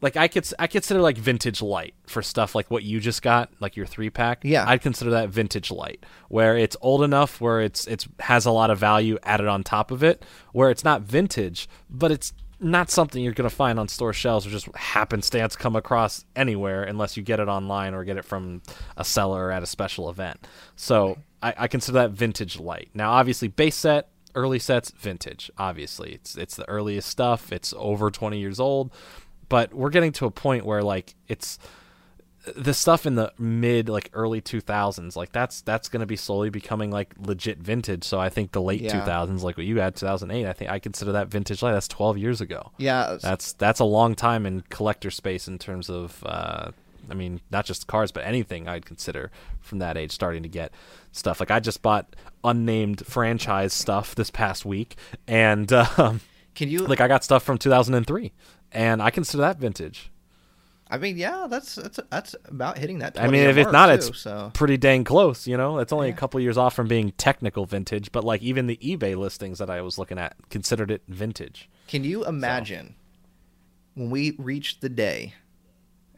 [0.00, 3.50] like I could I consider like vintage light for stuff like what you just got,
[3.60, 4.40] like your three pack.
[4.44, 4.64] Yeah.
[4.68, 8.70] I'd consider that vintage light, where it's old enough where it's it's has a lot
[8.70, 13.22] of value added on top of it, where it's not vintage, but it's not something
[13.22, 17.22] you're going to find on store shelves or just happenstance come across anywhere unless you
[17.22, 18.60] get it online or get it from
[18.96, 20.44] a seller at a special event.
[20.74, 22.88] So I, I consider that vintage light.
[22.94, 24.08] Now, obviously, base set,
[24.38, 25.50] early sets, vintage.
[25.58, 27.52] Obviously, it's it's the earliest stuff.
[27.52, 28.92] It's over 20 years old,
[29.48, 31.58] but we're getting to a point where like it's
[32.56, 36.48] the stuff in the mid like early 2000s like that's that's going to be slowly
[36.48, 39.04] becoming like legit vintage so i think the late Yeah.
[39.04, 42.16] 2000s like what you had 2008 i think i consider that vintage like that's 12
[42.16, 46.70] years ago yeah, that's that's a long time in collector space in terms of uh
[47.10, 50.72] i mean not just cars but anything i'd consider from that age starting to get
[51.12, 52.14] stuff like i just bought
[52.44, 56.20] unnamed franchise stuff this past week and um
[56.54, 58.32] can you like i got stuff from 2003
[58.72, 60.10] and i consider that vintage
[60.90, 63.20] I mean, yeah, that's that's that's about hitting that.
[63.20, 65.46] I mean, if it's not, too, it's so pretty dang close.
[65.46, 66.14] You know, it's only Yeah.
[66.14, 69.68] a couple years off from being technical vintage, but like even the eBay listings that
[69.68, 71.68] I was looking at considered it vintage.
[71.88, 72.94] Can you imagine
[73.96, 75.34] when we reach the day?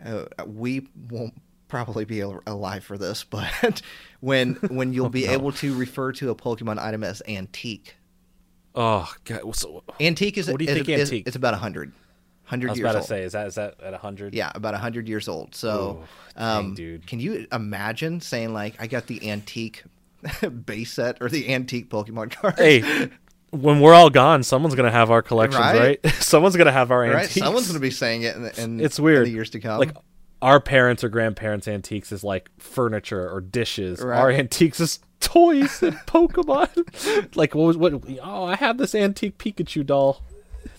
[0.06, 1.34] Uh, we won't
[1.70, 3.80] probably be alive for this, but
[4.20, 5.32] when when you'll be no.
[5.32, 7.96] able to refer to a Pokemon item as antique.
[8.74, 9.56] Oh, God.
[9.56, 11.26] So, Antique is What do you is- think is- antique?
[11.26, 11.92] It's about hundred.
[12.52, 13.02] I was years about old.
[13.04, 14.34] to say, is that is that at hundred?
[14.34, 15.54] Yeah, about hundred years old.
[15.54, 16.06] So, Ooh,
[16.36, 17.06] dang, um, dude.
[17.06, 19.84] can you imagine saying like, "I got the antique
[20.66, 22.54] base set or the antique Pokemon card"?
[22.58, 23.08] Hey,
[23.50, 26.00] when we're all gone, someone's gonna have our collections, Right?
[26.04, 26.14] right?
[26.14, 27.14] someone's gonna have our right?
[27.22, 27.34] antiques.
[27.34, 29.18] Someone's going to be saying it and It's weird.
[29.28, 29.78] in the years to come.
[29.78, 29.94] like
[30.42, 34.00] our parents or grandparents' antiques is like furniture or dishes.
[34.00, 34.18] Right.
[34.18, 37.36] Our antiques is toys and Pokemon.
[37.36, 37.94] like what was what?
[38.22, 40.22] Oh, I have this antique Pikachu doll.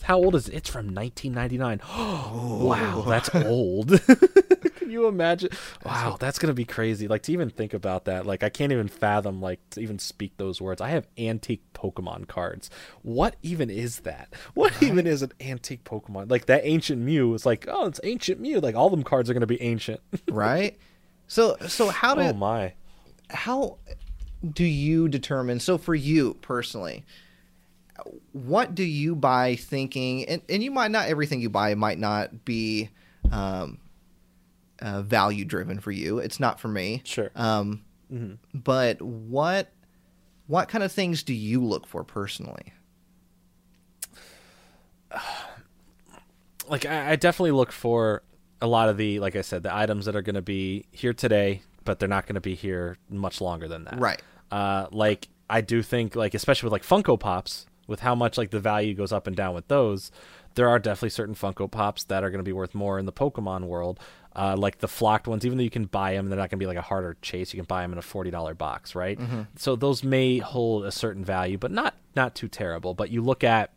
[0.03, 0.55] How old is it?
[0.55, 1.81] It's from 1999.
[2.33, 3.99] Oh, wow, that's old.
[4.75, 5.49] Can you imagine?
[5.85, 7.07] Wow, that's gonna be crazy.
[7.07, 8.25] Like to even think about that.
[8.25, 9.41] Like I can't even fathom.
[9.41, 10.81] Like to even speak those words.
[10.81, 12.69] I have antique Pokemon cards.
[13.01, 14.33] What even is that?
[14.53, 16.31] What even is an antique Pokemon?
[16.31, 18.59] Like that ancient Mew is like, oh, it's ancient Mew.
[18.59, 20.01] Like all them cards are gonna be ancient.
[20.29, 20.77] right?
[21.27, 22.73] So, so how do oh my.
[23.29, 23.77] how
[24.49, 25.59] do you determine?
[25.59, 27.05] So, for you personally,
[28.33, 30.25] what do you buy thinking?
[30.25, 32.89] And, and you might not everything you buy might not be
[33.31, 33.79] um,
[34.81, 36.19] uh, value driven for you.
[36.19, 37.01] It's not for me.
[37.05, 37.29] Sure.
[37.35, 38.39] Um, Mhm.
[38.53, 39.71] But what
[40.47, 42.73] what kind of things do you look for personally?
[46.67, 48.23] like I, I definitely look for
[48.61, 51.13] a lot of the like I said the items that are going to be here
[51.13, 53.99] today, but they're not going to be here much longer than that.
[53.99, 54.21] Right.
[54.51, 58.49] Uh, like I do think like especially with like Funko Pops, with how much like
[58.49, 60.11] the value goes up and down with those,
[60.55, 63.13] there are definitely certain Funko Pops that are going to be worth more in the
[63.13, 63.99] Pokemon world.
[64.35, 66.63] Uh, like the flocked ones, even though you can buy them, they're not going to
[66.63, 67.53] be like a harder chase.
[67.53, 69.19] You can buy them in a forty dollar box, right?
[69.57, 72.93] So those may hold a certain value, but not not too terrible.
[72.93, 73.73] But you look at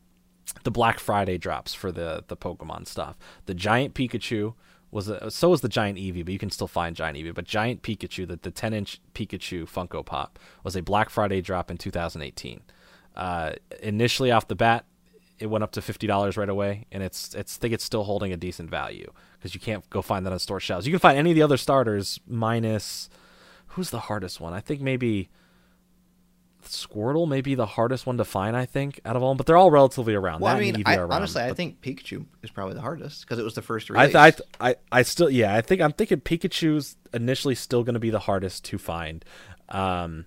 [0.62, 3.16] the Black Friday drops for the the Pokemon stuff.
[3.46, 4.54] The giant Pikachu
[4.92, 7.34] was a, so was the giant Eevee, but you can still find giant Eevee.
[7.34, 11.68] But giant Pikachu, the the 10 inch Pikachu Funko Pop, was a Black Friday drop
[11.68, 12.62] in 2018.
[13.14, 14.84] Uh, initially off the bat,
[15.38, 18.04] it went up to fifty dollars right away, and it's it's I think it's still
[18.04, 20.86] holding a decent value because you can't go find that on store shelves.
[20.86, 23.08] You can find any of the other starters minus
[23.68, 24.52] who's the hardest one?
[24.52, 25.28] I think maybe
[26.64, 28.56] Squirtle may be the hardest one to find.
[28.56, 30.40] I think out of all, them, but they're all relatively around.
[30.40, 33.38] Well, That I mean, I, around, honestly, I think Pikachu is probably the hardest because
[33.38, 35.92] it was the first I, th- I, th- I I still yeah I think I'm
[35.92, 39.24] thinking Pikachu's initially still going to be the hardest to find,
[39.68, 40.26] um,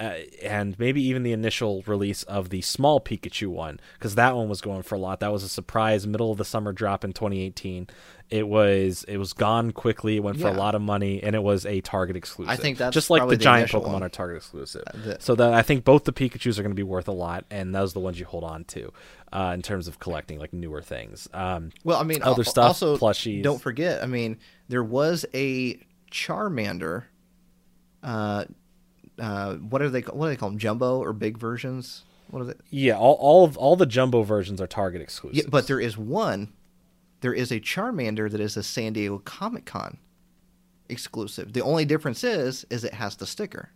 [0.00, 4.48] uh, and maybe even the initial release of the small Pikachu one because that one
[4.48, 5.20] was going for a lot.
[5.20, 7.86] That was a surprise middle of the summer drop in 2018.
[8.30, 10.16] It was it was gone quickly.
[10.16, 12.50] It went for a lot of money, and it was a Target exclusive.
[12.50, 14.02] I think that's just like the, the giant Pokemon one.
[14.02, 14.82] are Target exclusive.
[14.94, 17.44] the- so that I think both the Pikachu's are going to be worth a lot,
[17.50, 18.92] and those are the ones you hold on to
[19.32, 21.28] uh, in terms of collecting like newer things.
[21.34, 23.42] Um, Well, I mean, Other al- stuff, Also, plushies.
[23.42, 24.02] Don't forget.
[24.02, 24.38] I mean,
[24.68, 25.78] there was a
[26.10, 27.04] Charmander.
[28.02, 28.44] Uh,
[29.18, 30.00] uh, what are they?
[30.00, 30.58] What do they call them?
[30.58, 32.04] Jumbo or big versions?
[32.30, 32.54] What are they?
[32.70, 35.36] Yeah, all all of all the jumbo versions are Target exclusive.
[35.36, 36.52] Yeah, but there is one.
[37.20, 39.98] There is a Charmander that is a San Diego Comic Con
[40.88, 41.52] exclusive.
[41.52, 43.70] The only difference is, is it has the sticker.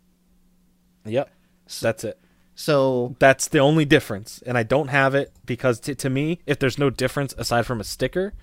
[1.05, 1.31] Yep.
[1.81, 2.19] That's it.
[2.55, 6.59] So That's the only difference, and I don't have it because t- to me, if
[6.59, 8.35] there's no difference aside from a sticker,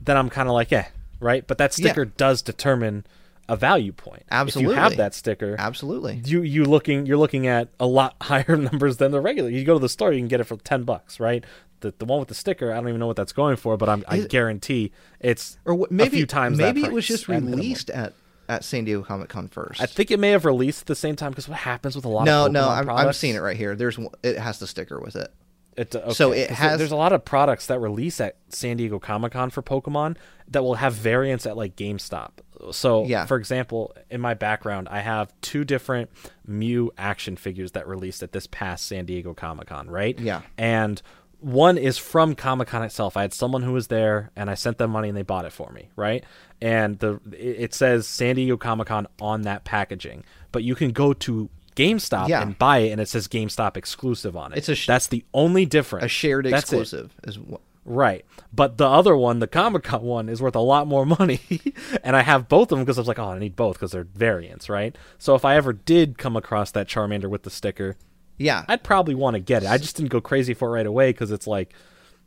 [0.00, 0.84] then I'm kind of like, eh,
[1.18, 1.44] right?
[1.46, 1.86] But that Yeah.
[1.86, 3.04] sticker does determine
[3.50, 4.22] a value point.
[4.30, 4.72] Absolutely.
[4.72, 8.56] If you have that sticker, absolutely, you you looking you're looking at a lot higher
[8.56, 9.50] numbers than the regular.
[9.50, 11.44] You go to the store, you can get it for ten bucks, right?
[11.80, 13.88] The the one with the sticker, I don't even know what that's going for, but
[13.88, 16.58] I'm, I Is guarantee it's or what, maybe a few times.
[16.58, 18.14] that maybe it was just at released at
[18.48, 19.80] at San Diego Comic Con first.
[19.80, 22.08] I think it may have released at the same time because what happens with a
[22.08, 23.74] lot no, of no, Pokemon I'm, I'm seeing it right here.
[23.74, 25.32] There's it has the sticker with it.
[25.80, 28.98] It, okay, So it has- There's a lot of products that release at San Diego
[28.98, 30.16] Comic Con for Pokemon
[30.48, 32.30] that will have variants at like GameStop.
[32.72, 33.24] So, Yeah.
[33.24, 36.10] for example, in my background, I have two different
[36.46, 40.18] Mew action figures that released at this past San Diego Comic Con, right?
[40.18, 40.42] Yeah.
[40.58, 41.00] And
[41.38, 43.16] one is from Comic Con itself.
[43.16, 45.52] I had someone who was there, and I sent them money, and they bought it
[45.52, 46.22] for me, right?
[46.60, 50.90] And the it it says San Diego Comic Con on that packaging, but you can
[50.90, 51.48] go to
[51.80, 52.42] GameStop Yeah.
[52.42, 54.58] and buy it, and it says GameStop exclusive on it.
[54.58, 56.04] It's a sh- That's the only difference.
[56.04, 57.60] A shared That's exclusive is what.
[57.86, 58.24] Right.
[58.52, 61.40] But the other one, the Comic Con one, is worth a lot more money.
[62.04, 63.92] and I have both of them because I was like, oh, I need both because
[63.92, 64.94] they're variants, right?
[65.18, 67.96] So if I ever did come across that Charmander with the sticker,
[68.36, 68.64] Yeah.
[68.68, 69.68] I'd probably want to get it.
[69.70, 71.72] I just didn't go crazy for it right away because it's like,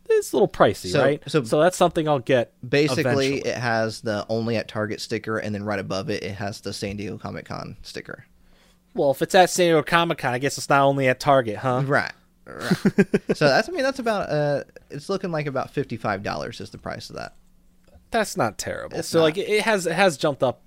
[0.09, 1.21] it's a little pricey, So- right?
[1.27, 2.51] so So, that's something I'll get.
[2.67, 3.37] Basically, eventually.
[3.49, 6.73] it has the only at Target sticker, and then right above it, it has the
[6.73, 8.25] San Diego Comic Con sticker.
[8.93, 11.57] Well, if it's at San Diego Comic Con, I guess it's not only at Target,
[11.57, 11.83] huh?
[11.85, 12.11] Right.
[12.45, 12.77] right.
[13.35, 16.69] so that's I mean that's about uh it's looking like about fifty five dollars is
[16.69, 17.35] the price of that.
[18.11, 18.97] That's not terrible.
[18.97, 19.25] It's so not.
[19.25, 20.61] like it has it has jumped up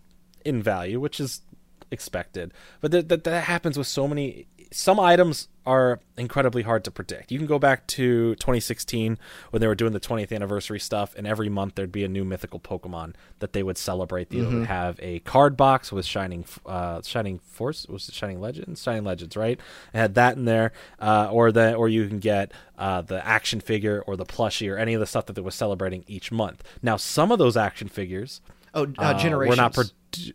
[0.45, 1.43] in value, which is
[1.91, 2.53] expected.
[2.81, 4.47] But that that that happens with so many.
[4.77, 7.33] Some items are incredibly hard to predict.
[7.33, 9.19] You can go back to 2016
[9.51, 12.25] when they were doing the 20th anniversary stuff, and every month there'd be a new
[12.27, 14.29] mythical Pokemon that they would celebrate.
[14.29, 14.59] They Mm-hmm.
[14.61, 17.87] would have a card box with shining, uh, shining force.
[17.89, 18.83] Was it shining legends?
[18.83, 19.59] Shining legends, right?
[19.95, 23.61] It had that in there, uh, or the or you can get uh, the action
[23.61, 26.63] figure or the plushie or any of the stuff that they were celebrating each month.
[26.83, 28.43] Now, some of those action figures
[28.75, 29.57] Oh, uh, uh, generations.
[29.57, 29.73] We're not.
[29.73, 30.35] Produ-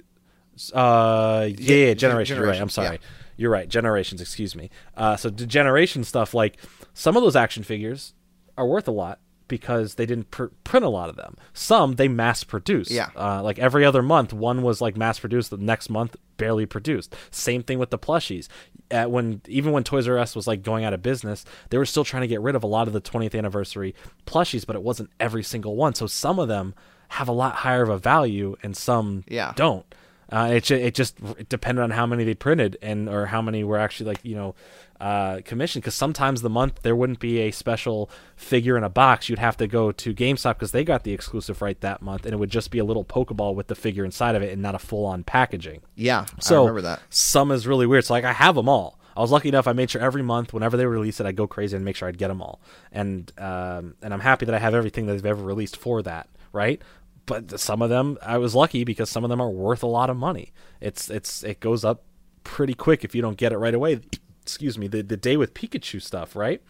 [0.73, 2.37] uh, yeah, yeah, gen- generations.
[2.37, 2.59] You're right.
[2.59, 2.95] I'm sorry.
[3.01, 3.07] yeah.
[3.37, 3.67] You're right.
[3.67, 4.21] Generations.
[4.21, 4.69] Excuse me.
[4.95, 6.57] Uh, so the generation stuff, like
[6.93, 8.13] some of those action figures,
[8.57, 11.35] are worth a lot because they didn't pr- print a lot of them.
[11.53, 12.89] Some they mass produced.
[12.91, 13.09] Yeah.
[13.15, 15.49] Uh, like every other month, one was like mass produced.
[15.49, 17.13] The next month, barely produced.
[17.31, 18.47] Same thing with the plushies.
[18.89, 21.85] At when even when Toys R Us was like going out of business, they were
[21.85, 23.93] still trying to get rid of a lot of the 20th anniversary
[24.25, 25.95] plushies, but it wasn't every single one.
[25.95, 26.73] So some of them
[27.09, 29.51] have a lot higher of a value, and some Yeah.
[29.57, 29.85] don't.
[30.31, 33.41] Uh, it ju- it just it depended on how many they printed and or how
[33.41, 34.55] many were actually like you know
[34.99, 35.83] uh, commissioned.
[35.83, 39.27] Because sometimes the month there wouldn't be a special figure in a box.
[39.27, 42.33] You'd have to go to GameStop because they got the exclusive right that month, and
[42.33, 44.75] it would just be a little Pokeball with the figure inside of it and not
[44.75, 45.81] a full on packaging.
[45.95, 47.01] Yeah, So I remember that.
[47.09, 48.05] Some is really weird.
[48.05, 48.97] So like I have them all.
[49.17, 49.67] I was lucky enough.
[49.67, 52.07] I made sure every month, whenever they release it, I'd go crazy and make sure
[52.07, 52.61] I'd get them all.
[52.93, 56.29] And um, and I'm happy that I have everything that they've ever released for that.
[56.53, 56.81] Right.
[57.25, 60.09] But some of them, I was lucky because some of them are worth a lot
[60.09, 60.51] of money.
[60.79, 62.03] It's it's it goes up
[62.43, 64.01] pretty quick if you don't get it right away.
[64.41, 64.87] Excuse me.
[64.87, 66.61] The the day with Pikachu stuff, right?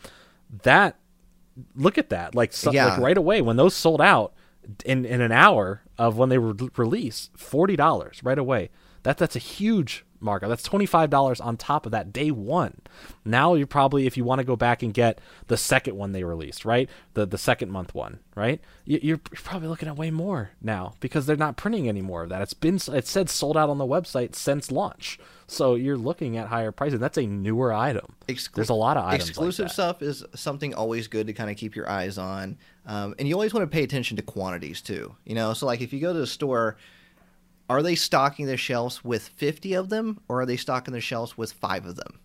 [0.64, 0.98] That
[1.76, 2.36] look at that.
[2.36, 2.88] Like so, Yeah.
[2.88, 4.34] like right away when those sold out
[4.86, 8.69] in in an hour of when they were released, forty dollars right away.
[9.03, 10.49] That that's a huge markup.
[10.49, 12.82] That's twenty five dollars on top of that day one.
[13.26, 16.23] Now you're probably if you want to go back and get the second one they
[16.23, 16.88] released, right?
[17.15, 18.61] The the second month one, right?
[18.86, 22.30] You- You're probably looking at way more now because they're not printing any more of
[22.30, 22.41] that.
[22.44, 25.18] It's been it said sold out on the website since launch.
[25.48, 26.99] So you're looking at higher prices.
[26.99, 28.15] That's a newer item.
[28.28, 29.30] Exclu- There's a lot of items.
[29.30, 29.73] exclusive like that.
[29.73, 33.34] stuff is something always good to kind of keep your eyes on um, and you
[33.34, 36.14] always want to pay attention to quantities too you know so like if you go
[36.14, 36.78] to the store
[37.72, 41.38] are they stocking their shelves with 50 of them or are they stocking their shelves
[41.38, 42.19] with five of them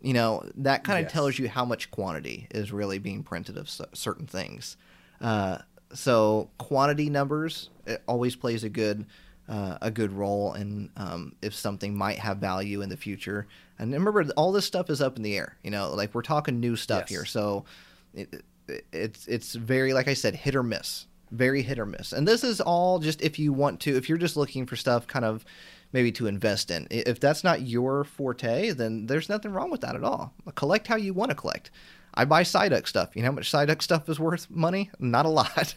[0.00, 1.12] you know that kind of Yes.
[1.12, 4.76] tells you how much quantity is really being printed of certain things
[5.20, 5.58] uh,
[5.92, 9.06] so quantity numbers it always plays a good
[9.48, 13.46] uh, a good role in um, if something might have value in the future.
[13.78, 15.56] And remember, all this stuff is up in the air.
[15.62, 17.08] You know, like we're talking new stuff Yes.
[17.08, 17.64] here, so
[18.12, 22.12] it, it, it's it's very like I said, hit or miss, very hit or miss.
[22.12, 25.06] And this is all just if you want to, if you're just looking for stuff,
[25.06, 25.44] kind of
[25.92, 26.86] maybe to invest in.
[26.90, 30.34] If that's not your forte, then there's nothing wrong with that at all.
[30.54, 31.70] Collect how you want to collect.
[32.14, 33.14] I buy Psyduck stuff.
[33.14, 34.90] You know how much Psyduck stuff is worth money?
[34.98, 35.74] Not a lot.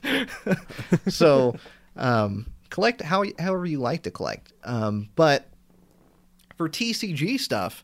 [1.07, 1.55] so
[1.95, 4.51] um, collect how however you like to collect.
[4.63, 5.47] Um, but
[6.57, 7.83] for TCG stuff,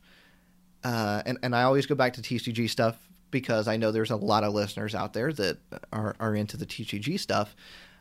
[0.84, 4.16] uh, and and I always go back to TCG stuff because I know there's a
[4.16, 5.58] lot of listeners out there that
[5.91, 7.56] are are into the TCG stuff.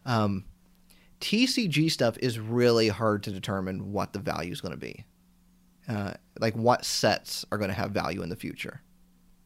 [0.04, 0.44] Um,
[1.20, 5.04] TCG stuff is really hard to determine what the value is going to be.
[5.88, 8.80] Uh, like what sets are going to have value in the future.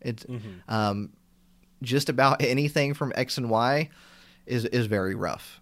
[0.01, 0.25] It's
[0.69, 1.11] um,
[1.83, 3.91] just about anything from X and Y
[4.47, 5.61] is is very rough.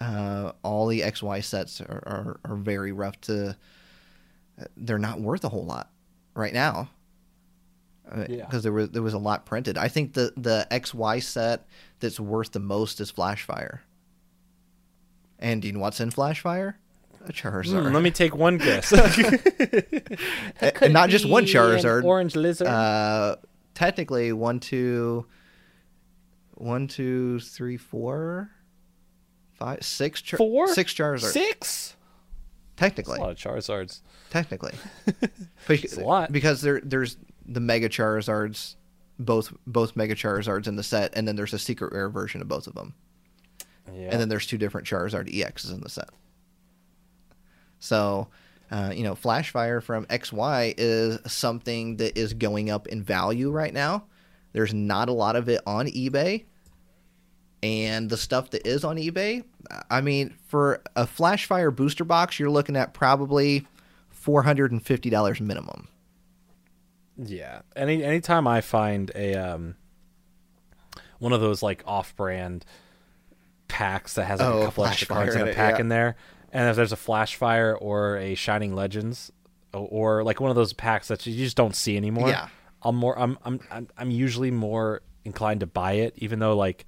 [0.00, 3.56] Uh, all the X Y sets are, are, are very rough to.
[4.76, 5.90] They're not worth a whole lot
[6.34, 6.90] right now.
[8.04, 8.58] Because Yeah.
[8.60, 9.78] there was there was a lot printed.
[9.78, 11.66] I think the the X Y set
[12.00, 13.80] that's worth the most is Flashfire.
[15.38, 16.74] And Dean Watson know what's in Flashfire?
[17.26, 17.86] A Charizard.
[17.88, 18.92] Hmm, let me take one guess.
[20.82, 22.04] and not just one Charizard.
[22.04, 22.66] orange lizard.
[22.68, 23.36] Uh,
[23.74, 25.26] technically, one, two,
[26.54, 28.50] one, two, three, four,
[29.54, 30.68] five, six, char- Four?
[30.68, 31.32] six Charizards.
[31.32, 31.96] Six.
[32.76, 34.00] Technically, a lot of Charizards.
[34.30, 34.74] technically,
[35.68, 36.32] a lot.
[36.32, 37.16] because there there's
[37.46, 38.74] the Mega Charizards,
[39.18, 42.48] both both Mega Charizards in the set, and then there's a secret rare version of
[42.48, 42.94] both of them,
[43.92, 44.10] Yeah.
[44.10, 46.10] and then there's two different Charizard EXs in the set.
[47.78, 48.28] So,
[48.70, 53.72] uh, you know, Flashfire from XY is something that is going up in value right
[53.74, 54.04] now.
[54.52, 56.44] There's not a lot of it on eBay.
[57.62, 59.42] And the stuff that is on eBay,
[59.90, 63.66] I mean, for a Flashfire booster box, you're looking at probably
[64.24, 65.88] $450 minimum.
[67.16, 67.62] Yeah.
[67.76, 69.76] Any anytime I find a um
[71.18, 72.64] one of those like off-brand
[73.68, 75.80] packs that has like Oh, a couple extra cards in a pack yeah.
[75.80, 76.16] in there,
[76.52, 79.32] and if there's a Flashfire or a Shining Legends,
[79.72, 79.88] or,
[80.18, 82.48] or like one of those packs that you just don't see anymore, Yeah.
[82.82, 86.84] I'm more I'm I'm I'm, I'm usually more inclined to buy it, even though like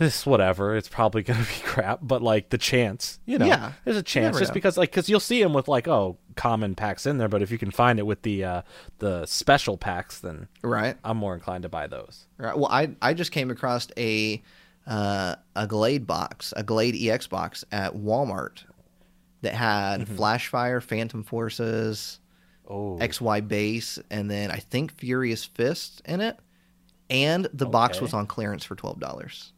[0.00, 3.96] this whatever it's probably gonna be crap but like the chance you know Yeah, there's
[3.96, 4.54] a chance just know.
[4.54, 7.50] because like because you'll see them with like oh common packs in there but if
[7.52, 8.62] you can find it with the uh
[8.98, 10.96] the special packs then Right.
[11.04, 12.56] i'm more inclined to buy those Right.
[12.58, 14.42] Well, I I just came across a
[14.86, 18.64] uh, a Gallade box, a Gallade EX box at Walmart
[19.42, 20.16] that had Mm-hmm.
[20.16, 22.18] Flashfire, Phantom Forces,
[22.66, 26.38] oh XY base, and then I think Furious Fist in it.
[27.10, 29.52] And the box was on clearance for twelve dollars.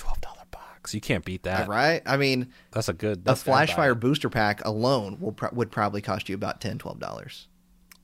[0.00, 2.02] Ooh, $12 box you can't beat that Right?
[2.06, 5.70] I mean, that's a good a that's I'd Flashfire booster pack alone will pro- would
[5.70, 7.48] probably cost you about 10 dollars.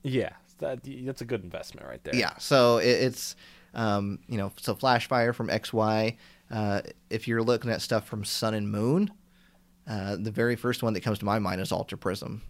[0.03, 3.37] yeah that, that's a good investment right there Yeah, so it, it's
[3.75, 6.17] um, you know, so Flashfire from XY.
[6.51, 9.11] Uh, if you're looking at stuff from Sun and Moon,
[9.89, 12.43] uh, the very first one that comes to my mind is Ultra Prism.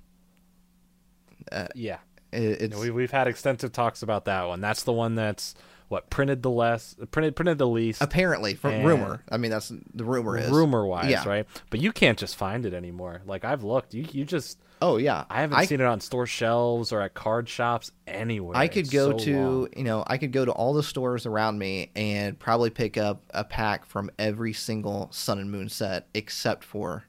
[1.74, 1.98] yeah
[2.32, 5.54] It, it's we, we've had extensive talks about that one that's the one that's
[5.88, 9.22] what printed the less printed printed the least apparently from And- rumor.
[9.30, 11.28] I mean, that's the rumor is rumor wise, Yeah.
[11.28, 11.46] right?
[11.70, 13.22] But you can't just find it anymore.
[13.26, 16.92] Like I've looked, you you just Oh yeah, I haven't seen it on store shelves
[16.92, 18.56] or at card shops anywhere.
[18.56, 19.68] I could It's go so to long.
[19.76, 23.22] you know I could go to all the stores around me and probably pick up
[23.30, 27.04] a pack from every single Sun and Moon set except for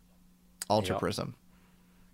[0.69, 0.99] Ultra Yep.
[0.99, 1.35] Prism.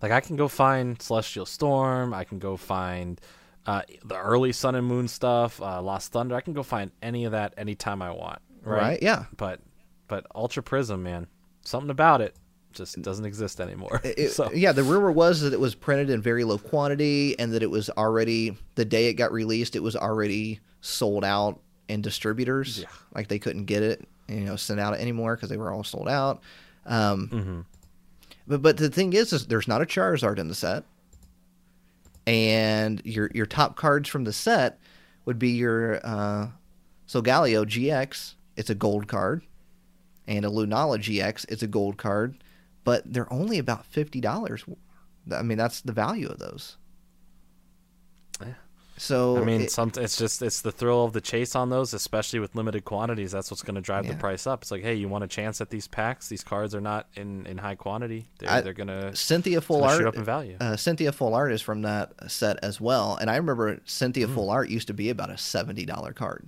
[0.02, 2.14] like I can go find Celestial Storm.
[2.14, 3.20] I can go find
[3.66, 6.36] uh, the early Sun and Moon stuff, uh, Lost Thunder.
[6.36, 8.40] I can go find any of that anytime I want.
[8.64, 8.82] Right?
[8.82, 9.00] Right?
[9.02, 9.26] Yeah.
[9.38, 9.60] But
[10.08, 11.28] but Ultra Prism, man,
[11.64, 12.36] something about it
[12.74, 14.02] just doesn't exist anymore.
[14.04, 17.54] It- so yeah, the rumor was that it was printed in very low quantity and
[17.54, 22.02] that it was already the day it got released, it was already sold out in
[22.02, 22.80] distributors.
[22.80, 22.88] Yeah.
[23.14, 26.08] Like they couldn't get it, you know, sent out anymore because they were all sold
[26.08, 26.42] out.
[26.86, 27.66] Um, Mhm.
[28.48, 30.84] But but the thing is, is there's not a Charizard in the set,
[32.28, 34.80] and your your top cards from the set
[35.26, 36.48] would be your uh,
[37.08, 38.36] Solgaleo GX.
[38.58, 39.44] It's a gold card,
[40.28, 41.46] and a Lunala GX.
[41.50, 42.44] It's a gold card,
[42.84, 44.64] but they're only about fifty dollars.
[45.32, 46.78] I mean, that's the value of those.
[49.04, 51.92] So I mean, it- some it's just it's the thrill of the chase on those,
[51.96, 53.32] especially with limited quantities.
[53.32, 54.12] That's what's going to drive Yeah.
[54.12, 54.62] the price up.
[54.62, 56.28] It's like, hey, you want a chance at these packs?
[56.28, 58.30] These cards are not in in high quantity.
[58.38, 60.56] They're, I- they're gonna, Cynthia Full Art shoot up in value.
[60.62, 64.36] uh, Cynthia Full Art is from that set as well, and I remember Cynthia Hmm.
[64.36, 66.48] Full Art used to be about a seventy dollar card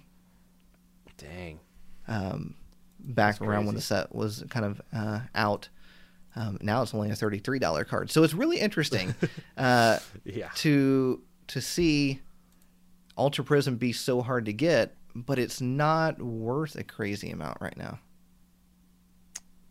[1.18, 1.60] Dang.
[2.08, 2.56] um,
[3.00, 5.70] back That's around when the set was kind of uh, out.
[6.36, 9.16] Um, now it's only a thirty three dollar card, so it's really interesting
[9.58, 10.50] uh, Yeah.
[10.58, 12.22] to to see
[13.18, 17.78] Ultra Prism be so hard to get, but it's not worth a crazy amount right
[17.78, 18.00] now.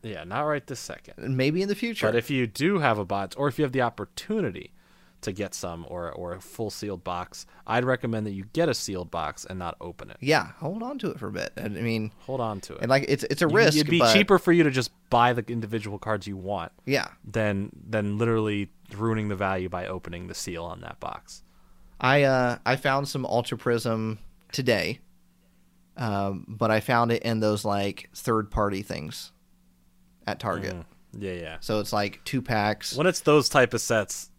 [0.02, 1.36] Yeah, not right this second.
[1.36, 2.06] Maybe in the future.
[2.06, 4.72] But if you do have a box, or if you have the opportunity
[5.20, 8.74] to get some, or or a full sealed box, I'd recommend that you get a
[8.74, 10.16] sealed box and not open it.
[10.20, 11.52] yeah, hold on to it for a bit.
[11.56, 12.80] I mean, Hold on to it.
[12.80, 13.76] and like it's it's a You- risk.
[13.76, 17.06] It'd be but, cheaper for you to just buy the individual cards you want Yeah,
[17.24, 21.44] than than literally ruining the value by opening the seal on that box.
[22.02, 24.18] I uh I found some Ultra Prism
[24.52, 25.00] today,
[25.96, 29.32] um, but I found it in those like third party things
[30.26, 30.74] at Target.
[30.74, 30.84] Mm.
[31.18, 31.56] Yeah, yeah.
[31.60, 32.96] So it's like two packs.
[32.96, 34.30] When it's those type of sets,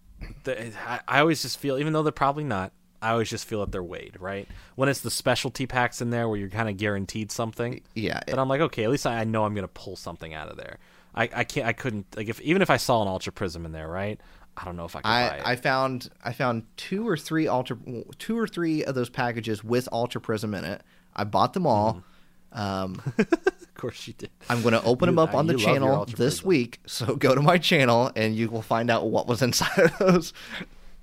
[0.44, 2.72] the, I, I always just feel, even though they're probably not,
[3.02, 4.48] I always just feel that they're weighed, right?
[4.76, 8.40] When it's the specialty packs in there where you're kind of guaranteed something, Yeah, then
[8.40, 10.80] I'm like, okay, at least I, I know I'm gonna pull something out of there.
[11.14, 13.72] I, I can't, I couldn't like if even if I saw an Ultra Prism in
[13.72, 14.20] there, right?
[14.56, 15.42] I don't know if I I, it.
[15.46, 17.78] I found I found two or three ultra
[18.20, 20.82] two or three of those packages with Ultra Prism in it.
[21.16, 22.04] I bought them all.
[22.52, 24.30] Um, of course you did.
[24.50, 26.48] I'm going to open them up on the you channel this Prism.
[26.48, 26.80] week.
[26.86, 30.34] So go to my channel and you will find out what was inside of those.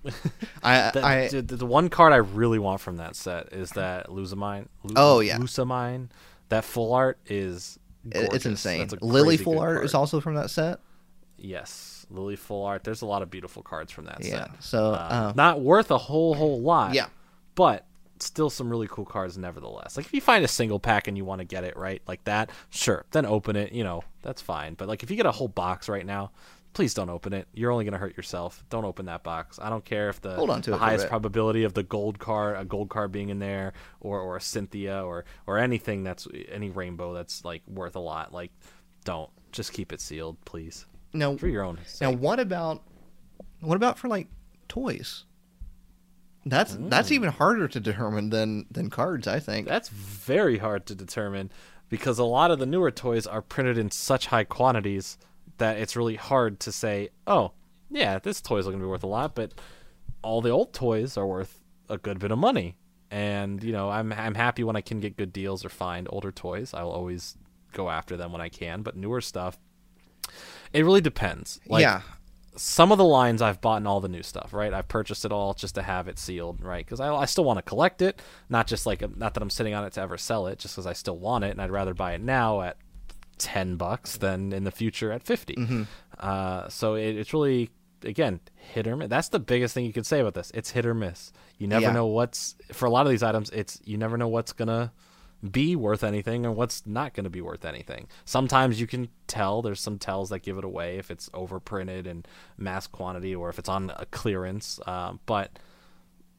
[0.63, 4.09] I, The, I the, the one card I really want from that set is that
[4.09, 4.69] Lusamine.
[4.85, 5.39] Lu- Oh, yeah.
[5.39, 6.09] Lusamine.
[6.49, 7.79] That full art is.
[8.09, 8.35] Gorgeous.
[8.35, 8.89] it's insane.
[9.03, 9.85] Lillie Full Art card.
[9.85, 10.79] is also from that set.
[11.37, 12.85] Yes, Lillie Full Art.
[12.85, 14.45] There's a lot of beautiful cards from that Yeah.
[14.45, 14.63] set.
[14.63, 16.95] So Uh, uh, not worth a whole whole lot.
[16.95, 17.07] Yeah.
[17.55, 17.85] but
[18.21, 19.97] still some really cool cards nevertheless.
[19.97, 22.23] Like if you find a single pack and you want to get it right like
[22.25, 23.73] that, sure, then open it.
[23.73, 24.75] You know that's fine.
[24.75, 26.31] But like if you get a whole box right now.
[26.73, 27.49] Please don't open it.
[27.53, 28.63] You're only going to hurt yourself.
[28.71, 29.59] Don't open that box.
[29.61, 31.75] I don't care if the, Hold on to the it for a highest probability of
[31.75, 35.59] the gold card, a gold card being in there, or or a Cynthia, or or
[35.59, 38.33] anything that's any rainbow that's like worth a lot.
[38.33, 38.53] Like,
[39.05, 41.79] don't just keep it sealed, please, now for your own.
[42.01, 42.83] now what about
[43.61, 44.29] what about for like
[44.69, 45.25] toys?
[46.47, 46.89] That's Mm.
[46.91, 49.27] that's even harder to determine than than cards.
[49.29, 49.69] I think.
[49.69, 51.51] That's very hard to determine
[51.91, 55.19] because a lot of the newer toys are printed in such high quantities
[55.59, 57.53] that it's really hard to say, oh,
[57.91, 59.53] yeah, this toy's going to be worth a lot, but
[60.23, 61.61] all the old toys are worth
[61.91, 62.77] a good bit of money.
[63.11, 66.33] And, you know, I'm I'm happy when I can get good deals or find older
[66.33, 66.73] toys.
[66.73, 67.37] I'll always
[67.73, 69.59] go after them when I can, but newer stuff
[70.73, 71.61] it really depends.
[71.67, 72.03] Like, yeah.
[72.57, 74.73] some of the lines I've bought in all the new stuff, right?
[74.73, 76.85] I've purchased it all just to have it sealed, right?
[76.85, 79.75] Because I, I still want to collect it, not just like not that I'm sitting
[79.75, 81.95] on it to ever sell it, just because I still want it, and I'd rather
[81.95, 82.77] buy it now at
[83.39, 85.87] ten bucks than in the future at 50
[86.19, 87.71] Uh, so it, it's really
[88.05, 89.09] again hit or miss.
[89.09, 90.51] That's the biggest thing you can say about this.
[90.55, 91.33] It's hit or miss.
[91.59, 91.93] You never Yeah.
[91.93, 93.49] know what's for a lot of these items.
[93.51, 94.93] It's you never know what's gonna
[95.49, 98.09] be worth anything and what's not going to be worth anything.
[98.25, 102.27] Sometimes you can tell there's some tells that give it away if it's overprinted and
[102.59, 104.79] mass quantity or if it's on a clearance.
[104.87, 105.59] Um, but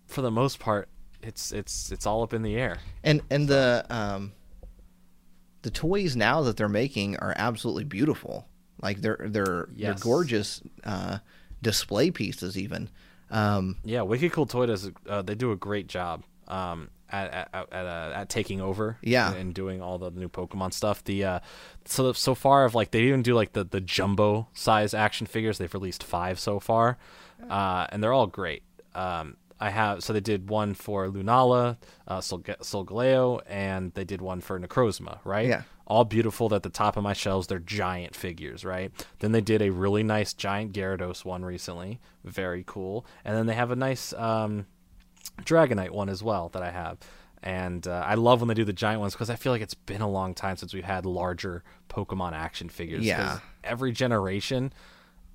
[0.06, 0.88] for the most part,
[1.24, 2.78] it's it's it's all up in the air.
[3.04, 4.34] And and the um
[5.62, 8.48] the toys now that they're making are absolutely beautiful.
[8.82, 10.00] Like they're they're Yes.
[10.00, 11.20] they're gorgeous uh
[11.62, 12.90] display pieces even.
[13.30, 14.90] Um Yeah, Wicked Cool Toy does.
[15.08, 18.98] Uh, they do a great job um, at at at, uh, at taking over.
[19.02, 19.30] Yeah.
[19.32, 21.04] and, and doing all the new Pokemon stuff.
[21.04, 21.40] The uh,
[21.86, 25.58] so so far of like they even do like the the jumbo size action figures.
[25.58, 26.98] They've released five so far,
[27.50, 28.64] uh, and they're all great.
[28.96, 31.78] Um, I have so they did one for Lunala,
[32.08, 35.48] uh, Sol- Solgaleo, and they did one for Necrozma, right?
[35.48, 35.62] Yeah.
[35.86, 37.46] all beautiful at the top of my shelves.
[37.48, 38.92] They're giant figures, right?
[39.20, 43.06] Then they did a really nice giant Gyarados one recently, very cool.
[43.26, 44.66] And then they have a nice um,
[45.46, 46.98] Dragonite one as well that I have.
[47.44, 49.74] And uh, I love when they do the giant ones because I feel like it's
[49.74, 53.04] been a long time since we've had larger Pokemon action figures.
[53.04, 53.40] Yeah.
[53.64, 54.72] Every generation,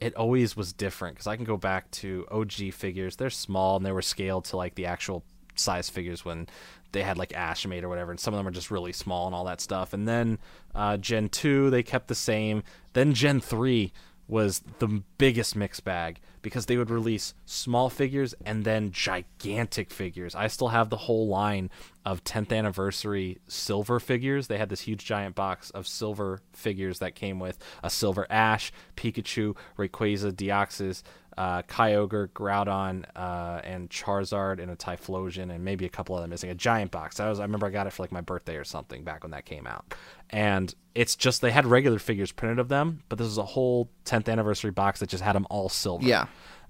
[0.01, 3.17] it always was different because I can go back to OG figures.
[3.17, 5.25] They're small and they were scaled to like the actual
[5.57, 6.47] size figures when
[6.93, 9.27] they had like Ash made or whatever, and some of them are just really small
[9.27, 9.93] and all that stuff.
[9.93, 10.39] And then
[10.75, 12.63] uh, Gen 2, they kept the same.
[12.93, 13.93] Then Gen 3
[14.29, 20.33] was the biggest mixed bag because they would release small figures and then gigantic figures.
[20.37, 21.71] I still have the whole line
[22.05, 24.47] of 10th anniversary silver figures.
[24.47, 28.71] They had this huge giant box of silver figures that came with a silver Ash,
[28.97, 31.03] Pikachu, Rayquaza, Deoxys,
[31.39, 36.49] uh, Kyogre, Groudon, uh, and Charizard, and a Typhlosion, and maybe a couple other missing.
[36.51, 37.17] A giant box.
[37.19, 39.33] That was I remember I got it for like my birthday or something back when
[39.33, 39.95] that came out.
[40.31, 43.91] And it's just they had regular figures printed of them, but this is a whole
[44.07, 46.07] 10th anniversary box that just had them all silver.
[46.07, 46.27] Yeah.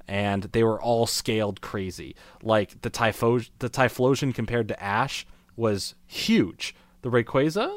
[0.09, 2.15] And they were all scaled crazy.
[2.43, 5.27] Like the Typho- the Typhlosion compared to Ash
[5.57, 6.75] was huge.
[7.03, 7.71] The Rayquaza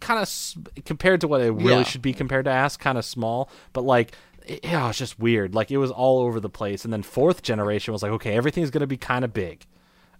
[0.00, 1.82] kind of compared to what it really Yeah.
[1.84, 4.12] should be compared to Ash, kind of small, but like
[4.48, 5.54] it, yeah, it's just weird.
[5.54, 6.84] Like it was all over the place.
[6.84, 9.66] And then fourth generation was like, okay, everything's going to be kind of big.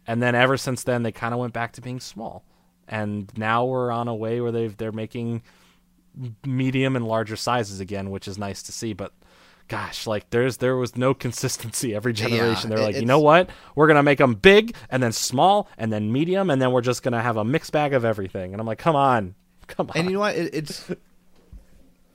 [0.07, 2.45] And then ever since then, they kind of went back to being small.
[2.87, 5.43] And now we're on a way where they've they're making
[6.47, 8.95] medium and larger sizes again, which is nice to see.
[8.95, 9.13] But
[9.69, 12.71] gosh, like there's there was no consistency every generation.
[12.71, 13.51] They're it- like, you know what?
[13.75, 17.03] We're gonna make them big and then small and then medium and then we're just
[17.03, 18.53] gonna have a mixed bag of everything.
[18.53, 19.35] And I'm like, come on,
[19.67, 19.97] come on.
[19.97, 20.37] And you know what?
[20.37, 20.91] It, it's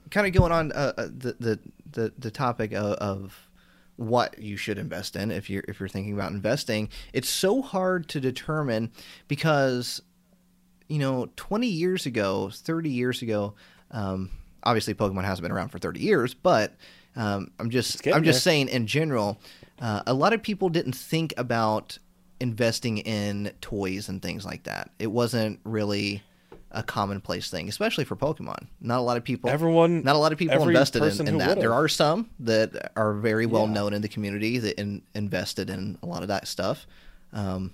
[0.09, 1.59] kind of going on uh, uh, the, the
[1.93, 3.47] the the topic of, of
[3.95, 6.89] what you should invest in if you're if you're thinking about investing.
[7.13, 8.91] It's so hard to determine
[9.27, 10.01] because
[10.87, 13.53] you know 20 years ago, 30 years ago.
[13.91, 14.31] Um,
[14.63, 16.75] obviously, Pokemon hasn't been around for 30 years, but
[17.15, 18.51] um, I'm just I'm just there.
[18.51, 19.39] saying in general,
[19.79, 21.97] uh, a lot of people didn't think about
[22.39, 24.89] investing in toys and things like that.
[24.99, 26.23] It wasn't really
[26.73, 28.67] a commonplace thing, especially for Pokemon.
[28.81, 29.49] Not a lot of people.
[29.49, 31.49] Everyone- Not a lot of people invested in, in that.
[31.49, 31.61] would've.
[31.61, 33.73] There are some that are very well Yeah.
[33.73, 36.87] known in the community that in, invested in a lot of that stuff.
[37.31, 37.71] Um,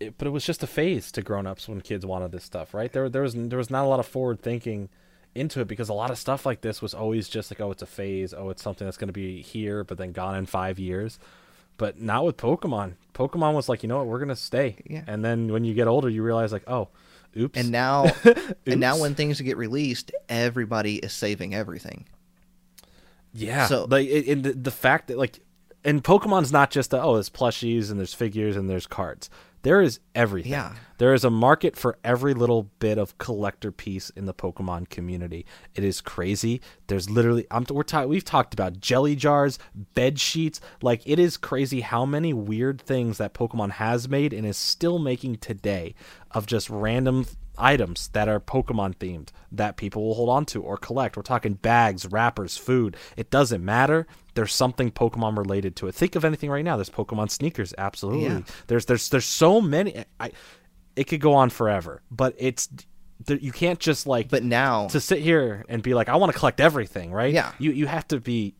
[0.00, 2.92] it, but it was just a phase to grown-ups when kids wanted this stuff, right?
[2.92, 4.88] There, there was there was not a lot of forward thinking
[5.34, 7.82] into it because a lot of stuff like this was always just like, oh, it's
[7.82, 10.78] a phase, oh, it's something that's going to be here, but then gone in five
[10.78, 11.18] years.
[11.78, 12.94] But not with Pokemon.
[13.14, 14.76] Pokemon was like, you know what, we're going to stay.
[14.86, 15.04] Yeah.
[15.06, 16.88] And then when you get older, you realize like, oh,
[17.36, 17.58] oops.
[17.58, 18.06] and now,
[18.66, 22.06] and now when things get released, everybody is saving everything.
[23.32, 23.66] Yeah.
[23.66, 25.40] So- like it, the, the fact that like
[25.84, 29.28] and Pokemon's not just a, oh there's plushies and there's figures and there's cards.
[29.62, 30.52] There is everything.
[30.52, 30.74] Yeah.
[30.98, 35.46] There is a market for every little bit of collector piece in the Pokemon community.
[35.74, 36.60] It is crazy.
[36.88, 39.58] There's literally I'm we're ta- we've talked about jelly jars,
[39.94, 40.60] bed sheets.
[40.80, 44.98] Like it is crazy how many weird things that Pokemon has made and is still
[44.98, 45.94] making today
[46.32, 47.26] of just random
[47.58, 51.16] items that are Pokemon themed that people will hold on to or collect.
[51.16, 52.96] We're talking bags, wrappers, food.
[53.16, 54.06] It doesn't matter.
[54.34, 55.94] There's something Pokemon related to it.
[55.94, 56.76] Think of anything right now.
[56.76, 58.24] There's Pokemon sneakers, absolutely.
[58.24, 58.40] Yeah.
[58.66, 60.04] There's there's there's so many.
[60.18, 60.32] I
[60.96, 62.68] it could go on forever, but it's
[63.28, 66.38] you can't just like But now, to sit here and be like I want to
[66.38, 67.32] collect everything, right?
[67.32, 67.52] Yeah.
[67.58, 68.54] You you have to be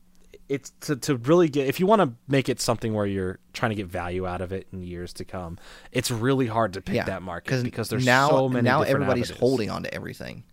[0.48, 3.70] it's to, to really get if you want to make it something where you're trying
[3.70, 5.58] to get value out of it in years to come.
[5.92, 9.30] It's really hard to pick yeah, that market because there's now so many now everybody's
[9.30, 9.40] avenues.
[9.40, 10.44] holding on to everything.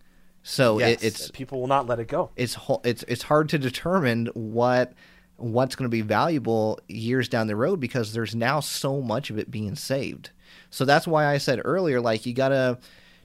[0.42, 2.30] So Yes, it, it's people will not let it go.
[2.34, 4.94] it's it's it's hard to determine what
[5.40, 9.38] what's going to be valuable years down the road because there's now so much of
[9.38, 10.30] it being saved.
[10.70, 12.78] So that's why I said earlier like you got to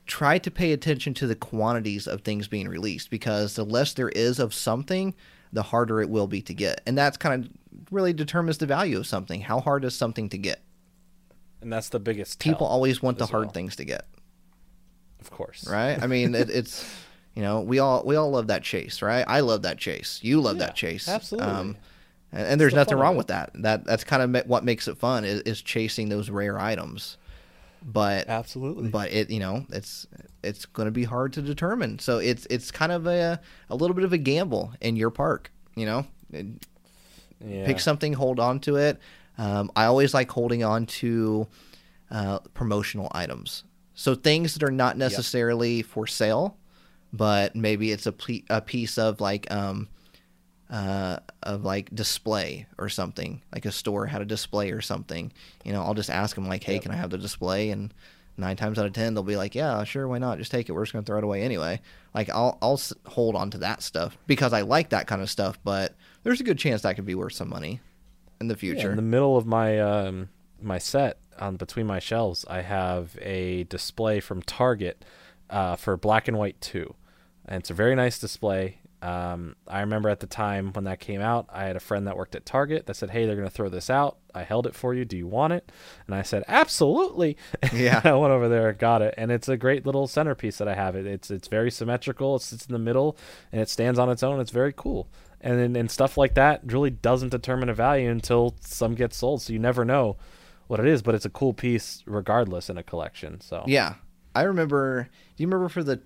[0.05, 4.09] try to pay attention to the quantities of things being released because the less there
[4.09, 5.13] is of something,
[5.51, 6.81] the harder it will be to get.
[6.85, 7.51] And that's kind of
[7.91, 9.41] really determines the value of something.
[9.41, 10.61] How hard is something to get?
[11.61, 13.53] And that's the biggest People always want the hard well.
[13.53, 14.05] things to get.
[15.19, 15.67] of course.
[15.67, 16.01] right?
[16.01, 16.87] I mean, it, it's
[17.35, 19.25] you know we all we all love that chase, right?
[19.27, 20.19] I love that chase.
[20.21, 21.49] You love Yeah, that chase, absolutely.
[21.51, 21.77] Um,
[22.35, 23.51] and, and there's the nothing wrong with that.
[23.55, 27.17] That that's kind of what makes it fun is, is chasing those rare items.
[27.83, 28.89] But Absolutely.
[28.89, 30.07] but it you know it's
[30.43, 31.99] it's going to be hard to determine.
[31.99, 33.39] So it's it's kind of a
[33.69, 35.51] a little bit of a gamble in your park.
[35.75, 36.65] You know, And
[37.45, 37.65] yeah.
[37.65, 38.99] pick something, hold on to it.
[39.37, 41.47] Um, I always like holding on to
[42.09, 43.65] uh, promotional items.
[43.93, 46.57] So things that are not necessarily for sale,
[47.11, 49.89] but maybe it's a, ple- a piece of like um,
[50.69, 53.41] uh, of like display or something.
[53.53, 55.31] Like a store had a display or something.
[55.63, 56.81] You know, I'll just ask them like, "Hey, Yep.
[56.83, 57.93] can I have the display?" And
[58.37, 60.37] nine times out of ten, they'll be like, "Yeah, sure, why not?
[60.39, 60.71] Just take it.
[60.73, 61.81] We're just gonna throw it away anyway."
[62.13, 65.59] Like I'll I'll hold on to that stuff because I like that kind of stuff.
[65.63, 67.79] But there's a good chance that could be worth some money
[68.41, 68.89] in the Yeah, future.
[68.89, 70.29] in the middle of my um,
[70.61, 75.03] my set on between my shelves, I have a display from Target
[75.49, 76.95] uh, for Black and White Two,
[77.45, 78.79] and it's a very nice display.
[79.06, 82.18] Um, I remember at the time when that came out, I had a friend that
[82.18, 84.18] worked at Target that said, "Hey, they're going to throw this out.
[84.34, 85.06] I held it for you.
[85.06, 85.72] Do you want it?"
[86.07, 87.38] And I said, "Absolutely."
[87.73, 88.02] Yeah.
[88.03, 90.95] I went over there, got it, and it's a great little centerpiece that I have.
[90.95, 92.38] It it's it's very symmetrical.
[92.38, 93.15] It sits in the middle,
[93.52, 94.40] and it stands on its own.
[94.40, 95.07] It's very cool.
[95.40, 99.44] And then and stuff like that really doesn't determine a value until some gets sold.
[99.44, 100.18] So you never know
[100.65, 103.40] what it is, but it's a cool piece regardless in a collection.
[103.41, 103.95] So Yeah,
[104.34, 105.10] I remember.
[105.36, 106.02] Do you remember for the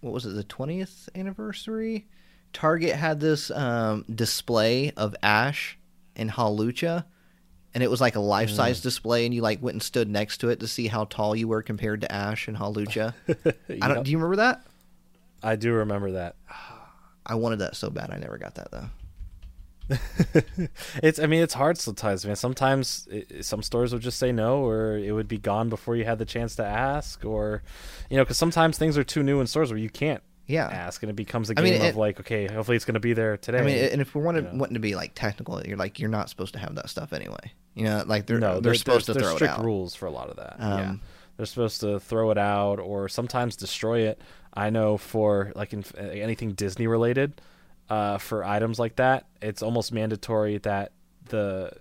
[0.00, 2.06] what was it the twentieth anniversary?
[2.52, 5.78] Target had this um, display of Ash
[6.16, 7.04] and Hawlucha,
[7.74, 10.38] and it was like a life size display, and you like went and stood next
[10.38, 13.14] to it to see how tall you were compared to Ash and Hawlucha.
[13.82, 14.02] I don't.
[14.02, 14.66] Do you remember that?
[15.42, 16.36] I do remember that.
[17.26, 18.10] I wanted that so bad.
[18.10, 18.88] I never got that though.
[21.02, 22.36] it's I mean it's hard sometimes, man.
[22.36, 26.04] Sometimes it, some stores would just say no, or it would be gone before you
[26.04, 27.62] had the chance to ask, or
[28.08, 30.66] you know, because sometimes things are too new in stores where you can't Yeah.
[30.68, 33.00] ask, and it becomes a game mean, of it- like, okay, hopefully it's going to
[33.00, 33.58] be there today.
[33.58, 34.54] I mean, and if we're wanting, Yeah.
[34.56, 37.52] wanting to be like technical, you're like you're not supposed to have that stuff anyway.
[37.74, 39.64] You know, like they're no, they're there- supposed to throw there's it out.
[39.64, 40.56] rules for a lot of that.
[40.58, 41.00] yeah, Um,
[41.36, 44.20] they're supposed to throw it out or sometimes destroy it.
[44.52, 47.40] I know for like in, anything Disney related,
[47.90, 50.92] uh, for items like that, it's almost mandatory that
[51.26, 51.72] the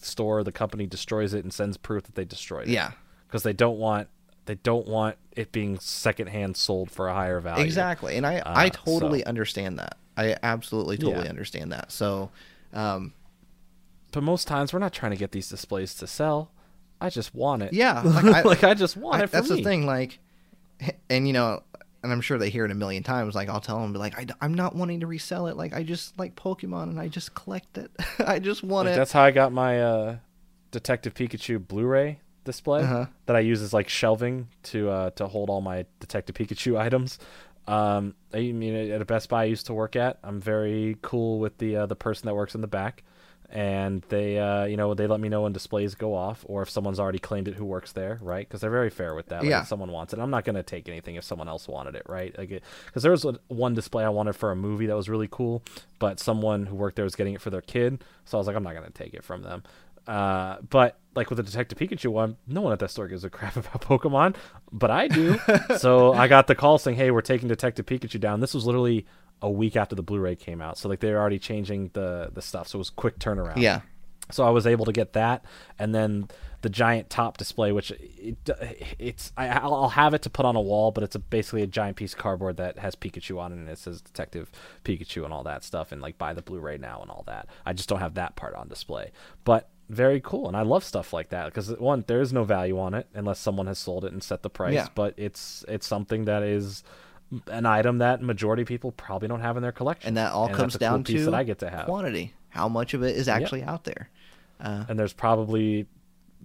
[0.00, 2.72] store, the company destroys it and sends proof that they destroyed it.
[2.72, 2.92] Yeah,
[3.26, 4.08] because they don't want
[4.46, 7.62] they don't want it being secondhand sold for a higher value.
[7.64, 8.16] exactly.
[8.16, 9.98] And I I Uh, totally so- understand that.
[10.16, 11.30] I absolutely totally Yeah.
[11.30, 11.92] understand that.
[11.92, 12.30] So,
[12.72, 13.12] um,
[14.10, 16.50] But most times we're not trying to get these displays to sell.
[17.00, 17.72] I just want it.
[17.74, 19.56] yeah, like I, like I just want I- it for that's me.
[19.56, 19.84] the thing.
[19.86, 20.18] Like,
[21.10, 21.62] and you know,
[22.02, 23.34] and I'm sure they hear it a million times.
[23.34, 25.56] Like, I'll tell them, like, I, am not wanting to resell it.
[25.56, 27.90] Like, I just like Pokemon and I just collect it.
[28.26, 28.98] I just want Like, it.
[28.98, 30.16] that's how I got my uh,
[30.70, 33.06] Detective Pikachu Blu-ray display Uh-huh.
[33.26, 37.18] that I use as like shelving to uh, to hold all my Detective Pikachu items.
[37.66, 41.38] Um, I mean, at a Best Buy I used to work at, I'm very cool
[41.38, 43.02] with the uh, the person that works in the back,
[43.50, 46.68] and they uh, you know they let me know when displays go off or if
[46.70, 48.46] someone's already claimed it who works there, right?
[48.46, 49.40] Because they're very fair with that.
[49.40, 49.62] Like, Yeah.
[49.62, 52.36] if someone wants it, I'm not gonna take anything if someone else wanted it, right?
[52.36, 55.62] Like, because there was one display I wanted for a movie that was really cool,
[55.98, 58.56] but someone who worked there was getting it for their kid, so I was like,
[58.56, 59.62] I'm not gonna take it from them.
[60.06, 63.30] Uh, but like with the Detective Pikachu one, no one at that store gives a
[63.36, 64.36] crap about Pokemon,
[64.72, 65.38] but I do.
[65.78, 69.04] so I got the call saying, "Hey, we're taking Detective Pikachu down." This was literally
[69.42, 72.68] a week after the Blu-ray came out, so like they're already changing the the stuff.
[72.68, 73.58] So it was quick turnaround.
[73.58, 73.80] yeah,
[74.30, 75.44] So I was able to get that,
[75.78, 76.28] and then
[76.60, 78.36] the giant top display, which it,
[78.98, 81.62] it's I, I'll I'll have it to put on a wall, but it's a, basically
[81.62, 84.50] a giant piece of cardboard that has Pikachu on it, and it says Detective
[84.84, 87.46] Pikachu and all that stuff, and like buy the Blu-ray now and all that.
[87.64, 89.12] I just don't have that part on display,
[89.44, 92.78] but very cool, and I love stuff like that because one, there is no value
[92.78, 94.88] on it unless someone has sold it and set the price, Yeah.
[94.96, 96.82] but it's it's something that is
[97.48, 100.48] an item that majority of people probably don't have in their collection, and that all
[100.48, 101.86] comes that's a cool down to that I get to have.
[101.86, 102.34] quantity.
[102.48, 104.08] How much of it is actually out there?
[104.60, 105.86] Uh, and there's probably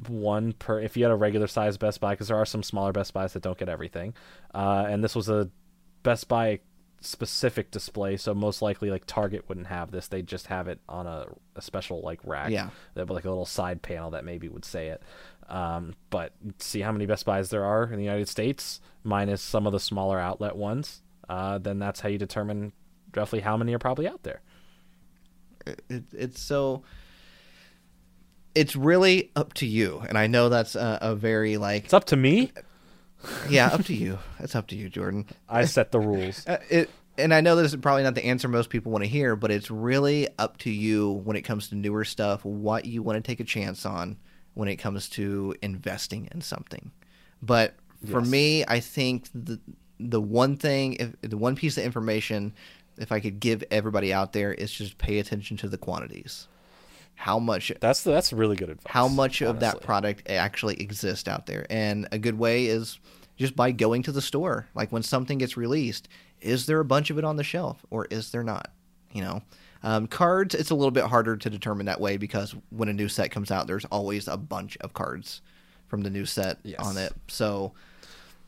[0.07, 2.91] one per if you had a regular size Best Buy because there are some smaller
[2.91, 4.13] Best Buys that don't get everything.
[4.53, 5.49] Uh, and this was a
[6.03, 6.59] Best Buy
[7.01, 10.07] specific display, so most likely like Target wouldn't have this.
[10.07, 12.49] They'd just have it on a, a special like rack.
[12.49, 12.69] Yeah.
[12.95, 15.01] Have like a little side panel that maybe would say it.
[15.49, 19.65] Um, but see how many Best Buys there are in the United States, minus some
[19.67, 21.01] of the smaller outlet ones.
[21.29, 22.73] Uh, then that's how you determine
[23.15, 24.41] roughly how many are probably out there.
[25.65, 26.83] it, it's so
[28.55, 32.05] it's really up to you and i know that's a, a very like It's up
[32.05, 32.51] to me.
[33.49, 36.45] yeah up to you it's up to you jordan I set the rules.
[36.47, 39.09] Uh, it and i know this is probably not the answer most people want to
[39.09, 43.01] hear but it's really up to you when it comes to newer stuff what you
[43.01, 44.17] want to take a chance on
[44.53, 46.91] when it comes to investing in something
[47.41, 47.75] but
[48.09, 48.29] for Yes.
[48.29, 49.59] me i think the
[49.99, 52.53] the one thing if the one piece of information
[52.97, 56.47] if i could give everybody out there is just pay attention to the quantities
[57.15, 58.91] how much That's that's really good advice.
[58.91, 61.65] how much of that product actually exists out there.
[61.69, 62.99] And a good way is
[63.37, 64.67] just by going to the store.
[64.73, 66.09] Like when something gets released,
[66.41, 68.71] is there a bunch of it on the shelf or is there not?
[69.11, 69.43] You know,
[69.83, 73.09] um, cards, it's a little bit harder to determine that way because when a new
[73.09, 75.41] set comes out, there's always a bunch of cards
[75.87, 76.79] from the new set Yes.
[76.79, 77.13] on it.
[77.27, 77.73] So,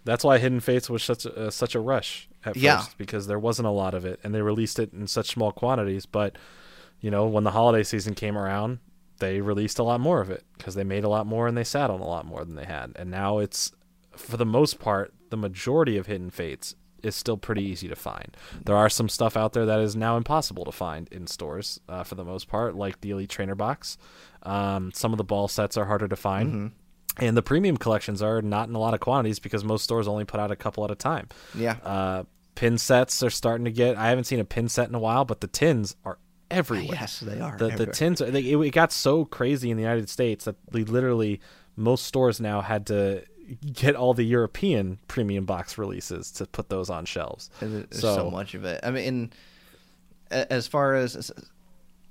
[0.06, 2.78] That's why Hidden Fates was such a, uh, such a rush at Yeah.
[2.78, 5.52] first because there wasn't a lot of it, and they released it in such small
[5.52, 6.06] quantities.
[6.06, 6.38] But
[7.02, 8.78] you know, when the holiday season came around,
[9.18, 11.64] they released a lot more of it because they made a lot more and they
[11.64, 12.92] sat on a lot more than they had.
[12.98, 13.72] And now it's,
[14.16, 16.76] for the most part, the majority of Hidden Fates
[17.06, 18.36] is still pretty easy to find.
[18.66, 22.04] There are some stuff out there that is now impossible to find in stores uh,
[22.04, 23.98] for the most part, like the Elite Trainer box.
[24.44, 26.72] Um, some of the ball sets are harder to find.
[27.18, 30.26] And the premium collections are not in a lot of quantities because most stores only
[30.26, 31.30] put out a couple at a time.
[31.54, 31.78] yeah.
[31.84, 32.24] Uh,
[32.56, 33.98] pin sets are starting to get.
[33.98, 36.18] I haven't seen a pin set in a while, but the tins are
[36.50, 36.98] everywhere.
[37.00, 37.58] yes, they are.
[37.58, 40.56] The the tins are, they, it, it got so crazy in the United States that
[40.72, 41.40] we literally
[41.76, 43.24] most stores now had to
[43.74, 47.50] get all the European premium box releases to put those on shelves.
[47.60, 48.80] There's so, so, much of it.
[48.84, 49.32] I mean,
[50.30, 51.32] as far as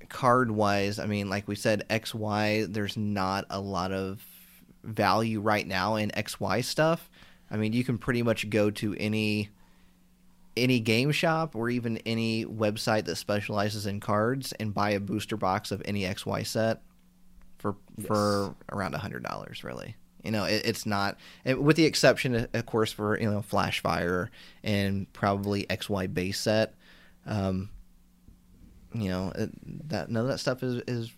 [0.08, 4.24] card wise, I mean, like we said, XY, there's not a lot of
[4.82, 7.10] value right now in XY stuff.
[7.50, 9.50] I mean, you can pretty much go to any
[10.56, 15.36] any game shop or even any website that specializes in cards and buy a booster
[15.36, 16.82] box of any XY set
[17.58, 19.96] for for around a hundred dollars, really.
[20.24, 24.30] You know, it, it's not, with the exception, of course, for you know Flash Fire
[24.62, 26.74] and probably XY base set.
[27.26, 27.70] Um,
[28.92, 29.32] you know
[29.88, 31.12] that none of that stuff is is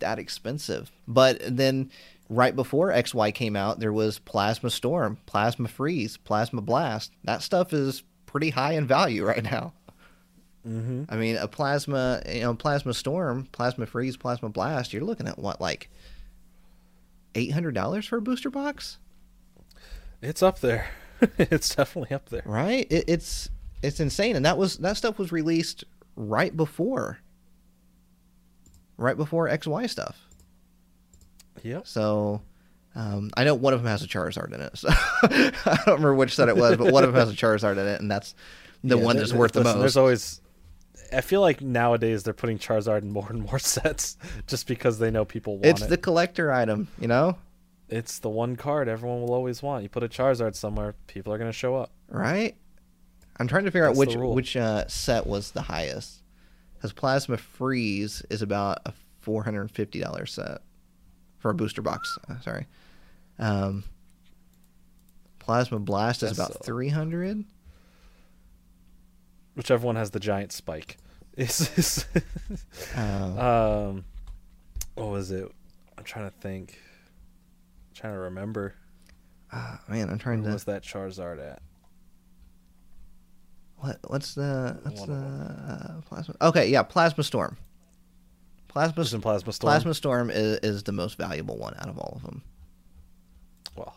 [0.00, 0.90] that expensive.
[1.06, 1.90] But then
[2.28, 7.12] right before XY came out, there was Plasma Storm, Plasma Freeze, Plasma Blast.
[7.24, 9.72] That stuff is pretty high in value right now.
[10.66, 11.04] Mm-hmm.
[11.10, 14.94] I mean, a plasma, you know, plasma storm, plasma freeze, plasma blast.
[14.94, 15.90] You're looking at what, like
[17.34, 18.98] eight hundred dollars for a booster box?
[20.22, 20.88] It's up there.
[21.38, 22.86] it's definitely up there, right?
[22.90, 23.50] It, it's
[23.82, 25.84] it's insane, and that was that stuff was released
[26.16, 27.18] right before,
[28.96, 30.18] right before XY stuff.
[31.62, 31.80] Yeah.
[31.84, 32.42] So.
[32.96, 34.86] Um, I know one of them has a Charizard in it, so
[35.22, 35.50] I
[35.84, 38.00] don't remember which set it was, but one of them has a Charizard in it,
[38.00, 38.36] and that's
[38.84, 39.80] the Yeah, one that's worth the most.
[39.80, 40.40] There's always.
[41.12, 44.16] I feel like nowadays they're putting Charizard in more and more sets
[44.46, 45.84] just because they know people want it's it.
[45.84, 47.36] It's the collector item, you know,
[47.88, 49.82] It's the one card everyone will always want.
[49.82, 51.90] You put a Charizard somewhere, people are going to show up.
[52.08, 52.56] right?
[53.38, 56.22] I'm trying to figure out That's the which which uh, set was the highest.
[56.74, 60.58] Because Plasma Freeze is about a four hundred and fifty dollars set
[61.38, 62.16] for a booster box.
[62.28, 62.66] Uh, sorry,
[63.40, 63.82] um,
[65.38, 67.44] Plasma Blast is That's about so- three hundred.
[69.54, 70.96] Whichever one has the giant spike.
[71.36, 72.06] Is is
[72.96, 74.04] Um, um,
[74.94, 75.50] what was it?
[75.98, 76.78] I'm trying to think.
[77.94, 78.74] trying to remember.
[79.52, 80.54] ah, man, I'm trying Where to.
[80.54, 81.60] was that Charizard at?
[83.78, 86.34] What what's the what's One the uh, plasma?
[86.40, 87.56] Okay, yeah, Plasma Storm.
[88.68, 89.70] Plasma Just in Plasma Storm.
[89.70, 92.42] Plasma Storm is, is the most valuable one out of all of them.
[93.76, 93.94] Well,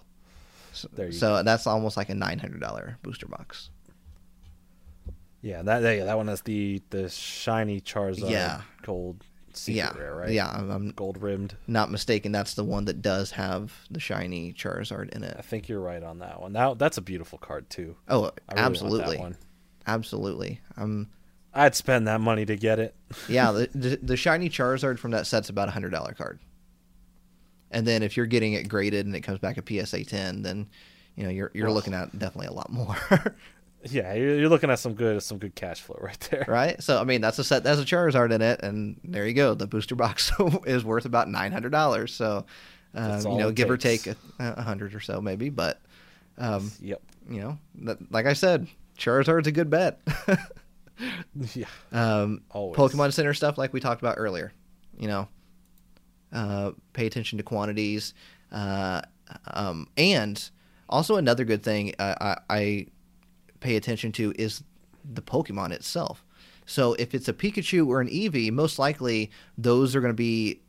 [0.73, 1.17] So, There you go.
[1.17, 3.69] so that's almost like a nine hundred dollar booster box.
[5.48, 8.61] Yeah, that yeah, that one has the the shiny Charizard Yeah.
[8.82, 10.30] gold secret yeah, rare, right?
[10.32, 10.49] yeah.
[10.49, 11.56] I'm, I'm Gold rimmed.
[11.65, 12.32] not mistaken.
[12.32, 15.36] That's the one that does have the shiny Charizard in it.
[15.38, 16.53] I think you're right on that one.
[16.53, 17.95] That that's a beautiful card too.
[18.07, 19.36] Oh, really absolutely,
[19.88, 20.61] absolutely.
[20.76, 21.10] Um,
[21.53, 22.94] I'd spend that money to get it.
[23.30, 26.40] yeah, the, the the shiny Charizard from that set's about a hundred dollar card.
[27.72, 30.68] And then if you're getting it graded and it comes back a PSA ten, then
[31.15, 31.76] you know you're you're Well.
[31.76, 32.95] looking at definitely a lot more,
[33.84, 36.45] Yeah, you're, you're looking at some good some good cash flow right there.
[36.49, 36.82] right?
[36.82, 39.54] So I mean that's a set that's a Charizard in it, and there you go.
[39.54, 40.32] The booster box
[40.66, 42.14] is worth about nine hundred dollars.
[42.14, 42.45] So
[42.95, 45.80] um, you know, give or take a, a hundred or so maybe, but
[46.38, 47.02] um, Yep.
[47.30, 48.68] you know, that, like I said,
[48.98, 49.99] Charizard's a good bet.
[51.54, 51.68] Yeah.
[51.91, 52.76] um, Always.
[52.76, 54.52] Pokemon Center stuff, like we talked about earlier.
[54.98, 55.28] You know,
[56.34, 58.16] uh, pay attention to quantities,
[58.52, 59.02] uh,
[59.52, 60.49] um, and
[60.90, 62.88] also another good thing uh, I, I
[63.59, 64.63] pay attention to is
[65.03, 66.23] the Pokemon itself.
[66.65, 70.61] So if it's a Pikachu or an Eevee, most likely those are going to be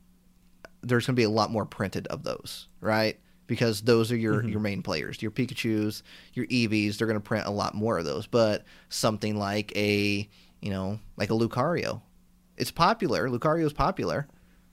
[0.82, 3.19] there's going to be a lot more printed of those, right?
[3.48, 4.48] Because those are your mm-hmm.
[4.48, 6.02] your main players, your Pikachu's,
[6.35, 6.97] your Eevees.
[6.97, 8.27] They're going to print a lot more of those.
[8.27, 10.28] But something like a
[10.60, 12.02] you know like a Lucario,
[12.56, 13.28] it's popular.
[13.28, 14.28] Lucario is popular,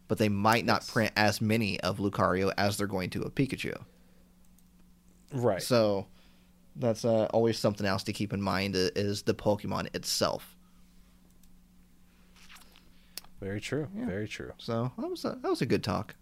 [0.07, 3.75] but they might not print as many of Lucario as they're going to a Pikachu.
[5.33, 5.61] Right.
[5.61, 6.05] So
[6.75, 10.55] that's uh, always something else to keep in mind is the Pokemon itself.
[13.41, 13.87] Very true.
[13.95, 14.05] Yeah.
[14.05, 14.51] Very true.
[14.57, 16.15] So that was a, that was a good talk.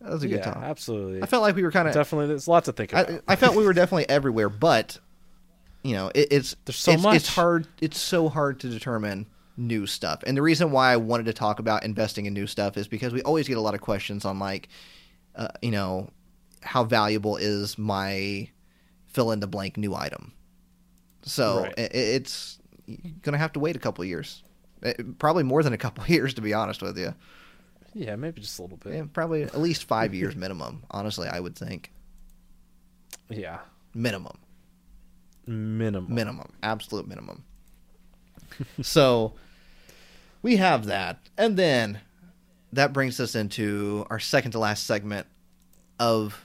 [0.00, 0.62] That was a good yeah, talk.
[0.62, 1.22] absolutely.
[1.22, 3.10] I felt like we were kind of Definitely, there's lots to think about.
[3.10, 4.98] I, I felt we were definitely everywhere, but
[5.84, 7.16] you know, it, it's There's so it's, much.
[7.16, 7.66] It's hard.
[7.80, 9.26] It's so hard to determine
[9.56, 12.76] new stuff, and the reason why I wanted to talk about investing in new stuff
[12.76, 14.68] is because we always get a lot of questions on like,
[15.36, 16.10] uh, you know,
[16.62, 18.48] how valuable is my
[19.12, 20.32] fill in the blank new item.
[21.22, 21.74] So Right.
[21.78, 21.86] i i-
[22.16, 22.58] it's
[23.22, 24.42] gonna have to wait a couple years,
[24.82, 27.14] Eh, probably more than a couple years to be honest with you.
[27.94, 28.94] yeah, maybe just a little bit.
[28.94, 30.82] Yeah, probably at least five years minimum.
[30.90, 31.92] Honestly, I would think
[33.28, 33.60] Yeah.
[33.94, 34.38] minimum.
[35.46, 36.12] Minimum.
[36.14, 37.44] minimum, absolute minimum.
[38.82, 39.34] so
[40.42, 42.00] we have that, and then
[42.72, 45.26] that brings us into our second to last segment
[45.98, 46.44] of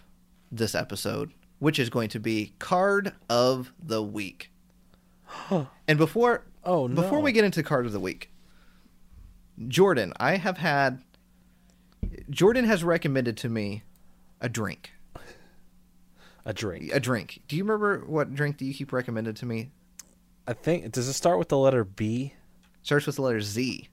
[0.52, 4.52] this episode, which is going to be card of the week.
[5.88, 8.30] and before Oh, before we get into card of the week,
[9.68, 11.02] Jordan, I have had
[12.30, 13.84] Jordan has recommended to me
[14.42, 14.92] a drink.
[16.46, 16.92] A drink.
[16.94, 17.42] A drink.
[17.48, 19.70] Do you remember what drink do you keep recommended to me?
[20.48, 20.92] I think.
[20.92, 22.34] Does it start with the letter B?
[22.84, 23.90] Starts with the letter Z.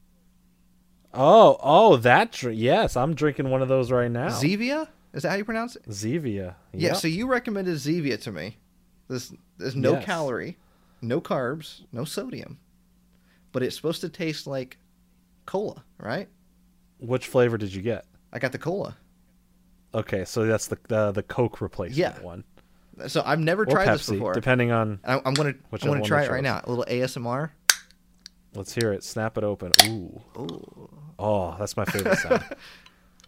[1.12, 2.60] Oh, oh, that drink.
[2.60, 4.28] Yes, I'm drinking one of those right now.
[4.28, 4.88] Zevia?
[5.14, 5.84] Is that how you pronounce it?
[5.88, 6.56] Zevia.
[6.72, 6.92] Yeah.
[6.94, 8.58] So you recommended Zevia to me.
[9.08, 10.04] This there's no Yes.
[10.04, 10.58] calorie,
[11.00, 12.58] no carbs, no sodium,
[13.52, 14.76] but it's supposed to taste like
[15.46, 16.28] cola, right?
[16.98, 18.04] Which flavor did you get?
[18.32, 18.96] I got the cola.
[19.94, 22.20] Okay, so that's the the, the Coke replacement Yeah.
[22.22, 22.44] one.
[23.06, 24.32] So I've never Or tried Pepsi, this before.
[24.32, 24.98] depending on.
[25.04, 26.60] I, I'm gonna I'm gonna try it right now.
[26.64, 27.50] A little ASMR.
[28.54, 29.02] Let's hear it.
[29.04, 29.72] Snap it open.
[29.88, 30.20] Ooh.
[30.38, 30.90] Ooh.
[31.18, 32.42] Oh, that's my favorite sound.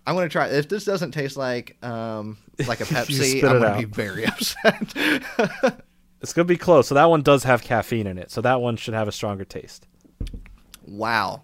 [0.07, 0.49] I'm gonna try.
[0.49, 3.79] If this doesn't taste like um like a Pepsi, I'm gonna out.
[3.79, 4.93] be very upset.
[6.21, 6.87] it's gonna be close.
[6.89, 8.31] So that one does have caffeine in it.
[8.31, 9.87] So that one should have a stronger taste.
[10.87, 11.43] wow,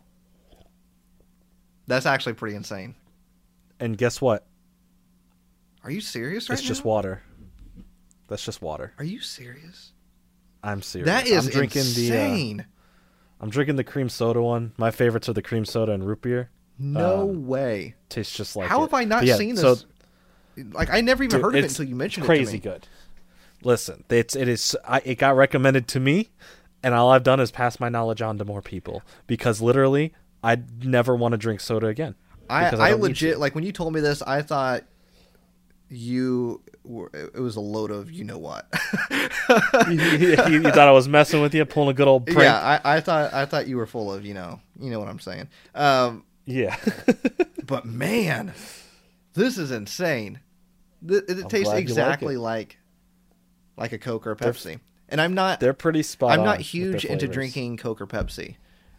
[1.86, 2.94] that's actually pretty insane.
[3.80, 4.47] And guess what?
[5.84, 7.22] Are you serious right it's just water.
[8.28, 8.93] That's just water.
[8.98, 9.93] Are you serious?
[10.62, 11.06] I'm serious.
[11.06, 12.12] That is I'm drinking the.
[12.12, 12.66] Uh, insane.
[13.40, 14.72] I'm drinking the cream soda one.
[14.78, 16.51] My favorites are the cream soda and root beer.
[16.82, 17.94] No um, way.
[18.09, 18.68] Tastes just like.
[18.68, 18.82] How it.
[18.82, 19.86] have I not yeah, seen so this?
[20.72, 22.59] like I never even Dude, heard of it until you mentioned crazy it to me.
[22.59, 22.88] Crazy good.
[23.64, 26.30] Listen, it's it is I, it got recommended to me,
[26.82, 30.84] and all I've done is pass my knowledge on to more people because literally I'd
[30.84, 32.16] never want to drink soda again.
[32.50, 34.82] I, because I, legit like when you told me this, I thought
[35.88, 38.66] you were, it was a load of you know what.
[39.88, 42.40] you, you- you thought I was messing with you, pulling a good old prank.
[42.40, 45.09] yeah, I, I thought I thought you were full of you know you know what
[45.09, 45.48] I'm saying.
[45.74, 46.76] Um, Yeah.
[47.66, 48.52] but man,
[49.34, 50.40] this is insane.
[51.06, 52.40] Th- It, tastes you like exactly it.
[52.40, 52.78] like
[53.76, 56.60] like a Coke or a They're- Pepsi, and I'm not They're pretty spot I'm not
[56.60, 58.56] huge into drinking Coke or Pepsi.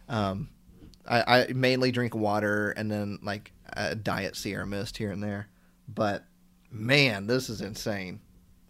[0.08, 0.48] Um,
[1.06, 5.48] I, I mainly drink water and then like a diet Sierra Mist here and there.
[5.88, 6.24] But
[6.70, 8.20] man, this is insane.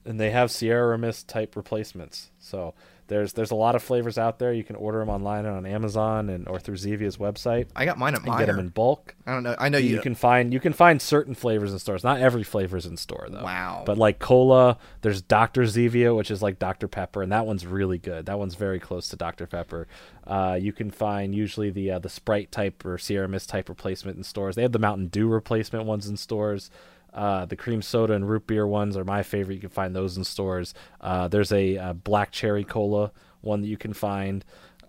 [0.05, 2.31] and they have Sierra Mist type replacements.
[2.39, 2.75] So
[3.07, 4.53] there's there's a lot of flavors out there.
[4.53, 7.69] You can order them online and on Amazon and or through Zevia's website.
[7.77, 9.15] I got mine at and get them in bulk.
[9.27, 9.55] I don't know.
[9.59, 10.01] I know you you.
[10.01, 12.03] can find you can find certain flavors in stores.
[12.03, 13.45] Not every flavor's in store though.
[13.45, 13.83] Wow.
[13.85, 15.63] But like cola, there's Dr.
[15.63, 16.89] Zevia, which is like Dr.
[16.89, 18.27] Pepper, and that one's really good.
[18.27, 19.47] That one's very close to Dr.
[19.47, 19.87] Pepper.
[20.27, 24.17] Uh, you can find usually the uh, the Sprite type or Sierra Mist type replacement
[24.17, 24.57] in stores.
[24.57, 26.71] They have the Mountain Dew replacement ones in stores.
[27.15, 29.55] Uh, the cream soda and root beer ones are my favorite.
[29.55, 30.75] You can find those in stores.
[31.01, 34.45] Uh, there's a, uh black cherry cola one that you can find.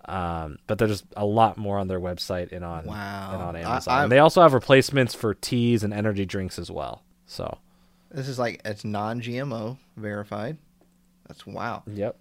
[0.06, 3.30] Um, but there's a lot more on their website and on Wow.
[3.32, 3.94] and on I- Amazon.
[3.94, 7.02] I- and they also have replacements for teas and energy drinks as well.
[7.26, 7.58] So,
[8.10, 10.58] This is like it's non-GMO verified.
[11.26, 11.82] That's wow.
[11.88, 12.16] yep.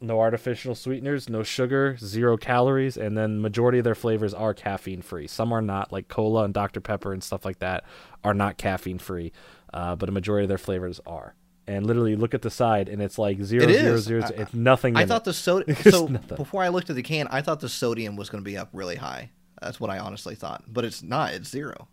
[0.00, 5.00] No artificial sweeteners, no sugar, zero calories, and then majority of their flavors are caffeine
[5.00, 5.26] free.
[5.26, 7.84] Some are not, like cola and Dr Pepper and stuff like that,
[8.22, 9.32] are not caffeine free,
[9.72, 11.34] uh, but a majority of their flavors are.
[11.66, 14.30] And literally, look at the side, and it's like zero It zero is.
[14.30, 14.96] I- It's nothing.
[14.96, 15.24] I thought it.
[15.24, 15.74] the soda.
[15.90, 16.36] So nothing.
[16.36, 18.68] before I looked at the can, I thought the sodium was going to be up
[18.72, 19.30] really high.
[19.62, 21.32] That's what I honestly thought, but it's not.
[21.32, 21.88] It's zero.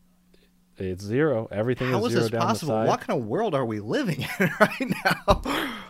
[0.77, 1.47] It's zero.
[1.51, 2.73] Everything How is is zero this down possible?
[2.73, 2.87] the side.
[2.89, 5.41] What kind of world are we living in right now?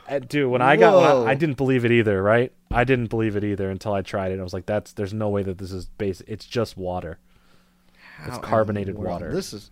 [0.09, 3.07] Uh, dude when i got when I, I didn't believe it either right i didn't
[3.07, 5.57] believe it either until i tried it i was like that's there's no way that
[5.57, 7.19] this is base it's just water
[8.17, 9.31] How the carbonated water.
[9.33, 9.71] This is.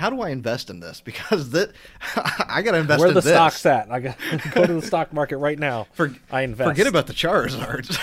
[0.00, 1.00] How do I invest in this?
[1.10, 1.72] Because that
[2.48, 2.98] I got to invest in this.
[2.98, 3.32] where in the this.
[3.32, 4.16] stock's at i got
[4.52, 7.96] go to the stock market right now For, i invest Forget about the Charizards.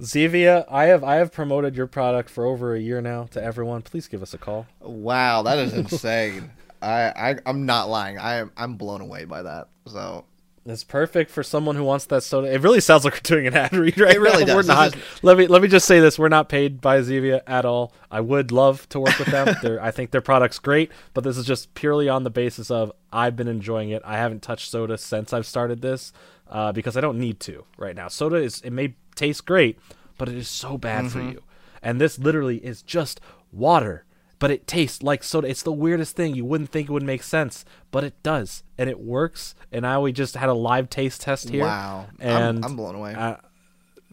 [0.00, 3.82] zevia i have i have promoted your product for over a year now to everyone
[3.82, 6.50] please give us a call wow, that is insane.
[6.82, 8.18] I, I I'm not lying.
[8.18, 9.68] I am I'm blown away by that.
[9.86, 10.24] So
[10.70, 12.52] it's perfect for someone who wants that soda.
[12.52, 14.56] It really sounds like we're doing an ad read right It really now.
[14.56, 14.94] We're not.
[14.94, 17.92] is- Let me let me just say this: we're not paid by Zevia at all.
[18.10, 19.54] I would love to work with them.
[19.62, 22.92] They're, I think their product's great, but this is just purely on the basis of
[23.12, 24.02] I've been enjoying it.
[24.04, 26.12] I haven't touched soda since I've started this
[26.48, 28.08] uh, because I don't need to right now.
[28.08, 29.78] Soda is it may taste great,
[30.18, 31.42] but it is so bad for you.
[31.82, 33.20] And this literally is just
[33.52, 34.04] water,
[34.38, 35.48] but it tastes like soda.
[35.48, 36.34] It's the weirdest thing.
[36.34, 39.54] You wouldn't think it would make sense, but it does, and it works.
[39.72, 41.64] And now we just had a live taste test here.
[41.64, 43.14] wow, and I'm, I'm blown away.
[43.14, 43.38] I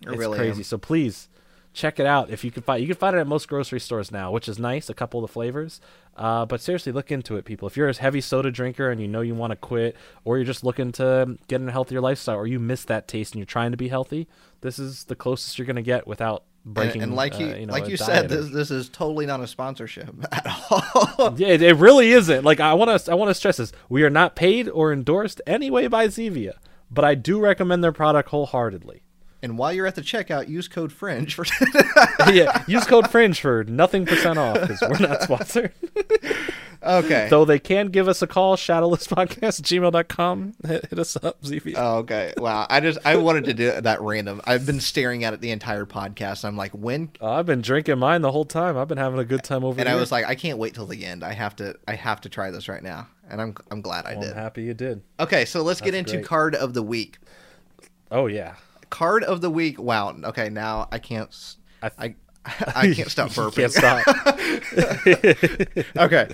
[0.05, 0.59] it's really crazy.
[0.59, 0.63] am.
[0.63, 1.29] So please
[1.73, 2.81] check it out if you can find.
[2.81, 4.89] You can find it at most grocery stores now, which is nice.
[4.89, 5.81] A couple of the flavors,
[6.15, 7.67] uh, but seriously, look into it, people.
[7.67, 10.45] If you're a heavy soda drinker and you know you want to quit, or you're
[10.45, 13.45] just looking to get in a healthier lifestyle, or you miss that taste and you're
[13.45, 14.27] trying to be healthy,
[14.61, 17.01] this is the closest you're going to get without breaking.
[17.01, 19.47] and like you, uh, you know, like you said, this this is totally not a
[19.47, 21.33] sponsorship at all.
[21.37, 22.43] yeah, it, it really isn't.
[22.43, 25.41] Like I want to, I want to stress this: we are not paid or endorsed
[25.45, 26.53] anyway by Zevia,
[26.91, 29.01] but I do recommend their product wholeheartedly.
[29.41, 31.45] and while you're at the checkout, use code Fringe for.
[32.31, 35.71] yeah, use code Fringe for nothing percent off because we're not sponsored.
[36.85, 37.27] okay.
[37.29, 40.53] Though they can give us a call, shadowlesspodcast at gmail.com.
[40.65, 41.73] Hit, hit us up, ZV.
[41.77, 42.33] Oh, okay.
[42.37, 42.67] Wow.
[42.69, 44.41] I just I wanted to do that random.
[44.45, 46.45] I've been staring at it the entire podcast.
[46.45, 47.09] I'm like, when?
[47.21, 48.77] Oh, I've been drinking mine the whole time.
[48.77, 49.81] I've been having a good time over here.
[49.81, 49.97] And here.
[49.97, 51.23] I was like, I can't wait till the end.
[51.23, 51.75] I have to.
[51.87, 53.07] I have to try this right now.
[53.29, 54.31] And I'm I'm glad I Well, did.
[54.31, 55.01] I'm happy you did.
[55.19, 56.25] Okay, so let's get into great.
[56.25, 57.17] card of the week.
[58.11, 58.55] Oh, yeah.
[58.89, 59.79] card of the week.
[59.81, 60.15] Wow.
[60.23, 61.33] Okay, now I can't.
[61.81, 62.15] I- I
[62.75, 63.55] I can't stop burping.
[63.55, 64.05] can't stop.
[65.97, 66.27] okay,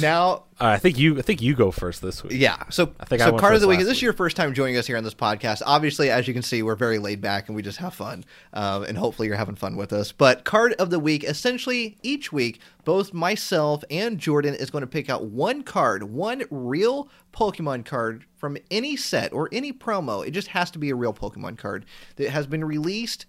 [0.00, 1.18] now right, I think you.
[1.18, 2.32] I think you go first this week.
[2.40, 2.62] Yeah.
[2.70, 3.80] So, I think so went card of the week.
[3.80, 4.04] is This is week.
[4.04, 5.60] your first time joining us here on this podcast.
[5.66, 8.24] Obviously, as you can see, we're very laid back and we just have fun.
[8.54, 10.12] Um, and hopefully, you're having fun with us.
[10.12, 11.24] But card of the week.
[11.24, 16.44] Essentially, each week, both myself and Jordan is going to pick out one card, one
[16.50, 20.26] real Pokemon card from any set or any promo.
[20.26, 21.84] It just has to be a real Pokemon card
[22.16, 23.26] that has been released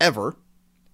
[0.00, 0.36] ever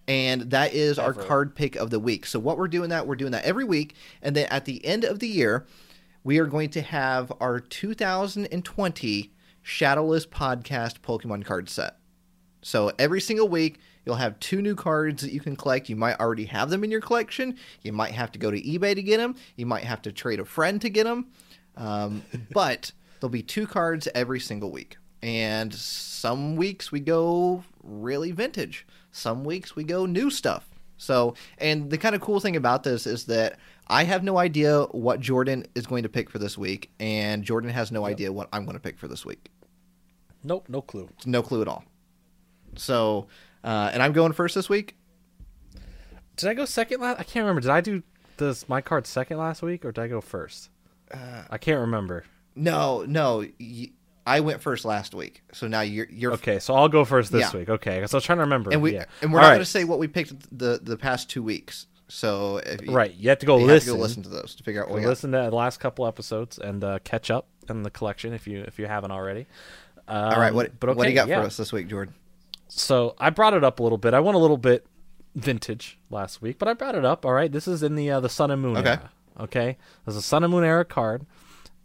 [0.09, 2.27] and that is our card pick of the week.
[2.27, 5.05] So what we're doing that we're doing that every week, and then at the end
[5.05, 5.67] of the year,
[6.25, 11.97] we are going to have our 2020 Shadowless Podcast Pokemon card set.
[12.63, 15.89] So every single week, you'll have two new cards that you can collect.
[15.89, 17.57] You might already have them in your collection.
[17.83, 19.37] You might have to go to eBay to get them.
[19.57, 21.27] You might have to trade a friend to get them.
[21.77, 22.23] Um,
[22.53, 24.97] but there'll be two cards every single week.
[25.23, 28.87] And some weeks we go really vintage.
[29.13, 30.69] Some weeks we go new stuff.
[30.97, 33.59] So, and the kind of cool thing about this is that
[33.89, 37.71] I have no idea what Jordan is going to pick for this week, and Jordan
[37.71, 39.51] has no idea what I'm going to pick for this week.
[40.45, 40.69] Nope.
[40.69, 41.09] No clue.
[41.27, 41.85] No clue at all.
[42.77, 43.27] So,
[43.65, 44.97] uh, and I'm going first this week.
[46.37, 47.21] Did I go second last?
[47.21, 47.61] I can't remember.
[47.61, 48.03] Did I do
[48.39, 50.71] this my card second last week, or did I go first?
[51.13, 52.25] Uh, I can't remember.
[52.55, 53.91] No, no, y-
[54.27, 55.43] I went first last week.
[55.53, 57.59] So now you're you're Okay, so I'll go first this Yeah.
[57.59, 57.69] week.
[57.69, 58.71] Okay, because I was trying to remember.
[58.71, 59.05] and we yeah.
[59.21, 59.55] and we're All not right.
[59.57, 61.87] going to say what we picked the the past two weeks.
[62.09, 63.95] So if you, Right, you have to go listen.
[63.95, 66.59] to go listen to those to figure out what listen to the last couple episodes
[66.59, 69.47] and uh, catch up in the collection if you if you haven't already.
[70.09, 71.41] Um, All right, what but okay, what do you got yeah.
[71.41, 72.15] for us this week, Jordan?
[72.69, 74.15] So I brought it up a little bit.
[74.15, 74.87] I went a little bit
[75.35, 77.25] vintage last week, but I brought it up.
[77.25, 78.91] All right, this is in the uh, the Sun and Moon Okay.
[78.91, 79.11] era.
[79.41, 81.25] Okay, there's a Sun and Moon era card.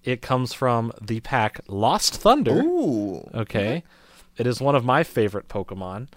[0.07, 2.61] It comes from the pack Lost Thunder.
[2.61, 3.83] Ooh, Okay.
[4.37, 6.07] It is one of my favorite Pokemon.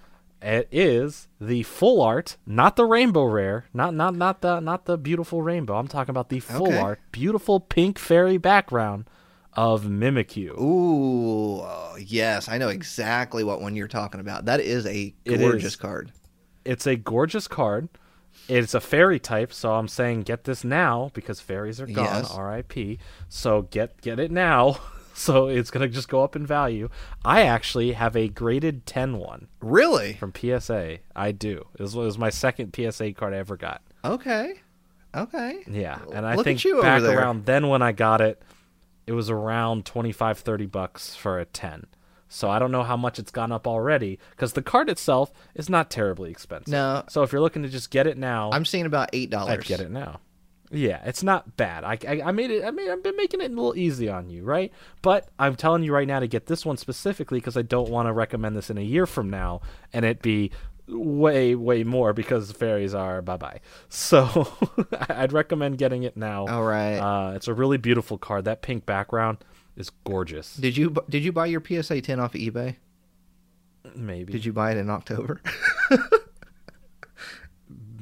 [0.43, 4.97] It is the full art, not the rainbow rare, not not not the not the
[4.97, 5.75] beautiful rainbow.
[5.75, 6.79] I'm talking about the full Okay.
[6.79, 9.07] art, beautiful pink fairy background
[9.55, 10.57] of Mimikyu.
[10.61, 14.45] ooh, oh, yes, I know exactly what one you're talking about.
[14.45, 15.77] That is a It gorgeous is.
[15.77, 16.13] card.
[16.65, 17.89] It's a gorgeous card.
[18.49, 22.05] It's a fairy type, so I'm saying get this now because fairies are gone.
[22.05, 22.31] Yes.
[22.33, 22.99] R.I.P.
[23.29, 24.79] So get get it now.
[25.13, 26.89] So it's gonna just go up in value.
[27.27, 30.15] I actually have a graded 10 one Really?
[30.15, 30.99] from PSA.
[31.15, 31.67] I do.
[31.79, 33.83] It was, it was my second PSA card I ever got.
[34.03, 34.55] Okay,
[35.15, 35.59] okay.
[35.69, 38.41] Yeah, and I Look think you back around then when I got it,
[39.07, 41.85] it was around 25 30 bucks for a 10.
[42.33, 45.69] So I don't know how much it's gone up already cuz the card itself is
[45.69, 46.73] not terribly expensive.
[46.73, 47.03] No.
[47.09, 49.59] So if you're looking to just get it now, I'm seeing about eight dollars.
[49.59, 50.21] I'd get it now.
[50.73, 51.83] Yeah, it's not bad.
[51.83, 52.65] I, I, I made it.
[52.65, 54.73] I mean, I've been making it a little easy on you, right?
[55.03, 58.07] But I'm telling you right now to get this one specifically because I don't want
[58.07, 59.63] to recommend this in a year from now
[59.93, 60.53] and it be
[60.87, 63.61] way way more because fairies are bye bye.
[63.89, 64.49] So
[65.09, 66.47] I'd recommend getting it now.
[66.47, 66.99] All right.
[66.99, 68.45] Uh, it's a really beautiful card.
[68.45, 69.39] That pink background
[69.81, 70.55] is gorgeous.
[70.57, 72.77] Did you did you buy your PSA 10 off of eBay?
[73.97, 74.33] Maybe.
[74.33, 75.41] Did you buy it in October?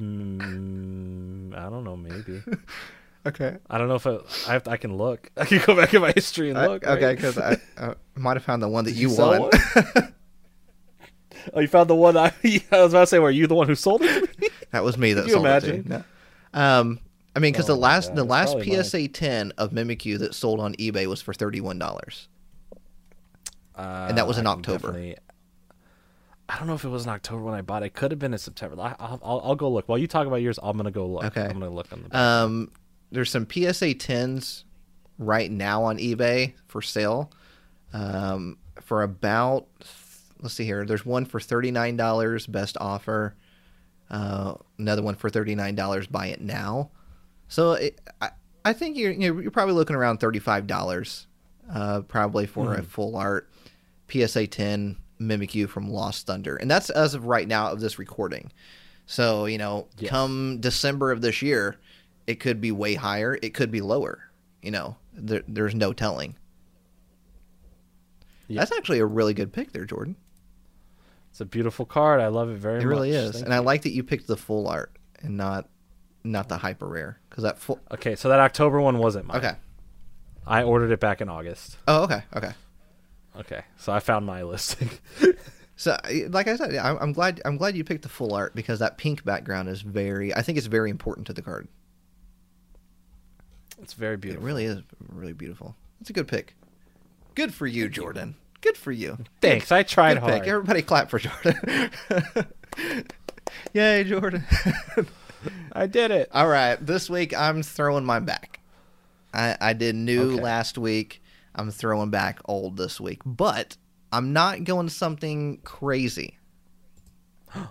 [0.01, 1.97] Mm, I don't know.
[1.97, 2.41] Maybe.
[3.27, 3.57] okay.
[3.69, 4.19] I don't know if I,
[4.49, 4.63] I have.
[4.65, 5.31] To, I can look.
[5.37, 6.85] I can go back in my history and I- look.
[6.87, 7.17] okay, right?
[7.17, 9.51] because I, I might have found the one that you, won.
[11.55, 13.19] Oh, you found the one I, I was about to say.
[13.19, 14.53] Were you the one who sold it?
[14.71, 15.83] that was me that Can you sold it imagine?
[15.85, 15.89] to.
[15.89, 16.05] No.
[16.55, 17.01] Um,
[17.39, 18.57] I mean, because the last the last.
[18.63, 22.29] PSA 10 of Mimikyu that sold on eBay was for thirty one dollars.
[23.77, 24.79] And that was in Uh, I October.
[24.89, 25.17] definitely-
[26.51, 27.87] I don't know if it was in October when I bought it.
[27.87, 28.81] It could have been in September.
[28.81, 29.87] I, I'll, I'll, I'll go look.
[29.87, 31.25] While you talk about yours, I'm gonna go look.
[31.27, 31.43] Okay.
[31.43, 32.19] I'm gonna look on the.
[32.19, 32.71] Um,
[33.13, 34.65] there's some PSA 10s
[35.19, 37.31] right now on eBay for sale.
[37.93, 39.67] Um, for about
[40.41, 40.87] let's see here.
[40.87, 43.35] There's one for thirty nine dollars, best offer.
[44.11, 46.07] Uh, another one for thirty nine dollars.
[46.07, 46.91] Buy it now.
[47.49, 48.31] So it, I,
[48.65, 51.27] I think you're you you're probably looking around thirty five dollars,
[51.73, 53.49] uh, probably for a full art
[54.11, 58.53] PSA ten Mimikyu from Lost Thunder, and that's as of right now of this recording.
[59.07, 60.11] So you know, Yes.
[60.11, 61.77] come December of this year,
[62.27, 63.39] it could be way higher.
[63.43, 64.25] It could be lower.
[64.63, 66.37] You know, there, there's no telling.
[68.49, 68.61] Yeah.
[68.61, 70.17] That's actually a really good pick there, Jordan.
[71.31, 72.21] It's a beautiful card.
[72.21, 72.85] I love it very It much.
[72.85, 75.69] It really is, Thank and I like that you picked the full art and not
[76.25, 77.79] not the hyper rare because that full.
[77.93, 79.37] Okay, so that October one wasn't mine.
[79.37, 79.53] Okay.
[80.45, 81.77] I ordered it back in August.
[81.87, 82.51] Oh, okay, okay.
[83.39, 84.91] Okay, so I found my listing.
[85.81, 85.97] So,
[86.31, 88.99] like I said, I'm, I'm glad I'm glad you picked the full art because that
[88.99, 90.35] pink background is very.
[90.35, 91.69] I think it's very important to the card.
[93.81, 94.45] it's very It beautiful.
[94.45, 95.77] really is really beautiful.
[96.01, 96.57] It's a good pick.
[97.37, 98.35] Good for you, Jordan.
[98.61, 99.19] Good for you.
[99.41, 99.71] Thanks.
[99.71, 100.35] I tried Good hard.
[100.41, 100.49] pick.
[100.49, 101.91] Everybody clap for Jordan.
[103.73, 104.45] Yay, Jordan.
[105.73, 106.29] I did it.
[106.33, 108.61] All right, this week I'm throwing my back.
[109.33, 110.43] I, I did new Okay.
[110.43, 111.23] last week.
[111.55, 113.77] I'm throwing back old this week, but
[114.13, 116.39] I'm not going something crazy.
[117.55, 117.67] uh,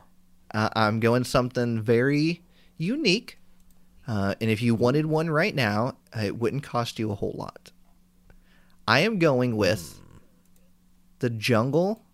[0.53, 2.43] I'm going something very
[2.77, 3.39] unique.
[4.07, 7.71] Uh, and if you wanted one right now, it wouldn't cost you a whole lot.
[8.87, 9.99] I am going with
[11.19, 12.05] the Jungle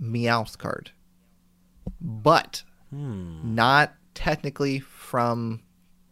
[0.00, 0.90] Meowth card,
[2.00, 3.54] but Hmm.
[3.54, 5.62] not technically from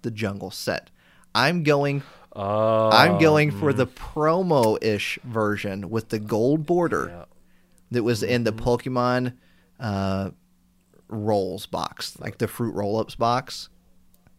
[0.02, 0.90] the Jungle set.
[1.34, 2.04] I'm going.
[2.34, 7.24] Oh, I'm going for the promo-ish version with the gold border yeah.
[7.90, 8.56] that was in Mm-hmm.
[8.56, 9.32] the Pokemon
[9.80, 10.30] uh,
[11.08, 13.70] rolls box, like the fruit roll-ups box.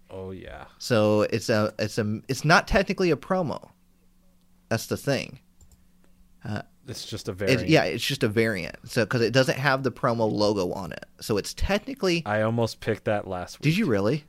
[0.10, 0.66] Oh yeah.
[0.78, 3.72] So it's a it's a it's not technically a promo.
[4.70, 5.40] That's the thing.
[6.88, 7.68] It's just a very.
[7.68, 8.76] yeah, it's just a variant.
[8.86, 12.24] So because it doesn't have the promo logo on it, so it's technically.
[12.26, 13.64] I almost picked that last week.
[13.64, 14.24] Did you really?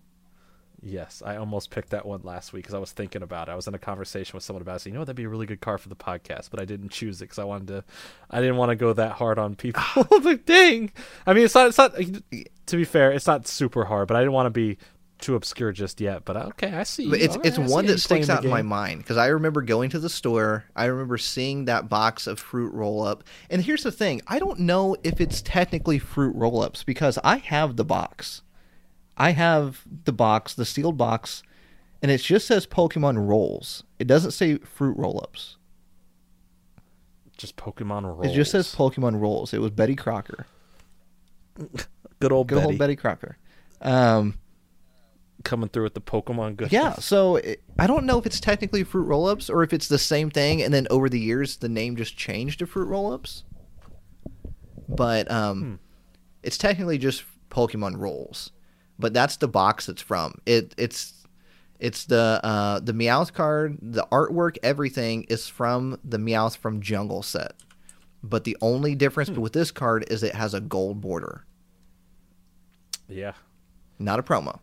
[0.80, 3.52] Yes, I almost picked that one last week because I was thinking about it.
[3.52, 4.80] I was in a conversation with someone about it.
[4.80, 6.64] So, you know, what that'd be a really good car for the podcast, but I
[6.64, 7.84] didn't choose it because I wanted to.
[8.30, 9.82] I didn't want to go that hard on people.
[10.22, 10.92] like, dang.
[11.26, 11.68] I mean, it's not.
[11.68, 11.96] It's not.
[11.96, 14.78] To be fair, it's not super hard, but I didn't want to be
[15.18, 16.24] too obscure just yet.
[16.24, 17.08] But okay, I see.
[17.10, 19.62] But it's All it's I one that sticks out in my mind because I remember
[19.62, 20.64] going to the store.
[20.74, 23.24] I remember seeing that box of fruit roll up.
[23.50, 27.36] And here's the thing: I don't know if it's technically fruit roll ups because I
[27.38, 28.42] have the box.
[29.16, 31.42] I have the box, the sealed box,
[32.02, 33.82] and it just says Pokemon rolls.
[33.98, 35.56] It doesn't say fruit roll ups.
[37.36, 38.26] Just Pokemon rolls.
[38.26, 39.52] It just says Pokemon rolls.
[39.52, 40.46] It was Betty Crocker.
[42.20, 43.36] good old Good Betty, old Betty Crocker.
[43.80, 44.38] Um,
[45.44, 46.72] coming through with the Pokemon goodness.
[46.72, 49.98] Yeah, so it, I don't know if it's technically Fruit Roll-Ups or if it's the
[49.98, 53.44] same thing, and then over the years the name just changed to Fruit Roll-Ups.
[54.88, 55.80] But um,
[56.42, 58.50] it's technically just Pokemon Rolls,
[58.98, 60.40] but that's the box it's from.
[60.46, 61.26] It it's
[61.78, 67.22] it's the uh, the Meowth card, the artwork, everything is from the Meowth from Jungle
[67.22, 67.52] set.
[68.22, 71.44] But the only difference with this card is it has a gold border,
[73.08, 73.34] yeah,
[73.98, 74.58] not a promo.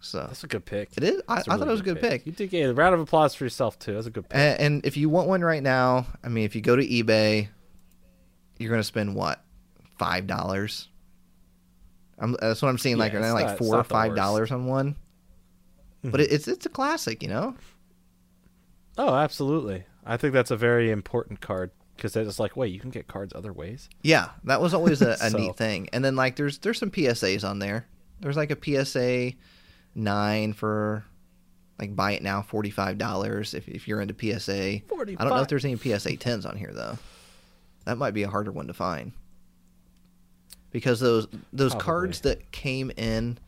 [0.00, 0.90] So that's a good pick.
[0.96, 1.22] it is.
[1.28, 2.24] I, I thought it was a good pick.
[2.24, 3.94] You did get a round of applause for yourself too.
[3.94, 4.38] That's a good pick.
[4.38, 7.48] And, and if you want one right now, I mean, if you go to eBay,
[8.58, 9.42] you're going to spend what
[9.98, 10.88] five dollars.
[12.18, 12.96] I'm, that's what I'm seeing.
[12.96, 14.92] Like, Yeah, like not- it's four or five dollars on one.
[14.92, 16.10] Mm-hmm.
[16.10, 17.54] But it, it's it's a classic, you know.
[18.96, 19.84] Oh, absolutely.
[20.06, 23.32] I think that's a very important card because it's like, wait, you can get cards
[23.34, 23.88] other ways.
[24.02, 25.88] Yeah, that was always a, a So- neat thing.
[25.92, 27.86] And then like, there's there's some PSAs on there.
[28.20, 29.32] There's like a PSA
[29.98, 31.04] nine for
[31.78, 34.80] like buy it now forty five dollars if if you're into PSA.
[34.88, 35.16] forty.
[35.18, 36.98] I don't know if there's any PSA tens on here though.
[37.84, 39.12] That might be a harder one to find.
[40.70, 41.84] Because those those Probably.
[41.84, 43.38] cards that came in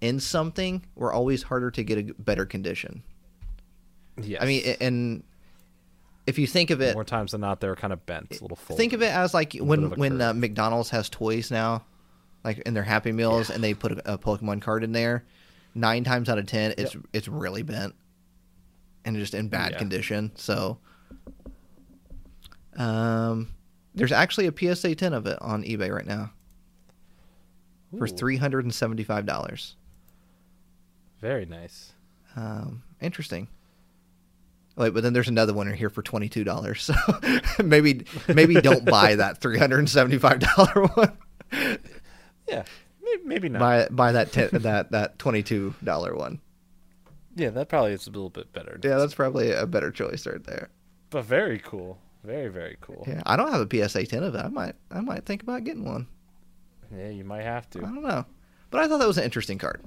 [0.00, 3.02] in something were always harder to get a better condition.
[4.20, 5.22] Yeah, I mean, and
[6.26, 8.56] if you think of it, more times than not, they're kind of bent, a little
[8.56, 8.76] full.
[8.76, 10.32] think of it as like when when uh.
[10.34, 11.84] McDonald's has toys now,
[12.44, 15.24] like in their Happy Meals, and they put a, a Pokemon card in there.
[15.78, 17.94] Nine times out of ten, it's it's really bent
[19.04, 19.78] and just in bad Yeah.
[19.78, 20.32] condition.
[20.34, 20.78] So,
[22.76, 23.54] um,
[23.94, 26.32] there's actually a PSA ten of it on eBay right now
[27.96, 29.76] for three hundred and seventy five dollars.
[31.20, 31.92] Very nice.
[32.36, 33.48] Um, interesting.
[34.76, 36.82] Wait, but then there's another one in here for twenty two dollars.
[36.82, 36.94] So
[37.64, 41.16] maybe maybe don't buy that three hundred and seventy five dollar one.
[42.48, 42.64] Yeah,
[43.10, 43.60] maybe, maybe not.
[43.60, 46.40] buy buy that ten, that that twenty two dollar one.
[47.36, 48.78] yeah, that probably is a little bit better.
[48.82, 50.70] Yeah, that's probably a better choice right there.
[51.10, 51.98] but very cool.
[52.24, 53.04] Very very cool.
[53.06, 54.44] Yeah, I don't have a PSA ten of it.
[54.44, 56.06] I might I might think about getting one.
[56.94, 57.78] Yeah, you might have to.
[57.78, 58.24] I don't know,
[58.70, 59.82] but I thought that was an interesting card.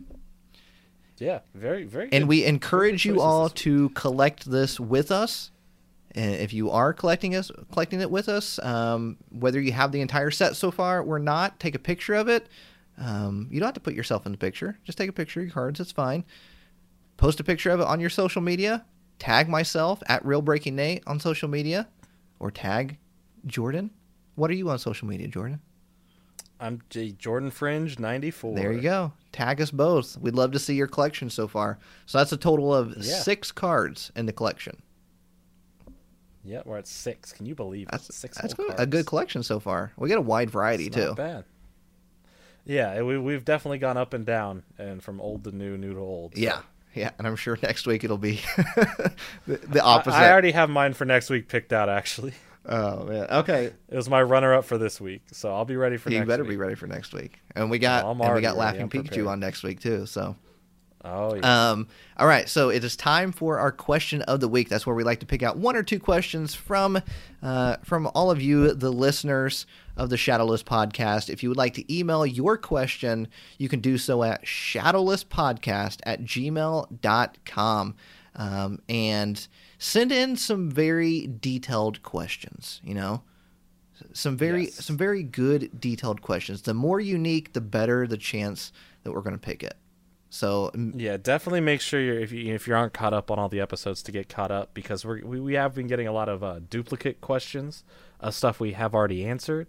[1.18, 2.06] Yeah, very very.
[2.06, 2.30] And good.
[2.30, 5.52] we encourage you all to collect this with us.
[6.14, 10.02] And if you are collecting us, collecting it with us, um, whether you have the
[10.02, 12.48] entire set so far or not, take a picture of it.
[12.98, 14.78] Um, you don't have to put yourself in the picture.
[14.84, 15.80] Just take a picture of your cards.
[15.80, 16.24] It's fine.
[17.18, 18.86] Post a picture of it on your social media.
[19.20, 21.88] Tag myself at Real Breaking Nate on social media,
[22.40, 22.98] or tag
[23.46, 23.92] Jordan.
[24.36, 25.62] What are you on social media, Jordan?
[26.60, 28.56] I'm J- Jordan Fringe ninety four.
[28.56, 29.14] There you go.
[29.32, 30.18] Tag us both.
[30.18, 31.80] We'd love to see your collection so far.
[32.06, 33.16] So that's a total of Yeah.
[33.20, 34.82] six cards in the collection.
[36.44, 37.32] Yeah, we're at six.
[37.32, 37.92] Can you believe it?
[37.92, 38.38] That's six?
[38.40, 38.74] that's good.
[38.78, 39.92] a good collection so far.
[39.98, 41.14] We get a wide variety too.
[41.16, 41.46] Bad.
[42.66, 46.00] Yeah, we we've definitely gone up and down, and from old to new, new to
[46.00, 46.36] old.
[46.36, 46.42] so.
[46.42, 46.62] Yeah,
[46.94, 48.42] yeah, and I'm sure next week it'll be
[49.48, 50.18] the, the opposite.
[50.18, 51.90] I, already have mine for next week picked out.
[51.90, 52.34] Actually,
[52.66, 53.28] Oh man.
[53.30, 53.74] Okay.
[53.90, 56.44] It was my runner-up for this week, so I'll be ready for you next better
[56.44, 56.52] week.
[56.52, 57.40] be ready for next week.
[57.56, 58.56] And we got I'm and we got.
[58.56, 59.28] Laughing Pikachu prepared.
[59.28, 60.06] on next week too.
[60.06, 60.36] So
[61.04, 61.72] Oh yeah.
[61.72, 61.88] um
[62.18, 64.70] all right, so it is time for our question of the week.
[64.70, 67.02] That's where we like to pick out one or two questions from
[67.42, 69.66] uh from all of you the listeners
[69.98, 71.30] of the Shadowless podcast.
[71.30, 76.24] If you would like to email your question, you can do so at shadowlesspodcast at
[76.24, 77.96] gmail.com.
[78.34, 79.48] Um, and
[79.78, 83.24] send in some very detailed questions, you know?
[84.14, 84.86] some very Yes.
[84.86, 86.62] some very good detailed questions.
[86.64, 88.72] The more unique, the better the chance
[89.04, 89.76] that we're going to pick it.
[90.32, 93.50] So Yeah, definitely make sure you're if you if you aren't caught up on all
[93.50, 96.30] the episodes to get caught up because we're, we we have been getting a lot
[96.30, 97.84] of uh, duplicate questions,
[98.22, 99.68] uh, stuff we have already answered.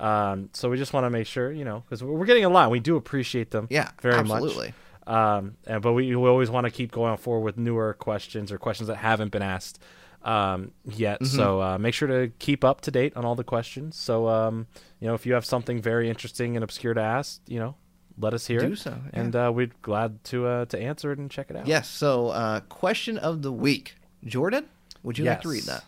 [0.00, 2.70] Um, so we just want to make sure you know because we're getting a lot.
[2.70, 3.66] We do appreciate them.
[3.68, 4.68] yeah, very absolutely.
[5.06, 5.14] much.
[5.14, 8.58] Um, and, but we, we always want to keep going forward with newer questions or
[8.58, 9.78] questions that haven't been asked
[10.22, 11.20] um, yet.
[11.20, 11.36] Mm-hmm.
[11.36, 13.96] So uh, make sure to keep up to date on all the questions.
[13.96, 14.68] So um,
[15.00, 17.74] you know if you have something very interesting and obscure to ask, you know,
[18.18, 18.78] let us hear Do it.
[18.78, 19.20] so, yeah.
[19.20, 21.66] and uh, we'd glad to uh, to answer it and check it out.
[21.66, 21.88] Yes.
[21.88, 24.66] So uh, question of the week, Jordan.
[25.04, 25.66] Would you like to read Yes.
[25.66, 25.84] that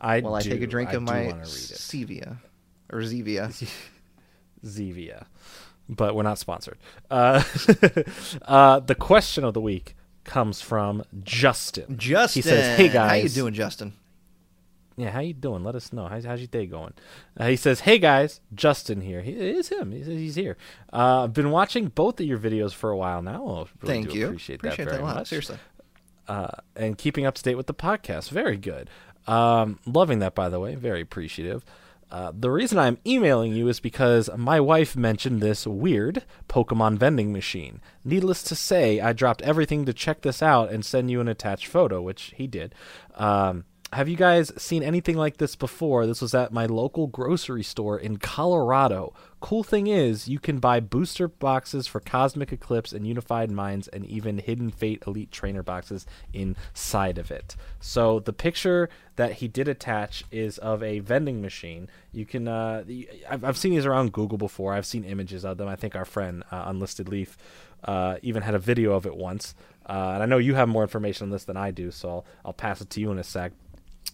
[0.00, 1.46] I while I take a drink I of do my wanna read it.
[1.48, 2.36] Stevia
[2.92, 3.50] or Zevia?
[4.64, 5.24] Zevia,
[5.88, 6.78] but we're not sponsored.
[7.10, 7.42] Uh,
[8.42, 9.94] uh, the question of the week
[10.24, 11.96] comes from Justin.
[11.98, 13.92] Justin, He says, "Hey guys, how you doing, Justin?
[14.96, 15.64] Yeah, how you doing?
[15.64, 16.06] Let us know.
[16.06, 16.92] How's, how's your day going?
[17.36, 19.22] Uh, he says, "Hey guys, Justin here.
[19.22, 19.90] He, it is him.
[19.90, 20.56] He's, he's here.
[20.92, 23.42] Uh, I've been watching both of your videos for a while now.
[23.42, 24.26] Well, really Thank you.
[24.26, 25.16] Appreciate, that very a lot.
[25.16, 25.28] much.
[25.28, 25.58] Seriously.
[26.28, 28.30] uh, and keeping up to date with the podcast.
[28.30, 28.88] Very good.
[29.26, 30.74] Um, loving that, by the way.
[30.76, 31.64] Very appreciative.
[32.10, 37.32] Uh, the reason I'm emailing you is because my wife mentioned this weird Pokemon vending
[37.32, 37.80] machine.
[38.04, 41.66] Needless to say, I dropped everything to check this out and send you an attached
[41.66, 42.72] photo, which he did.
[43.16, 43.64] Um,
[43.94, 46.04] have you guys seen anything like this before?
[46.04, 49.14] This was at my local grocery store in Colorado.
[49.38, 54.04] Cool thing is, you can buy booster boxes for Cosmic Eclipse and Unified Minds, and
[54.06, 57.54] even Hidden Fate Elite Trainer boxes inside of it.
[57.78, 61.88] So the picture that he did attach is of a vending machine.
[62.10, 62.82] You can, uh,
[63.30, 64.72] I've, I've seen these around Google before.
[64.72, 65.68] I've seen images of them.
[65.68, 67.38] I think our friend uh, Unlisted Leaf
[67.84, 69.54] uh, even had a video of it once.
[69.86, 72.24] Uh, and I know you have more information on this than I do, so I'll,
[72.46, 73.52] I'll pass it to you in a sec.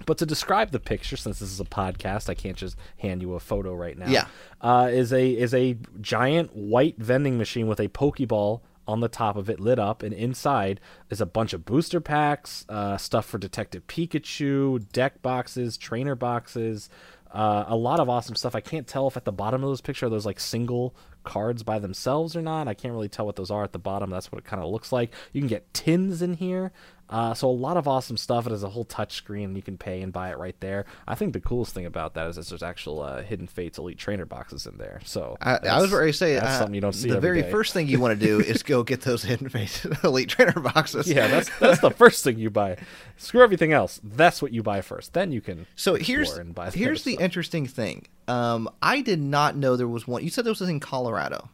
[0.06, 3.34] But to describe the picture, since this is a podcast, I can't just hand you
[3.34, 4.08] a photo right now.
[4.08, 4.26] Yeah.
[4.60, 9.36] uh, is a is a giant white vending machine with a Pokeball on the top
[9.36, 13.38] of it, lit up, and inside is a bunch of booster packs, uh, stuff for
[13.38, 16.88] Detective Pikachu, deck boxes, trainer boxes,
[17.32, 18.56] uh, a lot of awesome stuff.
[18.56, 21.62] I can't tell if at the bottom of those picture are those like single cards
[21.62, 22.66] by themselves or not.
[22.66, 24.10] I can't really tell what those are at the bottom.
[24.10, 25.12] That's what it kind of looks like.
[25.32, 26.72] You can get tins in here.
[27.10, 28.46] Uh, so a lot of awesome stuff.
[28.46, 29.56] It has a whole touch screen.
[29.56, 30.86] You can pay and buy it right there.
[31.08, 33.98] I think the coolest thing about that is that there's actual uh, Hidden Fates Elite
[33.98, 35.00] Trainer boxes in there.
[35.04, 37.42] So I, I was ready to say that's uh, something you don't see The very
[37.42, 37.50] day.
[37.50, 41.08] first thing you want to do is go get those hidden Fates elite trainer boxes.
[41.08, 42.76] Yeah, that's that's the first thing you buy.
[43.16, 44.00] Screw everything else.
[44.04, 45.12] That's what you buy first.
[45.12, 45.66] Then you can.
[45.74, 47.24] So here's and buy the here's the stuff.
[47.24, 48.06] interesting thing.
[48.28, 50.22] Um, I did not know there was one.
[50.22, 51.48] You said there was in Colorado,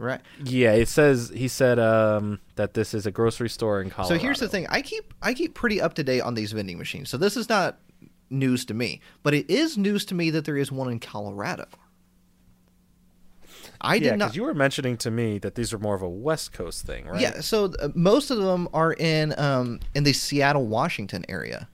[0.00, 0.20] right?
[0.42, 4.16] Yeah, it says he said um, that this is a grocery store in Colorado.
[4.16, 4.66] So here's the thing.
[4.68, 7.10] I keep I keep pretty up to date on these vending machines.
[7.10, 7.78] So this is not
[8.30, 11.66] news to me, but it is news to me that there is one in Colorado.
[13.80, 14.36] I Yeah, did not.
[14.36, 17.20] you were mentioning to me that these are more of a West Coast thing, right?
[17.20, 21.68] Yeah, so uh, most of them are in um in the Seattle, Washington area.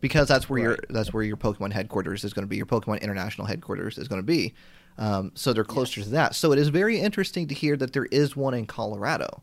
[0.00, 2.56] Because that's where your that's where your Pokemon headquarters is going to be.
[2.56, 4.54] Your Pokemon International headquarters is going to be.
[4.98, 6.34] Um, so they're closer to that.
[6.34, 9.42] So it is very interesting to hear that there is one in Colorado.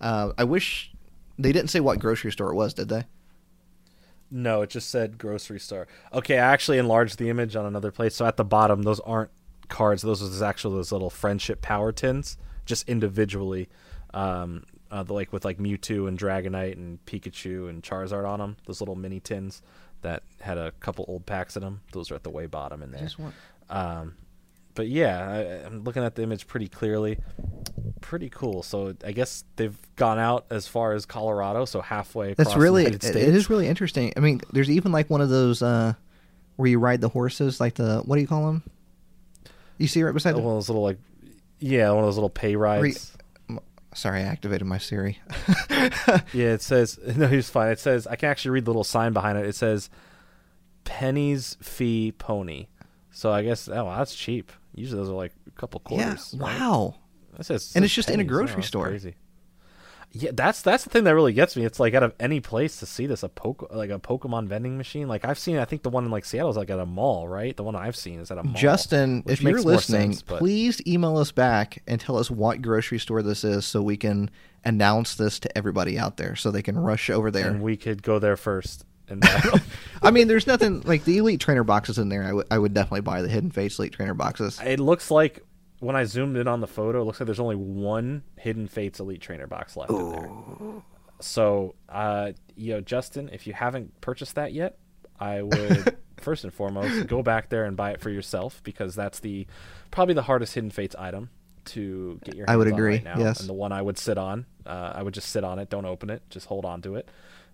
[0.00, 0.92] Uh, I wish
[1.38, 3.04] they didn't say what grocery store it was, did they?
[4.28, 5.86] No, it just said grocery store.
[6.12, 8.16] Okay, I actually enlarged the image on another place.
[8.16, 9.30] So at the bottom, those aren't
[9.68, 10.02] cards.
[10.02, 13.68] Those are actually those little friendship power tins, just individually,
[14.14, 18.56] um, uh, the, like with like Mewtwo and Dragonite and Pikachu and Charizard on them.
[18.66, 19.62] Those little mini tins
[20.02, 21.82] that had a couple old packs in them.
[21.92, 23.02] Those are at the way bottom in there.
[23.02, 23.32] Just one.
[23.70, 24.14] Um,
[24.76, 27.18] but yeah, I, I'm looking at the image pretty clearly.
[28.00, 28.62] Pretty cool.
[28.62, 32.84] So I guess they've gone out as far as Colorado, so halfway across That's really
[32.84, 34.12] the it, is really interesting.
[34.16, 35.94] I mean, there's even like one of those uh,
[36.54, 38.62] where you ride the horses, like the what do you call them?
[39.78, 40.98] You see right beside one the of those little like
[41.58, 43.12] yeah one of those little pay rides
[43.94, 45.18] Sorry, I activated my Siri.
[45.70, 49.12] yeah it says no he's fine it says i can actually read the little sign
[49.12, 49.90] behind it it says
[50.84, 52.66] pennies fee pony
[53.10, 56.04] so i guess oh well, that's cheap usually those are like a couple yeah.
[56.04, 56.58] quarters right?
[56.60, 56.94] Wow.
[57.36, 58.86] That says- And it's just in a grocery Oh, store.
[58.88, 59.14] crazy.
[60.12, 61.64] Yeah, that's that's the thing that really gets me.
[61.66, 64.78] It's like out of any place to see this a poke like a Pokemon vending
[64.78, 65.08] machine.
[65.08, 67.28] Like I've seen, I think the one in like Seattle is like at a mall,
[67.28, 67.54] right?
[67.54, 68.54] The one I've seen is at a mall.
[68.54, 72.98] Justin, if you're listening, sense, but- please email us back and tell us what grocery
[72.98, 74.30] store this is so we can
[74.64, 77.48] announce this to everybody out there so they can rush over there.
[77.48, 78.86] and we could go there first.
[79.08, 79.60] And buy-
[80.02, 82.22] I mean, there's nothing like the Elite Trainer boxes in there.
[82.24, 84.60] I would- I would definitely buy the Hidden Fates Elite Trainer boxes.
[84.64, 85.44] it looks like
[85.80, 88.98] when I zoomed in on the photo, it looks like there's only one Hidden Fates
[88.98, 90.30] Elite Trainer box left in there.
[91.20, 94.78] So, uh, you know, Justin, if you haven't purchased that yet,
[95.18, 99.20] I would first and foremost go back there and buy it for yourself because that's
[99.20, 99.46] the
[99.90, 101.30] probably the hardest Hidden Fates item
[101.66, 103.40] to get your hands I would agree, right now, yes.
[103.40, 104.46] and the one I would sit on.
[104.64, 107.08] Uh, I would just sit on it, don't open it, just hold on to it.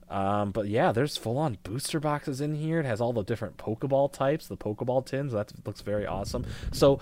[0.08, 2.80] Um, but yeah, there's full on booster boxes in here.
[2.80, 5.32] It has all the different Pokeball types, the Pokeball tins.
[5.32, 6.44] That looks very awesome.
[6.72, 7.00] So,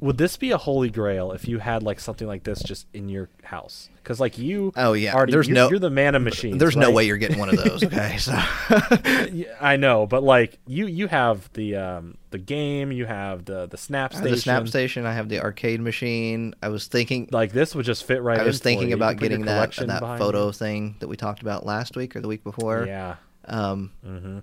[0.00, 3.08] would this be a holy grail if you had like something like this just in
[3.08, 3.88] your house?
[4.02, 5.14] Because like you, Oh, yeah.
[5.14, 6.58] already, There's you're, no- you're the man of machines.
[6.58, 7.84] There's no way you're getting one of those.
[7.84, 8.32] Okay, so
[9.60, 13.76] I know, but like you, you have the um the game, you have the the
[13.76, 14.34] snap I have station.
[14.36, 15.06] the Snap Station.
[15.06, 16.54] I have the arcade machine.
[16.62, 17.28] I was thinking.
[17.30, 18.36] Like this would just fit right.
[18.36, 18.40] In.
[18.42, 18.90] I was in thinking you.
[18.90, 20.52] You about getting that that photo you.
[20.52, 22.86] thing that we talked about last week or the week before.
[22.86, 23.16] Yeah.
[23.44, 24.38] Um, hmm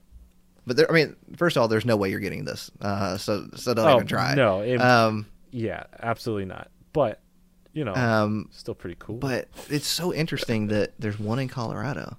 [0.66, 2.70] but there, I mean, first of all, there's no way you're getting this.
[2.82, 4.34] Uh, so so don't Oh, even try.
[4.36, 5.26] no, it- um,
[5.60, 5.84] Yeah.
[6.00, 6.70] Absolutely not.
[6.94, 7.20] But
[7.74, 9.18] you know, um, still pretty cool.
[9.18, 12.18] but it's so interesting that there's one in Colorado.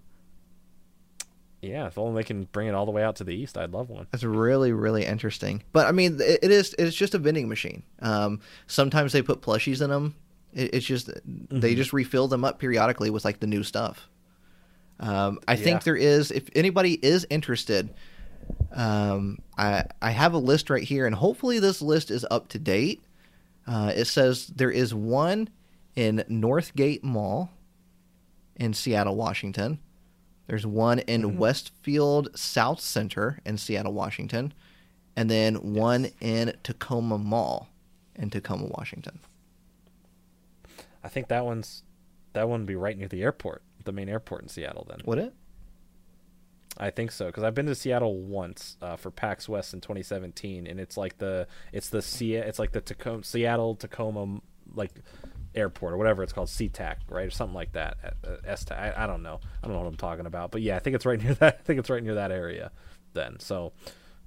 [1.60, 3.72] yeah, if only they can bring it all the way out to the east, I'd
[3.72, 4.06] love one.
[4.12, 5.62] That's really really interesting.
[5.72, 7.82] But I mean, it, it is it's just a vending machine.
[8.00, 10.14] Um, sometimes they put plushies in them.
[10.54, 11.76] It, it's just they Mhm.
[11.76, 14.08] just refill them up periodically with like the new stuff.
[15.00, 15.64] Um, I Yeah.
[15.64, 17.90] think there is if anybody is interested.
[18.72, 22.58] Um, I I have a list right here, and hopefully this list is up to
[22.60, 23.02] date.
[23.68, 25.48] Uh, it says there is one
[25.94, 27.50] in Northgate Mall
[28.56, 29.78] in Seattle, Washington.
[30.46, 31.36] There's one in Mhm.
[31.36, 34.54] Westfield Southcenter in Seattle, Washington,
[35.14, 37.68] and then one in Tacoma Mall
[38.16, 39.18] in Tacoma, Washington.
[41.04, 41.82] I think that one's
[42.32, 44.86] that one would be right near the airport, the main airport in Seattle.
[44.88, 45.34] Then Would it?
[46.78, 50.66] I think so because I've been to Seattle once uh, for PAX West in 2017,
[50.66, 54.40] and it's like the it's the Se- it's like the Tacoma Seattle Tacoma
[54.74, 54.92] like
[55.54, 57.96] airport or whatever it's called SeaTac right or something like that.
[58.24, 59.40] Uh, STAC, I, I don't know.
[59.62, 61.58] I don't know what I'm talking about, but yeah, I think it's right near that.
[61.60, 62.70] I think it's right near that area.
[63.14, 63.72] Then so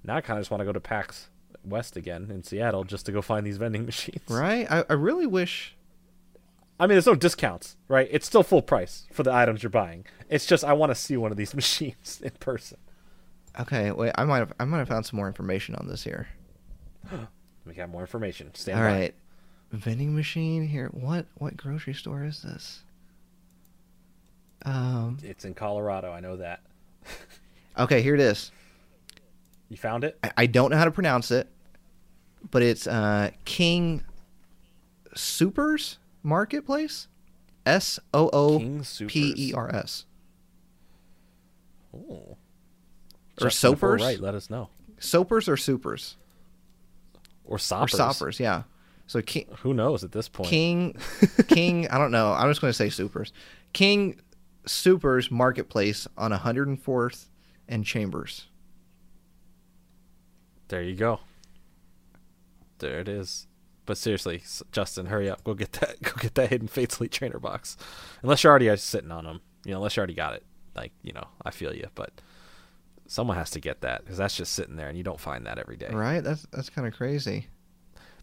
[0.03, 1.29] now I kind of just want to go to PAX
[1.63, 4.21] West again in Seattle just to go find these vending machines.
[4.27, 4.69] Right?
[4.69, 5.75] I, I really wish.
[6.81, 8.07] I mean, there's no discounts, right?
[8.09, 10.03] It's still full price for the items you're buying.
[10.29, 12.79] It's just I want to see one of these machines in person.
[13.59, 14.13] Okay, wait.
[14.17, 16.27] I might have I might have found some more information on this here.
[17.63, 18.49] We got more information.
[18.55, 18.91] Stand All by.
[18.91, 19.13] right,
[19.71, 20.87] vending machine here.
[20.87, 22.81] What what grocery store is this?
[24.65, 25.19] Um.
[25.21, 26.11] It's in Colorado.
[26.11, 26.61] I know that.
[27.77, 28.51] Okay, here it is.
[29.69, 30.17] You found it?
[30.21, 31.47] I, I don't know how to pronounce it,
[32.51, 34.03] but it's uh, King
[35.15, 37.07] Soopers Marketplace.
[37.65, 38.75] S O O P E R S.
[38.81, 39.13] King Supers.
[39.13, 40.05] P R S.
[41.93, 42.37] Ooh.
[43.39, 44.01] Or Justin, Soapers?
[44.01, 44.19] Right.
[44.19, 44.69] Let us know.
[44.99, 46.17] Soapers or Supers
[47.45, 47.97] Or or soppers.
[47.97, 48.39] Soppers?
[48.39, 48.63] Yeah.
[49.07, 50.49] So King Who knows at this point?
[50.49, 50.95] King
[51.47, 51.87] King.
[51.89, 52.33] I don't know.
[52.33, 53.33] I'm just going to say Supers.
[53.73, 54.19] King
[54.65, 57.25] Soopers Marketplace on 104th
[57.67, 58.47] and Chambers.
[60.67, 61.19] There you go.
[62.79, 63.47] There it is.
[63.85, 65.43] But seriously, Justin, hurry up.
[65.43, 66.01] Go get that.
[66.03, 67.77] Go get that Hidden Fates Elite Trainer box.
[68.21, 69.41] Unless you're already uh, sitting on them.
[69.65, 70.43] You know, unless you already got it.
[70.75, 71.87] Like, you know, I feel you.
[71.95, 72.11] But
[73.11, 75.57] someone has to get that because that's just sitting there and you don't find that
[75.57, 75.89] every day.
[75.91, 76.21] Right?
[76.21, 77.47] That's that's kind of crazy.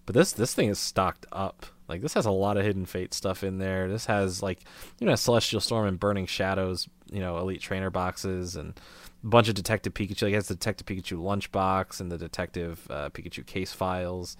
[0.07, 1.67] But this this thing is stocked up.
[1.89, 3.89] Like this has a lot of hidden fate stuff in there.
[3.89, 4.65] This has like
[4.99, 8.81] you know Celestial Storm and Burning Shadows, you know, Elite Trainer boxes and
[9.23, 10.23] a bunch of Detective Pikachu.
[10.23, 14.39] Like it has the Detective Pikachu lunchbox and the Detective uh, Pikachu case files.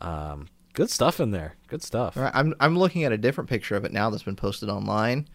[0.00, 1.54] Um, good stuff in there.
[1.68, 2.16] Good stuff.
[2.16, 4.68] All right, I'm I'm looking at a different picture of it now that's been posted
[4.68, 5.28] online,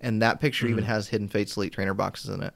[0.00, 0.88] and that picture even Mhm.
[0.88, 2.54] has Hidden Fates Elite Trainer boxes in it.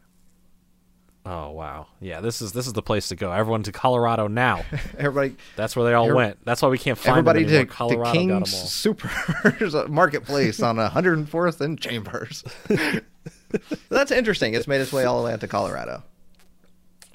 [1.25, 2.21] Oh wow, yeah.
[2.21, 3.31] This is this is the place to go.
[3.31, 4.65] Everyone to Colorado now.
[4.99, 6.45] Everybody, That's where they all went.
[6.45, 7.65] That's why we can't find everybody them anymore.
[7.65, 8.47] to, to Colorado got King them all.
[8.47, 12.43] Supers Marketplace on 104th and Chambers.
[13.89, 14.55] that's interesting.
[14.55, 16.03] It's made its way all the way out to Colorado.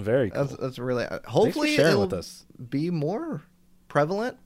[0.00, 0.44] Very cool.
[0.44, 1.04] That's that's really.
[1.04, 2.08] uh, Hopefully, it'll
[2.70, 3.42] be more
[3.88, 4.36] prevalent,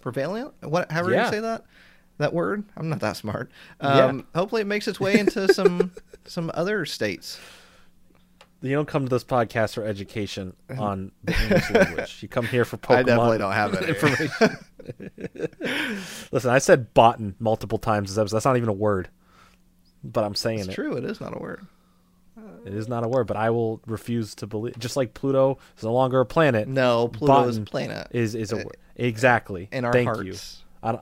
[0.00, 0.54] prevalent.
[0.62, 0.90] What?
[0.92, 1.24] However Yeah.
[1.26, 1.64] you say that.
[2.18, 2.64] That word.
[2.76, 3.50] I'm not that smart.
[3.82, 4.04] Yeah.
[4.06, 5.90] Um, Hopefully, it makes its way into some
[6.26, 7.40] some other states.
[8.60, 12.18] You don't come to this podcast for education on the English language.
[12.22, 12.96] You come here for Pokemon.
[12.96, 13.88] I definitely don't have it.
[13.88, 14.58] information.
[16.30, 18.36] Listen, I said "botan" multiple times this episode.
[18.36, 19.08] That's not even a word.
[20.04, 20.74] but I'm saying It's it.
[20.74, 20.96] true.
[20.96, 21.66] It is not a word.
[22.64, 24.78] It is not a word, but I will refuse to believe.
[24.78, 26.68] Just like Pluto is no longer a planet.
[26.68, 28.08] No, Pluto is a planet.
[28.12, 28.76] is is a Uh, word.
[28.96, 29.68] Exactly.
[29.72, 30.22] in our Thank hearts.
[30.24, 30.88] you.
[30.88, 30.98] I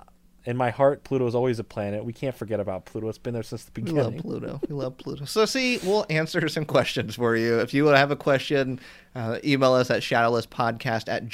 [0.47, 2.03] in my heart, Pluto is always a planet.
[2.03, 3.11] We can't forget about Pluto.
[3.11, 4.23] It's been there since the We love beginning.
[4.23, 4.61] Pluto.
[4.66, 5.27] We love Pluto.
[5.27, 7.59] So, see, we'll answer some questions for you.
[7.61, 8.81] If you have a question,
[9.15, 11.27] uh, email us at shadowlesspodcast at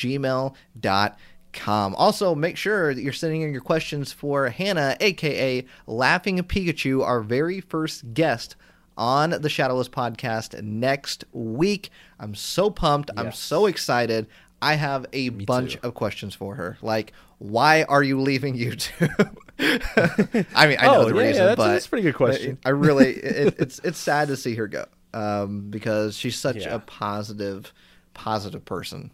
[0.83, 1.95] gmail.com.
[1.95, 7.21] Also, make sure that you're sending in your questions for Hannah, aka Laughing Pikachu, our
[7.21, 8.57] very first guest
[8.97, 11.91] on the Shadowless podcast next week.
[12.19, 13.11] I'm so pumped.
[13.17, 14.27] I'm so excited.
[14.63, 15.81] I have a bunch too.
[15.83, 16.79] of questions for her.
[16.81, 19.37] Like, why are you leaving YouTube?
[20.55, 22.15] I mean, I know Oh, the yeah, yeah, reason, that's- but that's a pretty good
[22.15, 22.59] question.
[22.65, 26.75] I really, it, it's it's sad to see her go um, because she's such Yeah.
[26.75, 27.73] a positive,
[28.15, 29.11] positive person.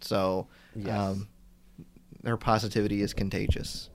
[0.00, 0.46] So,
[0.76, 0.96] Yes.
[0.96, 1.28] um,
[2.24, 3.90] her positivity is contagious.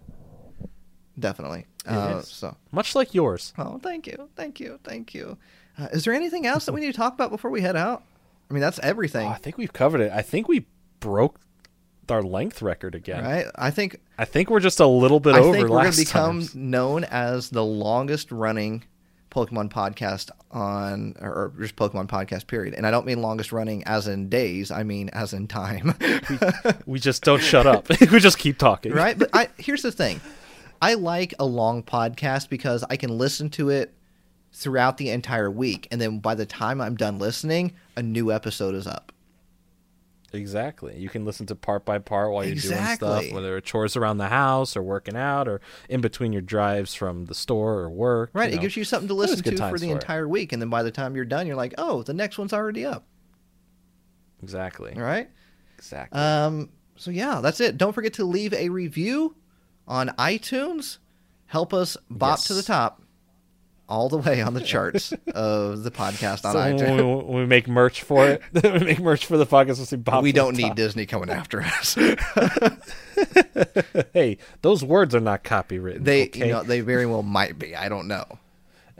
[1.20, 1.66] Definitely.
[1.88, 2.22] Uh.
[2.22, 3.53] So, Much like yours.
[3.58, 5.38] oh, thank you, thank you, thank you.
[5.80, 8.03] Uh, is there anything else that we need to talk about before we head out?
[8.49, 10.12] I mean, that's everything, Oh, I think we've covered it.
[10.12, 10.66] I think we
[10.99, 11.40] broke
[12.10, 13.24] our length record again.
[13.24, 13.45] right?
[13.56, 15.98] I think I think we're just a little bit I over think we're going to
[15.98, 16.70] become time.
[16.70, 18.84] known as the longest running
[19.32, 22.74] Pokemon podcast on, or just Pokemon podcast, period.
[22.74, 25.95] And I don't mean longest running as in days, I mean as in time.
[26.86, 27.88] We just don't shut up.
[28.12, 28.91] we just keep talking.
[28.91, 29.18] right?
[29.18, 30.20] But I, here's the thing
[30.82, 33.94] I like a long podcast because I can listen to it
[34.53, 35.88] throughout the entire week.
[35.91, 39.12] And then by the time I'm done listening, a new episode is up.
[40.34, 40.98] Exactly.
[40.98, 44.18] You can listen to part by part while you're doing stuff, whether it's chores around
[44.18, 45.60] the house or working out or
[45.90, 48.30] in between your drives from the store or work.
[48.34, 48.45] Right?
[48.49, 48.62] you It know.
[48.62, 50.53] gives you something to listen to for the for entire week.
[50.53, 53.06] And then by the time you're done, you're like, oh, the next one's already up.
[54.41, 54.94] Exactly.
[54.95, 55.30] All right?
[55.78, 56.20] Exactly.
[56.20, 57.78] Um, so yeah, that's it.
[57.78, 59.36] Don't forget to leave a review
[59.88, 60.98] on iTunes.
[61.48, 63.02] Help us bop to the top
[63.90, 67.26] all the way on the charts of the podcast on so iTunes.
[67.28, 69.78] when we, make merch for it, we make merch for the podcast.
[69.78, 70.24] We'll see Bob.
[70.24, 70.76] we don't need top.
[70.78, 71.98] Disney coming after us.
[74.14, 76.03] Hey, those words are not copywritten.
[76.03, 76.48] they, okay?
[76.48, 77.76] you know, they very well might be.
[77.76, 78.26] I don't know.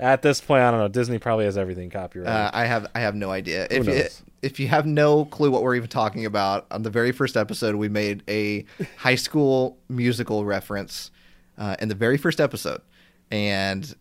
[0.02, 0.88] At this point, I don't know.
[0.88, 2.34] Disney probably has everything copyrighted.
[2.34, 3.68] Uh, I have, I have no idea.
[3.70, 4.22] If you, knows?
[4.42, 7.76] if you have no clue what we're even talking about, on the very first episode,
[7.76, 8.66] we made a
[8.98, 11.12] high school musical reference
[11.58, 12.82] uh, in the very first episode,
[13.30, 13.96] and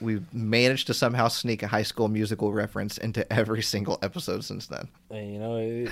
[0.00, 4.66] we've managed to somehow sneak a high school musical reference into every single episode since
[4.66, 4.86] then.
[5.10, 5.90] And, you know, it,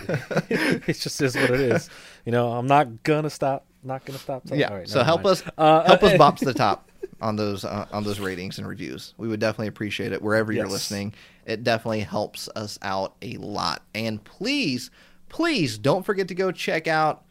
[0.89, 1.89] it just is what it is.
[2.27, 3.65] You know, I'm not gonna stop.
[3.83, 4.45] Not gonna stop.
[4.45, 4.69] till- Yeah.
[4.69, 5.33] All right, so help mind.
[5.33, 6.91] us, Uh, help us bop to the top
[7.25, 9.15] on those uh, on those ratings and reviews.
[9.17, 11.15] We would definitely appreciate it wherever you're listening.
[11.47, 13.83] It definitely helps us out a lot.
[13.95, 14.91] And please,
[15.29, 17.25] please don't forget to go check out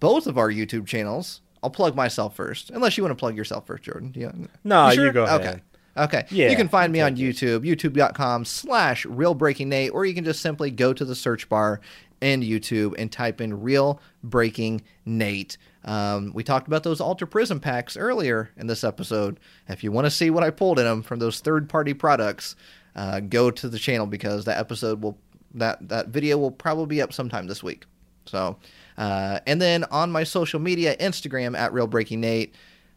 [0.00, 1.40] both of our YouTube channels.
[1.62, 4.12] I'll plug myself first, unless you want to plug yourself first, Jordan.
[4.14, 5.12] You, No, you sure?
[5.12, 5.34] go Okay.
[5.44, 5.62] ahead.
[5.98, 6.26] Okay.
[6.30, 10.14] Yeah, You can find me you on YouTube, youtube.com slash real breaking Nate, or you
[10.14, 11.80] can just simply go to the search bar
[12.20, 15.58] in YouTube and type in real breaking Nate.
[15.84, 19.38] Um, we talked about those Ultra Prism packs earlier in this episode.
[19.68, 22.56] If you want to see what I pulled in them from those third party products,
[22.94, 25.18] uh, go to the channel because that episode will
[25.54, 27.84] that that video will probably be up sometime this week.
[28.26, 28.56] So,
[28.98, 32.54] uh, and then on my social media, Instagram at real breaking Nate,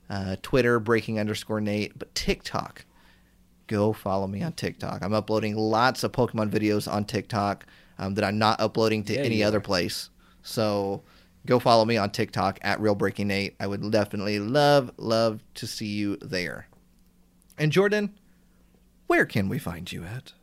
[0.10, 2.86] uh, Twitter breaking underscore Nate, but TikTok
[3.70, 5.04] go follow me on TikTok.
[5.04, 7.66] I'm uploading lots of Pokemon videos on TikTok
[8.00, 9.62] um, that I'm not uploading to Yeah, any other are.
[9.62, 10.10] place.
[10.42, 11.04] So
[11.46, 13.56] go follow me on TikTok at Real Breaking Nate.
[13.60, 16.68] I would definitely love, love to see you there.
[17.58, 18.16] And Jordan,
[19.08, 20.34] where can we find you at?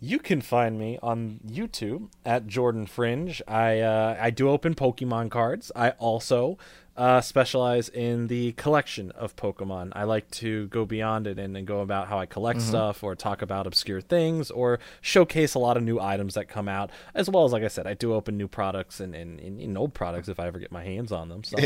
[0.00, 3.42] You can find me on YouTube at Jordan Fringe.
[3.48, 5.72] I uh, I do open Pokemon cards.
[5.74, 6.56] I also
[6.98, 9.92] uh, specialize in the collection of Pokemon.
[9.92, 13.14] I like to go beyond it and, and go about how I collect stuff, or
[13.14, 16.90] talk about obscure things, or showcase a lot of new items that come out.
[17.14, 19.94] As well as, like I said, I do open new products and, and, and, old
[19.94, 21.44] products if I ever get my hands on them.
[21.44, 21.56] So,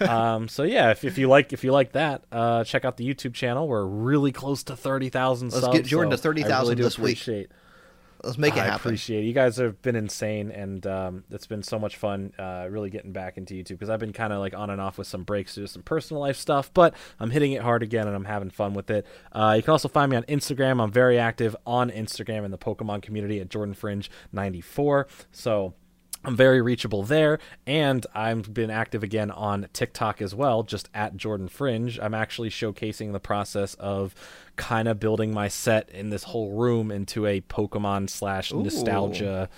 [0.08, 3.06] um, so yeah, if, if you like if you like that, uh, check out the
[3.06, 3.68] YouTube channel.
[3.68, 5.50] We're really close to thirty thousand.
[5.50, 7.48] Let's subs, get Jordan so to 30,000 I really this week.
[8.24, 8.72] Let's make it I happen.
[8.72, 9.26] I appreciate it.
[9.26, 12.32] You guys have been insane, and um, it's been so much fun.
[12.38, 14.98] Uh, really getting back into YouTube because I've been kind of like on and off
[14.98, 18.16] with some breaks to some personal life stuff, but I'm hitting it hard again, and
[18.16, 19.06] I'm having fun with it.
[19.32, 20.82] Uh, you can also find me on Instagram.
[20.82, 25.06] I'm very active on Instagram in the Pokemon community at Jordan Fringe 94.
[25.32, 25.74] So.
[26.24, 31.16] I'm very reachable there, and I've been active again on TikTok as well, just at
[31.16, 31.98] Jordan Fringe.
[32.00, 34.14] I'm actually showcasing the process of
[34.56, 39.48] kind of building my set in this whole room into a Pokemon slash nostalgia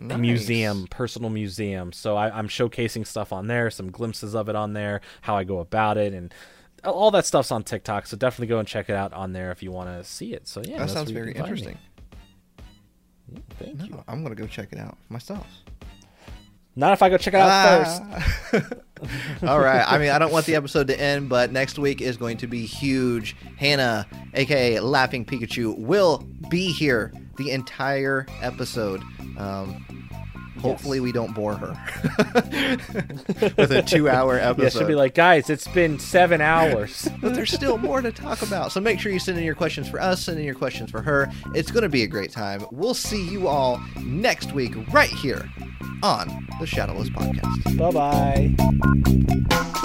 [0.00, 0.18] Nice.
[0.18, 1.92] museum, personal museum.
[1.92, 5.44] So I, I'm showcasing stuff on there, some glimpses of it on there, how I
[5.44, 6.34] go about it, and
[6.84, 9.62] all that stuff's on TikTok, so definitely go and check it out on there if
[9.62, 10.46] you want to see it.
[10.46, 11.78] So yeah, that sounds very interesting.
[13.32, 14.04] Yeah, thank no, you.
[14.06, 15.46] I'm gonna go check it out myself.
[16.76, 18.34] Not if I go check it out Ah.
[18.50, 18.72] first.
[19.46, 19.84] All right.
[19.86, 22.46] I mean, I don't want the episode to end, but next week is going to
[22.46, 23.36] be huge.
[23.56, 29.02] Hannah, aka Laughing Pikachu, will be here the entire episode.
[29.36, 30.03] Um,
[30.64, 31.68] hopefully, we don't bore her
[33.56, 34.62] with a two-hour episode.
[34.62, 37.08] Yeah, she'll be like, guys, it's been seven hours.
[37.20, 38.72] but there's still more to talk about.
[38.72, 41.02] So make sure you send in your questions for us, send in your questions for
[41.02, 41.30] her.
[41.54, 42.64] It's going to be a great time.
[42.72, 45.50] We'll see you all next week right here
[46.02, 47.78] on the Shadowless Podcast.
[47.78, 47.90] bye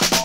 [0.09, 0.15] bye.